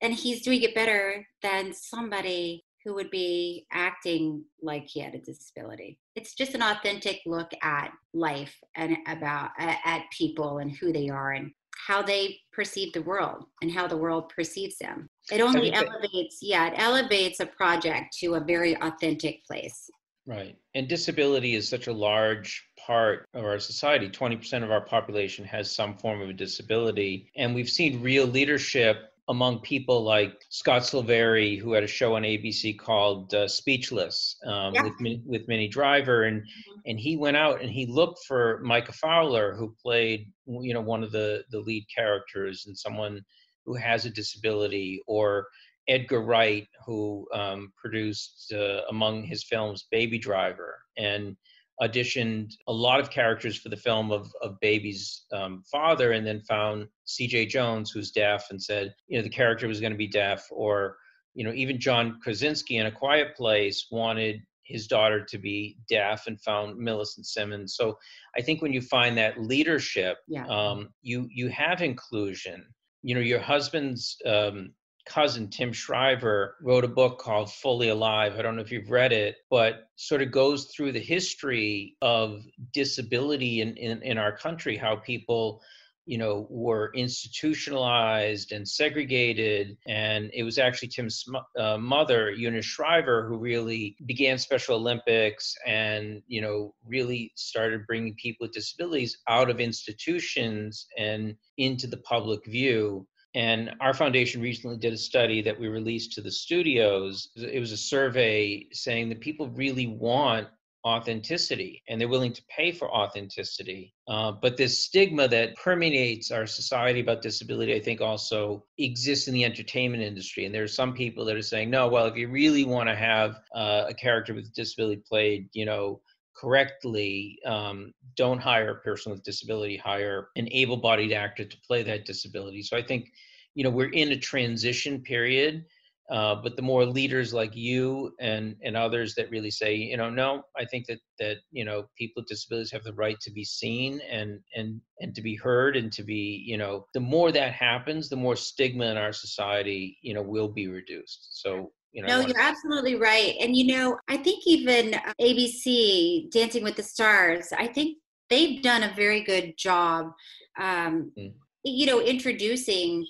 and 0.00 0.14
he's 0.14 0.42
doing 0.42 0.62
it 0.62 0.74
better 0.74 1.26
than 1.42 1.72
somebody 1.74 2.64
who 2.84 2.94
would 2.94 3.10
be 3.10 3.66
acting 3.72 4.42
like 4.62 4.86
he 4.86 5.00
had 5.00 5.14
a 5.14 5.18
disability. 5.18 5.98
It's 6.16 6.34
just 6.34 6.54
an 6.54 6.62
authentic 6.62 7.20
look 7.26 7.50
at 7.62 7.92
life 8.14 8.56
and 8.74 8.96
about 9.06 9.50
at 9.58 10.04
people 10.16 10.58
and 10.58 10.70
who 10.70 10.92
they 10.92 11.10
are 11.10 11.32
and 11.32 11.50
how 11.86 12.02
they 12.02 12.38
perceive 12.52 12.92
the 12.92 13.02
world 13.02 13.44
and 13.62 13.70
how 13.70 13.86
the 13.86 13.96
world 13.96 14.32
perceives 14.34 14.78
them. 14.78 15.08
It 15.30 15.40
only 15.40 15.72
elevates, 15.72 16.38
yeah, 16.40 16.68
it 16.68 16.74
elevates 16.76 17.40
a 17.40 17.46
project 17.46 18.16
to 18.20 18.34
a 18.34 18.40
very 18.40 18.76
authentic 18.80 19.44
place. 19.44 19.90
Right. 20.26 20.56
And 20.74 20.88
disability 20.88 21.54
is 21.54 21.68
such 21.68 21.86
a 21.86 21.92
large 21.92 22.64
part 22.86 23.26
of 23.34 23.44
our 23.44 23.58
society. 23.58 24.08
20% 24.08 24.62
of 24.62 24.70
our 24.70 24.80
population 24.80 25.44
has 25.44 25.70
some 25.70 25.96
form 25.96 26.20
of 26.20 26.28
a 26.28 26.32
disability. 26.32 27.30
And 27.36 27.54
we've 27.54 27.68
seen 27.68 28.02
real 28.02 28.26
leadership 28.26 29.10
among 29.30 29.60
people 29.60 30.02
like 30.02 30.44
Scott 30.48 30.82
Silveri, 30.82 31.58
who 31.58 31.72
had 31.72 31.84
a 31.84 31.88
show 31.88 32.16
on 32.16 32.22
ABC 32.22 32.76
called 32.76 33.32
uh, 33.32 33.46
Speechless 33.46 34.36
um, 34.44 34.74
yeah. 34.74 34.82
with 34.82 35.20
with 35.24 35.48
Minnie 35.48 35.68
Driver, 35.68 36.24
and 36.24 36.42
mm-hmm. 36.42 36.80
and 36.86 36.98
he 36.98 37.16
went 37.16 37.36
out 37.36 37.62
and 37.62 37.70
he 37.70 37.86
looked 37.86 38.24
for 38.26 38.60
Micah 38.64 38.92
Fowler, 38.92 39.54
who 39.54 39.74
played 39.80 40.32
you 40.46 40.74
know 40.74 40.80
one 40.80 41.04
of 41.04 41.12
the 41.12 41.44
the 41.52 41.60
lead 41.60 41.86
characters 41.94 42.64
and 42.66 42.76
someone 42.76 43.24
who 43.64 43.74
has 43.74 44.04
a 44.04 44.10
disability, 44.10 45.00
or 45.06 45.46
Edgar 45.86 46.22
Wright, 46.22 46.66
who 46.84 47.26
um, 47.32 47.72
produced 47.76 48.52
uh, 48.52 48.80
among 48.90 49.22
his 49.22 49.44
films 49.44 49.86
Baby 49.92 50.18
Driver, 50.18 50.80
and 50.98 51.36
auditioned 51.82 52.52
a 52.68 52.72
lot 52.72 53.00
of 53.00 53.10
characters 53.10 53.56
for 53.56 53.68
the 53.68 53.76
film 53.76 54.12
of, 54.12 54.32
of 54.42 54.60
Baby's 54.60 55.24
um, 55.32 55.62
father 55.70 56.12
and 56.12 56.26
then 56.26 56.40
found 56.42 56.86
CJ 57.06 57.48
Jones, 57.48 57.90
who's 57.90 58.10
deaf, 58.10 58.48
and 58.50 58.62
said, 58.62 58.94
you 59.08 59.18
know, 59.18 59.22
the 59.22 59.30
character 59.30 59.66
was 59.66 59.80
going 59.80 59.92
to 59.92 59.98
be 59.98 60.08
deaf. 60.08 60.46
Or, 60.50 60.96
you 61.34 61.44
know, 61.44 61.52
even 61.52 61.80
John 61.80 62.18
Krasinski 62.22 62.76
in 62.76 62.86
A 62.86 62.92
Quiet 62.92 63.34
Place 63.34 63.86
wanted 63.90 64.42
his 64.70 64.86
daughter 64.86 65.24
to 65.24 65.38
be 65.38 65.78
deaf 65.88 66.26
and 66.26 66.40
found 66.40 66.78
Millicent 66.78 67.26
Simmonds. 67.26 67.74
So 67.74 67.98
I 68.36 68.40
think 68.40 68.62
when 68.62 68.72
you 68.72 68.80
find 68.80 69.18
that 69.18 69.40
leadership, 69.40 70.18
yeah. 70.28 70.46
um, 70.46 70.90
you 71.02 71.28
you 71.30 71.48
have 71.48 71.82
inclusion. 71.82 72.64
You 73.02 73.14
know, 73.14 73.20
your 73.20 73.40
husband's 73.40 74.16
um, 74.26 74.72
cousin 75.10 75.48
Tim 75.48 75.72
Shriver 75.72 76.56
wrote 76.62 76.84
a 76.84 76.88
book 76.88 77.18
called 77.18 77.52
Fully 77.52 77.88
Alive. 77.88 78.36
I 78.38 78.42
don't 78.42 78.56
know 78.56 78.62
if 78.62 78.70
you've 78.70 78.90
read 78.90 79.12
it, 79.12 79.36
but 79.50 79.88
sort 79.96 80.22
of 80.22 80.30
goes 80.30 80.66
through 80.66 80.92
the 80.92 81.00
history 81.00 81.96
of 82.00 82.42
disability 82.72 83.60
in, 83.60 83.76
in, 83.76 84.02
in 84.02 84.18
our 84.18 84.36
country, 84.36 84.76
how 84.76 84.96
people 84.96 85.60
you 86.06 86.18
know 86.18 86.46
were 86.48 86.90
institutionalized 86.94 88.52
and 88.52 88.66
segregated 88.66 89.76
and 89.86 90.30
it 90.32 90.42
was 90.42 90.58
actually 90.58 90.88
tim's 90.88 91.24
uh, 91.58 91.76
mother 91.76 92.30
eunice 92.30 92.64
shriver 92.64 93.28
who 93.28 93.36
really 93.36 93.94
began 94.06 94.38
special 94.38 94.76
olympics 94.76 95.54
and 95.66 96.22
you 96.26 96.40
know 96.40 96.74
really 96.84 97.30
started 97.36 97.86
bringing 97.86 98.14
people 98.14 98.46
with 98.46 98.52
disabilities 98.52 99.18
out 99.28 99.50
of 99.50 99.60
institutions 99.60 100.86
and 100.98 101.36
into 101.58 101.86
the 101.86 101.98
public 101.98 102.44
view 102.46 103.06
and 103.34 103.70
our 103.80 103.94
foundation 103.94 104.42
recently 104.42 104.76
did 104.76 104.92
a 104.92 104.98
study 104.98 105.42
that 105.42 105.58
we 105.58 105.68
released 105.68 106.12
to 106.12 106.20
the 106.20 106.30
studios. 106.30 107.28
It 107.36 107.60
was 107.60 107.72
a 107.72 107.76
survey 107.76 108.66
saying 108.72 109.08
that 109.10 109.20
people 109.20 109.48
really 109.50 109.86
want 109.86 110.48
authenticity 110.84 111.82
and 111.88 112.00
they're 112.00 112.08
willing 112.08 112.32
to 112.32 112.42
pay 112.48 112.72
for 112.72 112.90
authenticity. 112.90 113.94
Uh, 114.08 114.32
but 114.32 114.56
this 114.56 114.82
stigma 114.82 115.28
that 115.28 115.54
permeates 115.56 116.30
our 116.30 116.46
society 116.46 117.00
about 117.00 117.22
disability, 117.22 117.74
I 117.74 117.80
think, 117.80 118.00
also 118.00 118.64
exists 118.78 119.28
in 119.28 119.34
the 119.34 119.44
entertainment 119.44 120.02
industry. 120.02 120.46
And 120.46 120.54
there 120.54 120.64
are 120.64 120.68
some 120.68 120.94
people 120.94 121.24
that 121.26 121.36
are 121.36 121.42
saying, 121.42 121.70
no, 121.70 121.88
well, 121.88 122.06
if 122.06 122.16
you 122.16 122.28
really 122.28 122.64
want 122.64 122.88
to 122.88 122.96
have 122.96 123.36
uh, 123.54 123.84
a 123.88 123.94
character 123.94 124.34
with 124.34 124.54
disability 124.54 125.02
played, 125.06 125.48
you 125.52 125.66
know, 125.66 126.00
correctly, 126.40 127.38
um, 127.44 127.92
don't 128.16 128.40
hire 128.40 128.70
a 128.70 128.80
person 128.80 129.12
with 129.12 129.22
disability, 129.22 129.76
hire 129.76 130.28
an 130.36 130.48
able 130.52 130.76
bodied 130.76 131.12
actor 131.12 131.44
to 131.44 131.56
play 131.66 131.82
that 131.82 132.06
disability. 132.06 132.62
So 132.62 132.76
I 132.76 132.82
think, 132.82 133.10
you 133.54 133.64
know, 133.64 133.70
we're 133.70 133.90
in 133.90 134.12
a 134.12 134.16
transition 134.16 135.02
period. 135.02 135.64
Uh, 136.10 136.34
but 136.34 136.56
the 136.56 136.62
more 136.62 136.84
leaders 136.84 137.32
like 137.32 137.54
you 137.54 138.12
and 138.18 138.56
and 138.64 138.76
others 138.76 139.14
that 139.14 139.30
really 139.30 139.50
say, 139.50 139.76
you 139.76 139.96
know, 139.96 140.10
no, 140.10 140.42
I 140.56 140.64
think 140.64 140.86
that 140.86 140.98
that 141.20 141.36
you 141.52 141.64
know 141.64 141.84
people 141.96 142.22
with 142.22 142.28
disabilities 142.28 142.72
have 142.72 142.82
the 142.82 142.94
right 142.94 143.16
to 143.20 143.30
be 143.30 143.44
seen 143.44 144.00
and 144.10 144.40
and 144.56 144.80
and 144.98 145.14
to 145.14 145.22
be 145.22 145.36
heard 145.36 145.76
and 145.76 145.92
to 145.92 146.02
be, 146.02 146.42
you 146.44 146.58
know, 146.58 146.84
the 146.94 147.00
more 147.00 147.30
that 147.30 147.52
happens, 147.52 148.08
the 148.08 148.16
more 148.16 148.34
stigma 148.34 148.86
in 148.86 148.96
our 148.96 149.12
society, 149.12 149.98
you 150.02 150.12
know, 150.12 150.22
will 150.22 150.48
be 150.48 150.66
reduced. 150.66 151.40
So 151.42 151.70
you 151.92 152.02
know, 152.02 152.20
no, 152.20 152.26
you're 152.26 152.40
absolutely 152.40 152.94
right. 152.94 153.34
And 153.40 153.56
you 153.56 153.74
know, 153.74 153.98
I 154.08 154.16
think 154.16 154.46
even 154.46 154.94
uh, 154.94 155.12
ABC, 155.20 156.30
Dancing 156.30 156.62
with 156.62 156.76
the 156.76 156.82
Stars, 156.82 157.52
I 157.56 157.66
think 157.66 157.98
they've 158.28 158.62
done 158.62 158.84
a 158.84 158.94
very 158.94 159.22
good 159.22 159.56
job. 159.56 160.12
Um, 160.58 161.12
mm. 161.18 161.32
You 161.64 161.86
know, 161.86 162.00
introducing 162.00 163.04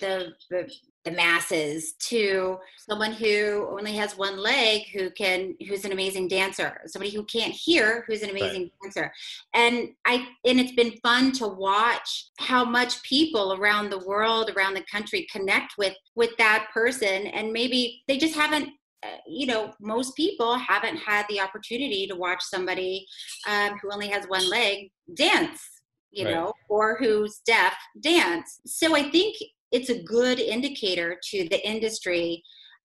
the, 0.00 0.32
the 0.50 0.72
the 1.04 1.10
masses 1.10 1.94
to 1.98 2.58
someone 2.78 3.12
who 3.12 3.66
only 3.70 3.94
has 3.94 4.16
one 4.16 4.38
leg 4.38 4.82
who 4.92 5.10
can 5.10 5.54
who's 5.68 5.84
an 5.84 5.92
amazing 5.92 6.28
dancer 6.28 6.80
somebody 6.86 7.10
who 7.10 7.24
can't 7.24 7.52
hear 7.52 8.04
who's 8.06 8.22
an 8.22 8.30
amazing 8.30 8.62
right. 8.62 8.72
dancer 8.82 9.12
and 9.54 9.88
i 10.06 10.26
and 10.44 10.58
it's 10.58 10.72
been 10.72 10.92
fun 11.02 11.30
to 11.32 11.46
watch 11.46 12.30
how 12.38 12.64
much 12.64 13.02
people 13.02 13.54
around 13.54 13.90
the 13.90 14.06
world 14.06 14.50
around 14.56 14.74
the 14.74 14.84
country 14.90 15.26
connect 15.30 15.74
with 15.78 15.94
with 16.14 16.30
that 16.38 16.68
person 16.72 17.26
and 17.28 17.52
maybe 17.52 18.02
they 18.08 18.16
just 18.16 18.34
haven't 18.34 18.68
uh, 19.02 19.16
you 19.26 19.46
know 19.46 19.72
most 19.80 20.16
people 20.16 20.56
haven't 20.56 20.96
had 20.96 21.26
the 21.28 21.40
opportunity 21.40 22.06
to 22.06 22.16
watch 22.16 22.42
somebody 22.42 23.06
um, 23.48 23.78
who 23.80 23.92
only 23.92 24.08
has 24.08 24.24
one 24.26 24.48
leg 24.48 24.90
dance 25.14 25.74
you 26.14 26.24
right. 26.24 26.34
know, 26.34 26.52
or 26.68 26.96
who's 26.98 27.40
deaf 27.44 27.74
dance. 28.00 28.60
So 28.66 28.94
I 28.96 29.10
think 29.10 29.36
it's 29.74 29.90
a 29.90 30.02
good 30.04 30.38
indicator 30.38 31.18
to 31.30 31.48
the 31.48 31.68
industry 31.68 32.42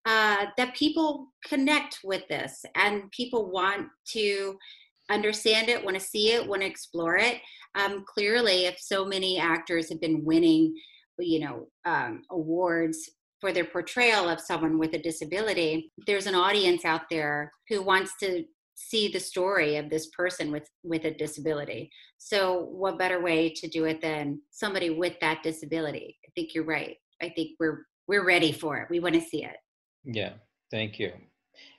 uh, 0.08 0.48
that 0.58 0.76
people 0.76 1.28
connect 1.46 2.00
with 2.04 2.28
this 2.30 2.66
and 2.76 3.12
people 3.12 3.52
want 3.52 3.88
to 4.08 4.58
understand 5.12 5.70
it, 5.70 5.86
want 5.86 5.96
to 5.96 6.04
see 6.04 6.34
it, 6.34 6.48
want 6.48 6.64
to 6.64 6.68
explore 6.68 7.16
it. 7.16 7.38
Um, 7.76 8.04
clearly, 8.08 8.66
if 8.66 8.80
so 8.80 9.06
many 9.06 9.38
actors 9.38 9.88
have 9.90 10.02
been 10.02 10.26
winning, 10.26 10.74
you 11.20 11.42
know, 11.42 11.68
um, 11.86 12.24
awards 12.32 13.08
for 13.40 13.54
their 13.54 13.66
portrayal 13.66 14.28
of 14.28 14.42
someone 14.42 14.80
with 14.80 14.94
a 14.96 15.00
disability, 15.00 15.92
there's 16.08 16.26
an 16.26 16.36
audience 16.36 16.86
out 16.86 17.04
there 17.12 17.52
who 17.70 17.84
wants 17.84 18.14
to 18.22 18.44
see 18.80 19.10
the 19.10 19.20
story 19.20 19.76
of 19.76 19.90
this 19.90 20.08
person 20.08 20.52
with 20.52 20.70
with 20.84 21.04
a 21.06 21.12
disability. 21.12 21.92
So 22.18 22.62
what 22.72 22.98
better 22.98 23.22
way 23.22 23.50
to 23.50 23.68
do 23.68 23.86
it 23.86 24.02
than 24.02 24.42
somebody 24.52 24.90
with 24.90 25.20
that 25.20 25.44
disability? 25.44 26.18
I 26.26 26.30
think 26.34 26.54
you're 26.54 26.66
right. 26.66 26.96
I 27.22 27.30
think 27.30 27.52
we're 27.60 27.86
we're 28.08 28.26
ready 28.26 28.52
for 28.52 28.78
it. 28.78 28.88
We 28.90 29.00
want 29.00 29.16
to 29.16 29.22
see 29.22 29.44
it. 29.44 29.58
Yeah. 30.06 30.34
Thank 30.72 30.98
you. 30.98 31.12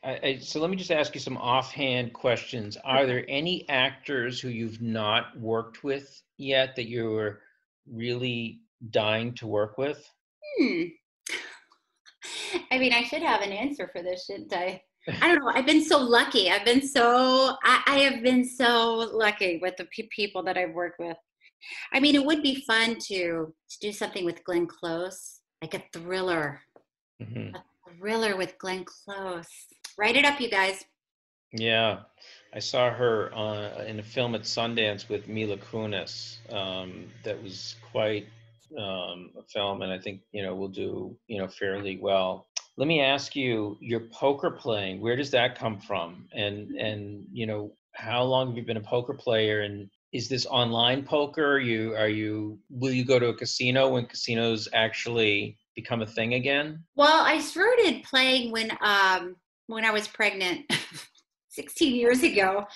I, 0.05 0.21
I, 0.23 0.39
so 0.41 0.61
let 0.61 0.69
me 0.69 0.77
just 0.77 0.91
ask 0.91 1.15
you 1.15 1.21
some 1.21 1.39
offhand 1.39 2.13
questions. 2.13 2.77
Are 2.85 3.07
there 3.07 3.25
any 3.29 3.67
actors 3.69 4.39
who 4.39 4.49
you've 4.49 4.83
not 4.83 5.39
worked 5.39 5.83
with 5.83 6.23
yet 6.37 6.77
that 6.77 6.89
you're 6.89 7.41
really 7.91 8.61
dying 8.91 9.35
to 9.37 9.47
work 9.47 9.79
with? 9.79 10.07
Hmm. 10.59 10.83
i 12.71 12.79
mean 12.79 12.93
i 12.93 13.03
should 13.03 13.23
have 13.23 13.41
an 13.41 13.53
answer 13.53 13.89
for 13.93 14.03
this 14.03 14.27
shouldn't 14.27 14.53
i 14.53 14.83
I 15.21 15.29
don't 15.29 15.41
know. 15.41 15.51
I've 15.55 15.67
been 15.67 15.85
so 15.85 15.99
lucky. 15.99 16.51
I've 16.51 16.65
been 16.65 16.87
so, 16.87 17.57
I, 17.63 17.83
I 17.87 17.99
have 18.01 18.23
been 18.23 18.45
so 18.45 19.11
lucky 19.13 19.59
with 19.61 19.77
the 19.77 19.85
pe- 19.87 20.09
people 20.15 20.43
that 20.45 20.57
I've 20.57 20.73
worked 20.73 20.99
with. 20.99 21.17
I 21.93 22.01
mean, 22.01 22.15
it 22.15 22.25
would 22.25 22.43
be 22.43 22.65
fun 22.67 22.97
to, 23.09 23.53
to 23.71 23.79
do 23.81 23.93
something 23.93 24.25
with 24.25 24.43
Glenn 24.45 24.67
Close, 24.67 25.41
like 25.63 25.75
a 25.75 25.83
thriller. 25.93 26.61
Mm-hmm. 27.23 27.55
A 27.55 27.63
thriller 27.99 28.37
with 28.37 28.59
Glenn 28.59 28.85
Close. 28.85 29.49
Write 29.99 30.17
it 30.17 30.25
up, 30.25 30.41
you 30.41 30.51
guys. 30.51 30.85
Yeah. 31.53 32.01
I 32.55 32.59
saw 32.59 32.91
her 32.91 33.33
uh, 33.35 33.85
in 33.85 33.99
a 34.01 34.03
film 34.03 34.35
at 34.35 34.43
Sundance 34.43 35.09
with 35.09 35.29
Mila 35.29 35.57
Kunis 35.57 36.39
um, 36.53 37.07
that 37.25 37.41
was 37.43 37.77
quite 37.93 38.27
um, 38.79 39.31
a 39.39 39.43
film, 39.53 39.83
and 39.83 39.93
I 39.93 39.99
think, 39.99 40.23
you 40.33 40.43
know, 40.43 40.55
will 40.55 40.69
do, 40.69 41.17
you 41.27 41.39
know, 41.39 41.49
fairly 41.49 41.99
well 42.01 42.47
let 42.81 42.87
me 42.87 43.03
ask 43.03 43.37
you 43.37 43.77
your 43.79 44.01
poker 44.01 44.51
playing 44.51 45.03
where 45.03 45.15
does 45.15 45.31
that 45.31 45.57
come 45.57 45.79
from? 45.79 46.27
And 46.33 46.71
and 46.71 47.27
you 47.31 47.47
know 47.47 47.75
how 47.93 48.23
long 48.23 48.49
have 48.49 48.57
you 48.57 48.65
been 48.65 48.79
a 48.79 48.81
poker 48.81 49.13
player 49.13 49.61
and 49.61 49.91
is 50.15 50.31
this 50.31 50.47
online 50.47 51.03
poker? 51.05 51.59
You 51.59 51.95
are 51.95 52.09
you 52.09 52.59
will 52.71 52.93
you 52.93 53.05
go 53.05 53.19
to 53.19 53.27
a 53.27 53.35
casino 53.35 53.91
when 53.91 54.07
casinos 54.07 54.67
actually 54.73 55.59
become 55.77 56.01
a 56.01 56.07
thing 56.07 56.33
again? 56.35 56.83
Well 56.97 57.23
i 57.23 57.39
started 57.39 58.03
playing 58.03 58.51
when 58.51 58.71
um 58.81 59.37
when 59.67 59.85
i 59.85 59.91
was 59.91 60.09
pregnant 60.09 60.73
16 61.51 61.95
years 61.95 62.23
ago 62.23 62.67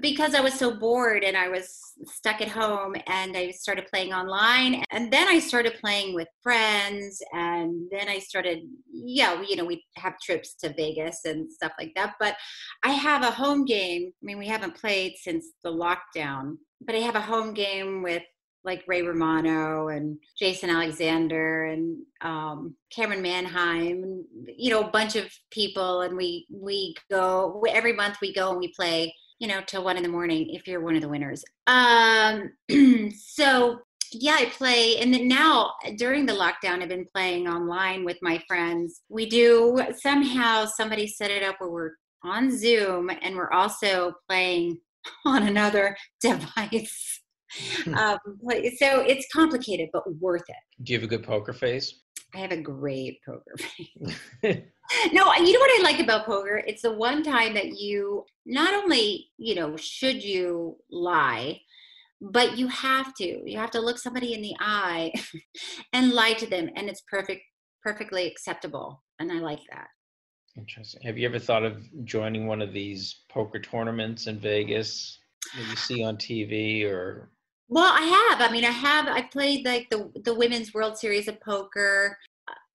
because 0.00 0.34
I 0.34 0.40
was 0.40 0.54
so 0.54 0.74
bored 0.74 1.22
and 1.22 1.36
I 1.36 1.48
was 1.48 1.78
stuck 2.06 2.40
at 2.40 2.48
home 2.48 2.96
and 3.06 3.36
I 3.36 3.50
started 3.50 3.86
playing 3.86 4.12
online 4.12 4.82
and 4.90 5.12
then 5.12 5.28
I 5.28 5.38
started 5.38 5.74
playing 5.80 6.14
with 6.14 6.26
friends 6.42 7.22
and 7.32 7.88
then 7.92 8.08
I 8.08 8.18
started 8.18 8.60
yeah 8.92 9.40
you 9.42 9.56
know 9.56 9.64
we 9.64 9.84
have 9.96 10.14
trips 10.20 10.54
to 10.56 10.74
Vegas 10.74 11.24
and 11.24 11.50
stuff 11.50 11.72
like 11.78 11.92
that 11.94 12.14
but 12.18 12.36
I 12.82 12.90
have 12.90 13.22
a 13.22 13.30
home 13.30 13.64
game 13.64 14.10
I 14.12 14.22
mean 14.22 14.38
we 14.38 14.48
haven't 14.48 14.74
played 14.74 15.14
since 15.16 15.46
the 15.62 15.70
lockdown 15.70 16.56
but 16.84 16.96
I 16.96 16.98
have 16.98 17.16
a 17.16 17.20
home 17.20 17.54
game 17.54 18.02
with 18.02 18.22
like 18.64 18.82
Ray 18.88 19.02
Romano 19.02 19.88
and 19.88 20.18
Jason 20.38 20.70
Alexander 20.70 21.66
and 21.66 21.98
um, 22.22 22.74
Camryn 22.96 23.20
Manheim, 23.20 24.24
you 24.56 24.70
know, 24.70 24.80
a 24.80 24.90
bunch 24.90 25.16
of 25.16 25.30
people. 25.50 26.00
And 26.00 26.16
we 26.16 26.46
we 26.50 26.94
go 27.10 27.62
every 27.68 27.92
month. 27.92 28.16
We 28.22 28.32
go 28.32 28.50
and 28.50 28.58
we 28.58 28.72
play 28.74 29.14
you 29.38 29.48
know, 29.48 29.60
till 29.66 29.84
one 29.84 29.96
in 29.96 30.02
the 30.02 30.08
morning 30.08 30.50
if 30.50 30.66
you're 30.66 30.80
one 30.80 30.96
of 30.96 31.02
the 31.02 31.08
winners. 31.08 31.44
Um, 31.66 32.52
so 33.16 33.80
yeah, 34.12 34.36
I 34.38 34.46
play, 34.46 34.98
and 34.98 35.12
then 35.12 35.26
now 35.26 35.72
during 35.96 36.24
the 36.24 36.32
lockdown, 36.34 36.82
I've 36.82 36.88
been 36.88 37.06
playing 37.12 37.48
online 37.48 38.04
with 38.04 38.18
my 38.22 38.40
friends. 38.46 39.02
We 39.08 39.26
do 39.26 39.80
somehow 40.00 40.66
somebody 40.66 41.06
set 41.06 41.30
it 41.30 41.42
up 41.42 41.56
where 41.58 41.70
we're 41.70 41.90
on 42.22 42.56
Zoom 42.56 43.10
and 43.22 43.36
we're 43.36 43.52
also 43.52 44.14
playing 44.28 44.78
on 45.26 45.46
another 45.46 45.96
device. 46.20 47.20
Hmm. 47.84 47.94
um, 47.94 48.18
so 48.78 49.00
it's 49.00 49.26
complicated, 49.32 49.88
but 49.92 50.02
worth 50.16 50.42
it. 50.48 50.56
Do 50.82 50.92
you 50.92 50.98
have 50.98 51.04
a 51.04 51.08
good 51.08 51.22
poker 51.22 51.52
face? 51.52 52.02
I 52.34 52.38
have 52.38 52.52
a 52.52 52.60
great 52.60 53.20
poker 53.24 53.56
face. 53.58 54.18
no, 55.12 55.34
you 55.34 55.52
know 55.52 55.60
what 55.60 55.80
I 55.80 55.82
like 55.82 56.00
about 56.00 56.26
poker? 56.26 56.62
It's 56.66 56.82
the 56.82 56.92
one 56.92 57.22
time 57.22 57.54
that 57.54 57.78
you 57.78 58.24
not 58.44 58.74
only, 58.74 59.28
you 59.38 59.54
know, 59.54 59.76
should 59.76 60.22
you 60.22 60.76
lie, 60.90 61.60
but 62.20 62.56
you 62.58 62.68
have 62.68 63.14
to. 63.16 63.50
You 63.50 63.58
have 63.58 63.70
to 63.72 63.80
look 63.80 63.98
somebody 63.98 64.34
in 64.34 64.42
the 64.42 64.54
eye 64.60 65.12
and 65.92 66.12
lie 66.12 66.34
to 66.34 66.46
them 66.46 66.70
and 66.76 66.88
it's 66.88 67.02
perfect 67.10 67.42
perfectly 67.82 68.26
acceptable. 68.26 69.02
And 69.18 69.30
I 69.30 69.40
like 69.40 69.60
that. 69.70 69.88
Interesting. 70.56 71.02
Have 71.02 71.18
you 71.18 71.28
ever 71.28 71.38
thought 71.38 71.64
of 71.64 71.82
joining 72.04 72.46
one 72.46 72.62
of 72.62 72.72
these 72.72 73.24
poker 73.28 73.58
tournaments 73.58 74.26
in 74.26 74.38
Vegas 74.38 75.18
that 75.54 75.68
you 75.68 75.76
see 75.76 76.02
on 76.02 76.16
TV 76.16 76.84
or 76.86 77.30
well, 77.68 77.92
I 77.92 78.02
have. 78.02 78.48
I 78.48 78.52
mean, 78.52 78.64
I 78.64 78.70
have. 78.70 79.06
I 79.08 79.22
played 79.22 79.64
like 79.64 79.88
the 79.90 80.10
the 80.24 80.34
women's 80.34 80.74
World 80.74 80.98
Series 80.98 81.28
of 81.28 81.40
Poker. 81.40 82.16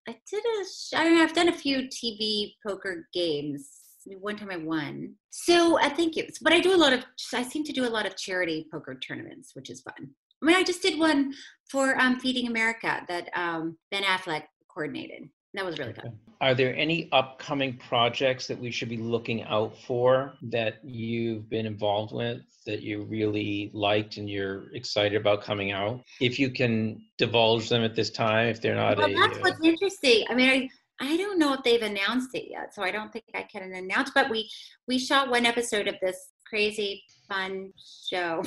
I 0.08 0.16
did 0.30 0.44
a. 0.44 0.98
I 0.98 1.10
mean, 1.10 1.20
I've 1.20 1.34
done 1.34 1.50
a 1.50 1.54
few 1.54 1.88
TV 1.88 2.54
poker 2.66 3.08
games. 3.14 3.70
One 4.06 4.38
time 4.38 4.50
I 4.50 4.58
won. 4.58 5.14
So 5.30 5.78
I 5.80 5.90
think 5.90 6.18
it's. 6.18 6.40
But 6.40 6.54
I 6.54 6.60
do 6.60 6.74
a 6.74 6.78
lot 6.78 6.94
of. 6.94 7.06
I 7.34 7.44
seem 7.44 7.64
to 7.66 7.74
do 7.74 7.88
a 7.88 7.90
lot 7.90 8.06
of 8.06 8.16
charity 8.16 8.68
poker 8.72 8.96
tournaments, 8.96 9.52
which 9.54 9.70
is 9.70 9.82
fun. 9.82 10.10
I 10.42 10.46
mean, 10.46 10.56
I 10.56 10.64
just 10.64 10.82
did 10.82 10.98
one 10.98 11.34
for 11.70 12.00
um, 12.00 12.20
Feeding 12.20 12.48
America 12.48 13.04
that 13.08 13.30
um, 13.36 13.78
Ben 13.92 14.04
Affleck 14.04 14.44
coordinated 14.74 15.30
that 15.54 15.66
was 15.66 15.80
really 15.80 15.94
fun. 15.94 16.18
Are 16.42 16.54
there 16.54 16.76
any 16.76 17.10
upcoming 17.12 17.76
projects 17.78 18.48
that 18.48 18.58
we 18.58 18.72
should 18.72 18.88
be 18.88 18.98
looking 18.98 19.44
out 19.44 19.76
for 19.78 20.34
that 20.44 20.76
you've 20.84 21.50
been 21.50 21.66
involved 21.66 22.14
with 22.14 22.42
that 22.66 22.82
you 22.82 23.04
really 23.04 23.72
liked 23.74 24.18
and 24.18 24.30
you're 24.30 24.74
excited 24.76 25.20
about 25.20 25.42
coming 25.42 25.72
out? 25.72 26.02
If 26.22 26.40
you 26.40 26.52
can 26.52 27.02
divulge 27.18 27.68
them 27.68 27.84
at 27.84 27.96
this 27.96 28.10
time, 28.10 28.48
if 28.48 28.62
they're 28.62 28.76
not. 28.76 28.98
Well, 28.98 29.10
a, 29.10 29.14
that's 29.16 29.40
what's 29.40 29.60
uh, 29.60 29.64
interesting. 29.64 30.26
I 30.30 30.36
mean, 30.36 30.50
I, 30.50 30.70
I 31.06 31.18
don't 31.18 31.40
know 31.40 31.54
if 31.54 31.64
they've 31.64 31.82
announced 31.82 32.36
it 32.36 32.50
yet, 32.50 32.76
so 32.76 32.84
I 32.84 32.92
don't 32.92 33.12
think 33.12 33.26
I 33.34 33.44
can 33.44 33.74
announce. 33.74 34.12
But 34.14 34.30
we 34.30 34.50
we 34.88 35.00
shot 35.00 35.30
one 35.30 35.46
episode 35.46 35.88
of 35.88 35.96
this 36.02 36.30
crazy 36.48 37.04
fun 37.28 37.74
show. 38.10 38.44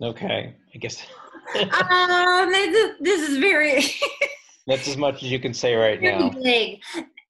Okay, 0.00 0.54
I 0.74 0.78
guess. 0.78 1.02
um, 1.60 2.52
this 2.52 2.92
this 3.00 3.28
is 3.28 3.38
very. 3.38 3.82
That's 4.66 4.88
as 4.88 4.96
much 4.96 5.22
as 5.22 5.30
you 5.30 5.38
can 5.38 5.54
say 5.54 5.74
right 5.74 6.00
now. 6.00 6.30
Big. 6.30 6.80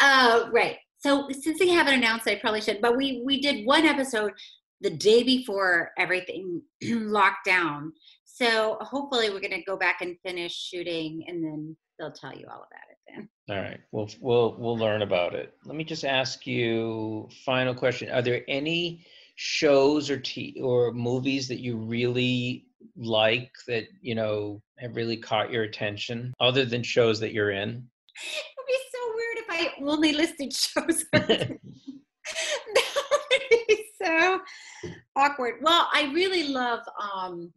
Uh, 0.00 0.48
right. 0.52 0.78
So 0.98 1.28
since 1.30 1.58
they 1.58 1.68
haven't 1.68 1.94
announced, 1.94 2.26
I 2.26 2.36
probably 2.36 2.60
should. 2.60 2.80
But 2.80 2.96
we 2.96 3.22
we 3.24 3.40
did 3.40 3.66
one 3.66 3.84
episode 3.84 4.32
the 4.80 4.90
day 4.90 5.22
before 5.22 5.90
everything 5.98 6.62
locked 6.82 7.44
down. 7.44 7.92
So 8.24 8.76
hopefully 8.80 9.30
we're 9.30 9.40
going 9.40 9.52
to 9.52 9.62
go 9.62 9.76
back 9.76 10.02
and 10.02 10.16
finish 10.24 10.54
shooting 10.54 11.24
and 11.26 11.42
then 11.42 11.76
they'll 11.98 12.12
tell 12.12 12.34
you 12.34 12.46
all 12.50 12.66
about 12.66 12.90
it 12.90 12.98
then. 13.08 13.28
All 13.48 13.62
right. 13.62 13.80
We'll 13.92 14.10
we'll 14.20 14.56
we'll 14.58 14.76
learn 14.76 15.02
about 15.02 15.34
it. 15.34 15.54
Let 15.64 15.76
me 15.76 15.84
just 15.84 16.04
ask 16.04 16.46
you 16.46 17.28
final 17.44 17.74
question. 17.74 18.10
Are 18.10 18.22
there 18.22 18.42
any 18.48 19.06
shows 19.36 20.10
or 20.10 20.18
t- 20.18 20.58
or 20.62 20.92
movies 20.92 21.48
that 21.48 21.60
you 21.60 21.76
really 21.76 22.65
like 22.96 23.50
that, 23.66 23.84
you 24.00 24.14
know, 24.14 24.62
have 24.78 24.96
really 24.96 25.16
caught 25.16 25.50
your 25.50 25.64
attention 25.64 26.32
other 26.40 26.64
than 26.64 26.82
shows 26.82 27.20
that 27.20 27.32
you're 27.32 27.50
in? 27.50 27.68
It 27.70 28.54
would 28.56 28.66
be 28.66 28.78
so 28.94 29.12
weird 29.14 29.38
if 29.38 29.46
I 29.50 29.82
only 29.90 30.12
listed 30.12 30.52
shows. 30.64 31.04
that 31.12 32.96
would 33.10 33.66
be 33.68 33.84
so 34.02 34.40
awkward. 35.14 35.54
Well, 35.62 35.88
I 35.92 36.10
really 36.14 36.48
love 36.48 36.80
um 37.00 37.52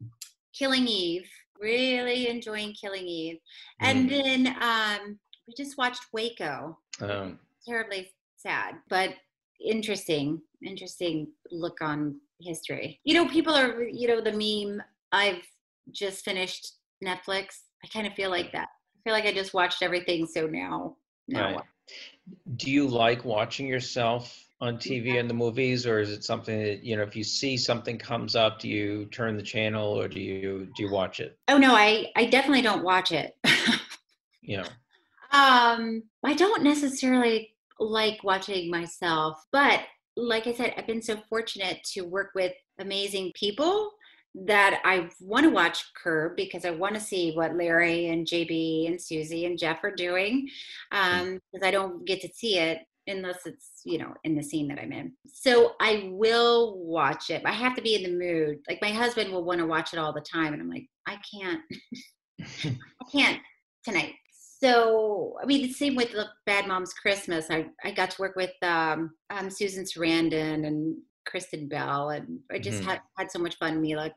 Killing 0.57 0.87
Eve. 0.87 1.27
Really 1.59 2.27
enjoying 2.29 2.73
Killing 2.73 3.05
Eve. 3.07 3.37
And 3.81 4.09
Mm. 4.09 4.23
then 4.23 4.55
um, 4.61 5.19
we 5.47 5.53
just 5.57 5.77
watched 5.77 6.01
Waco. 6.13 6.77
Um, 7.01 7.39
Terribly 7.67 8.11
sad, 8.37 8.75
but 8.89 9.15
interesting. 9.59 10.41
Interesting 10.65 11.27
look 11.51 11.81
on 11.81 12.19
history. 12.39 12.99
You 13.03 13.13
know, 13.15 13.27
people 13.27 13.53
are, 13.53 13.83
you 13.83 14.07
know, 14.07 14.21
the 14.21 14.31
meme, 14.31 14.81
I've 15.11 15.41
just 15.91 16.23
finished 16.23 16.73
Netflix. 17.03 17.47
I 17.83 17.87
kind 17.91 18.07
of 18.07 18.13
feel 18.13 18.29
like 18.29 18.51
that. 18.51 18.67
I 18.95 18.99
feel 19.03 19.13
like 19.13 19.25
I 19.25 19.33
just 19.33 19.53
watched 19.53 19.81
everything. 19.81 20.25
So 20.27 20.47
now, 20.47 20.97
now 21.27 21.55
Right. 21.55 21.63
do 22.57 22.69
you 22.69 22.87
like 22.87 23.25
watching 23.25 23.67
yourself 23.67 24.45
on 24.61 24.77
TV 24.77 25.19
and 25.19 25.29
the 25.29 25.33
movies, 25.33 25.85
or 25.87 25.99
is 25.99 26.11
it 26.11 26.23
something 26.23 26.61
that 26.61 26.83
you 26.83 26.97
know 26.97 27.03
if 27.03 27.15
you 27.15 27.23
see 27.23 27.57
something 27.57 27.97
comes 27.97 28.35
up, 28.35 28.59
do 28.59 28.67
you 28.67 29.05
turn 29.05 29.37
the 29.37 29.43
channel 29.43 29.99
or 29.99 30.07
do 30.07 30.19
you 30.19 30.67
do 30.75 30.83
you 30.83 30.91
watch 30.91 31.19
it? 31.19 31.37
Oh 31.47 31.57
no, 31.57 31.73
I 31.73 32.11
I 32.15 32.25
definitely 32.25 32.61
don't 32.61 32.83
watch 32.83 33.11
it. 33.11 33.37
yeah. 34.41 34.67
um, 35.31 36.03
I 36.23 36.33
don't 36.33 36.63
necessarily 36.63 37.55
like 37.79 38.21
watching 38.23 38.69
myself, 38.69 39.41
but 39.51 39.81
like 40.17 40.47
I 40.47 40.53
said, 40.53 40.73
I've 40.75 40.87
been 40.87 41.01
so 41.01 41.17
fortunate 41.29 41.81
to 41.93 42.01
work 42.01 42.31
with 42.35 42.51
amazing 42.79 43.31
people 43.35 43.91
that 44.35 44.81
I 44.85 45.09
want 45.19 45.45
to 45.45 45.49
watch 45.49 45.83
Curb 46.01 46.35
because 46.35 46.65
I 46.65 46.71
want 46.71 46.95
to 46.95 47.01
see 47.01 47.33
what 47.33 47.55
Larry 47.55 48.07
and 48.07 48.27
JB 48.27 48.87
and 48.87 49.01
Susie 49.01 49.45
and 49.45 49.57
Jeff 49.57 49.83
are 49.83 49.91
doing 49.91 50.47
um, 50.91 51.39
because 51.51 51.65
I 51.65 51.71
don't 51.71 52.05
get 52.05 52.21
to 52.21 52.29
see 52.29 52.57
it 52.57 52.79
unless 53.07 53.39
it's 53.45 53.81
you 53.85 53.97
know 53.97 54.13
in 54.23 54.35
the 54.35 54.43
scene 54.43 54.67
that 54.67 54.79
I'm 54.79 54.91
in. 54.91 55.13
So 55.25 55.73
I 55.81 56.09
will 56.11 56.77
watch 56.77 57.29
it. 57.29 57.41
I 57.45 57.51
have 57.51 57.75
to 57.75 57.81
be 57.81 57.95
in 57.95 58.03
the 58.03 58.17
mood. 58.17 58.59
Like 58.69 58.81
my 58.81 58.91
husband 58.91 59.31
will 59.31 59.43
want 59.43 59.59
to 59.59 59.65
watch 59.65 59.93
it 59.93 59.99
all 59.99 60.13
the 60.13 60.21
time, 60.21 60.53
and 60.53 60.61
I'm 60.61 60.69
like, 60.69 60.87
I 61.07 61.17
can't. 61.33 61.61
I 62.75 63.05
can't 63.11 63.39
tonight. 63.83 64.13
So, 64.61 65.37
I 65.41 65.45
mean, 65.45 65.61
the 65.61 65.71
same 65.71 65.95
with 65.95 66.11
the 66.11 66.27
Bad 66.45 66.67
Moms 66.67 66.93
Christmas. 66.93 67.45
I, 67.49 67.67
I 67.83 67.91
got 67.91 68.11
to 68.11 68.21
work 68.21 68.35
with 68.35 68.51
um, 68.61 69.11
um, 69.29 69.49
Susan 69.49 69.85
Sarandon 69.85 70.67
and 70.67 70.97
Kristen 71.29 71.67
Bell, 71.67 72.09
and 72.09 72.39
I 72.51 72.57
just 72.59 72.81
Mhm. 72.81 72.85
had, 72.85 73.01
had 73.17 73.31
so 73.31 73.39
much 73.39 73.55
fun. 73.57 73.79
Mila, 73.81 74.11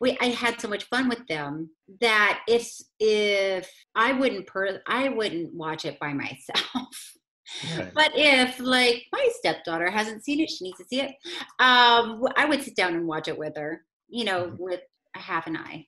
we 0.00 0.16
I 0.20 0.26
had 0.26 0.60
so 0.60 0.68
much 0.68 0.84
fun 0.84 1.08
with 1.08 1.26
them 1.28 1.70
that 2.00 2.42
if 2.48 2.66
if 2.98 3.70
I 3.94 4.12
wouldn't 4.12 4.46
per 4.46 4.80
I 4.86 5.10
wouldn't 5.10 5.52
watch 5.54 5.84
it 5.84 5.98
by 6.00 6.12
myself. 6.24 7.12
Right. 7.78 7.92
But 7.94 8.12
if 8.16 8.58
like 8.58 9.04
my 9.12 9.28
stepdaughter 9.34 9.90
hasn't 9.90 10.24
seen 10.24 10.40
it, 10.40 10.50
she 10.50 10.64
needs 10.64 10.78
to 10.78 10.84
see 10.84 11.00
it. 11.02 11.10
Um, 11.58 12.26
I 12.36 12.46
would 12.48 12.62
sit 12.62 12.74
down 12.74 12.94
and 12.94 13.06
watch 13.06 13.28
it 13.28 13.38
with 13.38 13.56
her. 13.56 13.84
You 14.08 14.24
know, 14.24 14.46
Mhm. 14.50 14.58
with 14.58 14.80
a 15.14 15.18
half 15.18 15.46
an 15.46 15.56
eye. 15.56 15.86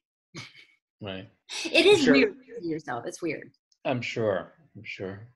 right. 1.00 1.28
It 1.64 1.86
is 1.86 2.02
Sure. 2.04 2.12
weird 2.14 2.36
to 2.60 2.66
yourself. 2.66 3.04
It's 3.06 3.22
weird. 3.22 3.52
I'm 3.84 4.02
sure. 4.02 4.54
I'm 4.76 4.84
sure. 4.84 5.28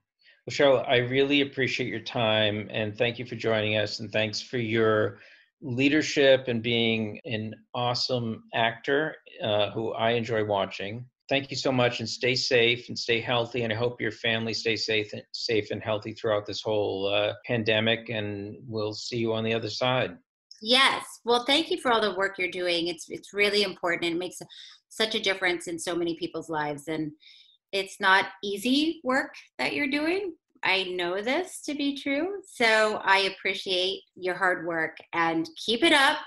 Well, 0.45 0.53
Cheryl, 0.53 0.87
I 0.87 0.97
really 0.97 1.39
appreciate 1.39 1.87
your 1.87 2.01
time 2.01 2.67
and 2.69 2.97
thank 2.97 3.17
you 3.17 3.25
for 3.25 3.35
joining 3.35 3.77
us. 3.77 3.99
And 3.99 4.11
thanks 4.11 4.41
for 4.41 4.57
your 4.57 5.19
leadership 5.61 6.49
and 6.49 6.61
being 6.61 7.19
an 7.23 7.53
awesome 7.73 8.43
actor 8.53 9.15
uh, 9.41 9.71
who 9.71 9.93
I 9.93 10.11
enjoy 10.11 10.43
watching. 10.43 11.05
Thank 11.29 11.49
you 11.49 11.55
so 11.55 11.71
much 11.71 12.01
and 12.01 12.09
stay 12.09 12.35
safe 12.35 12.89
and 12.89 12.99
stay 12.99 13.21
healthy. 13.21 13.63
And 13.63 13.71
I 13.71 13.77
hope 13.77 14.01
your 14.01 14.11
family 14.11 14.53
stays 14.53 14.85
safe 14.85 15.13
and, 15.13 15.23
safe 15.31 15.71
and 15.71 15.81
healthy 15.81 16.11
throughout 16.11 16.45
this 16.45 16.61
whole 16.61 17.07
uh, 17.07 17.33
pandemic. 17.47 18.09
And 18.09 18.57
we'll 18.67 18.93
see 18.93 19.17
you 19.17 19.33
on 19.33 19.45
the 19.45 19.53
other 19.53 19.69
side. 19.69 20.17
Yes. 20.61 21.05
Well, 21.23 21.45
thank 21.45 21.71
you 21.71 21.79
for 21.79 21.91
all 21.91 22.01
the 22.01 22.15
work 22.15 22.37
you're 22.37 22.51
doing. 22.51 22.87
It's 22.87 23.05
it's 23.09 23.33
really 23.33 23.63
important 23.63 24.13
it 24.13 24.17
makes 24.17 24.41
such 24.89 25.15
a 25.15 25.19
difference 25.19 25.67
in 25.67 25.79
so 25.79 25.95
many 25.95 26.15
people's 26.17 26.49
lives 26.49 26.87
and 26.87 27.11
it's 27.73 27.99
not 27.99 28.25
easy 28.43 29.01
work 29.03 29.33
that 29.57 29.73
you're 29.73 29.89
doing. 29.89 30.33
I 30.63 30.83
know 30.95 31.21
this 31.21 31.61
to 31.65 31.73
be 31.73 31.97
true. 31.97 32.41
So 32.47 33.01
I 33.03 33.31
appreciate 33.35 34.01
your 34.15 34.35
hard 34.35 34.65
work 34.65 34.95
and 35.11 35.49
keep 35.65 35.83
it 35.83 35.91
up. 35.91 36.17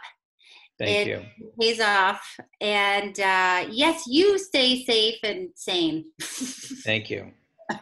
Thank 0.79 1.07
It- 1.07 1.09
you. 1.09 1.23
Pays 1.59 1.81
off. 1.81 2.37
And 2.61 3.19
uh, 3.19 3.67
yes, 3.71 4.05
you 4.07 4.39
stay 4.39 4.85
safe 4.85 5.19
and 5.23 5.49
sane. 5.55 6.05
Thank 6.21 7.09
you. 7.09 7.31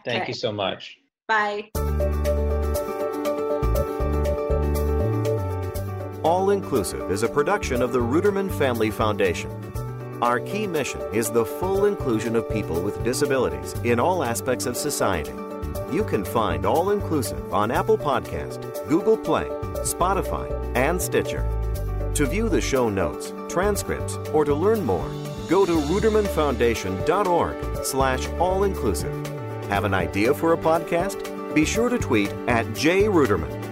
Thank 0.05 0.29
you 0.29 0.33
so 0.33 0.51
much. 0.53 0.95
Bye. 1.27 1.69
All 6.23 6.51
Inclusive 6.51 7.11
is 7.11 7.23
a 7.23 7.27
production 7.27 7.81
of 7.81 7.91
the 7.91 7.99
Ruderman 7.99 8.49
Family 8.57 8.89
Foundation. 8.89 9.51
Our 10.21 10.39
key 10.39 10.65
mission 10.65 11.01
is 11.13 11.29
the 11.29 11.43
full 11.45 11.83
inclusion 11.85 12.37
of 12.37 12.49
people 12.49 12.81
with 12.81 13.03
disabilities 13.03 13.73
in 13.83 13.99
all 13.99 14.23
aspects 14.23 14.65
of 14.65 14.77
society. 14.77 15.33
You 15.91 16.05
can 16.05 16.23
find 16.23 16.65
All 16.65 16.91
Inclusive 16.91 17.53
on 17.53 17.69
Apple 17.69 17.97
Podcast, 17.97 18.87
Google 18.87 19.17
Play, 19.17 19.43
Spotify, 19.83 20.49
and 20.75 21.01
Stitcher. 21.01 21.45
To 22.13 22.25
view 22.25 22.47
the 22.47 22.61
show 22.61 22.89
notes, 22.89 23.33
transcripts, 23.49 24.15
or 24.31 24.45
to 24.45 24.55
learn 24.55 24.85
more, 24.85 25.09
go 25.49 25.65
to 25.65 25.73
rudermanfoundation.org 25.73 27.85
slash 27.85 28.27
all-inclusive. 28.39 29.27
Have 29.67 29.83
an 29.83 29.93
idea 29.93 30.33
for 30.33 30.53
a 30.53 30.57
podcast? 30.57 31.53
Be 31.53 31.65
sure 31.65 31.89
to 31.89 31.97
tweet 31.97 32.29
at 32.47 32.65
jruderman 32.67 33.64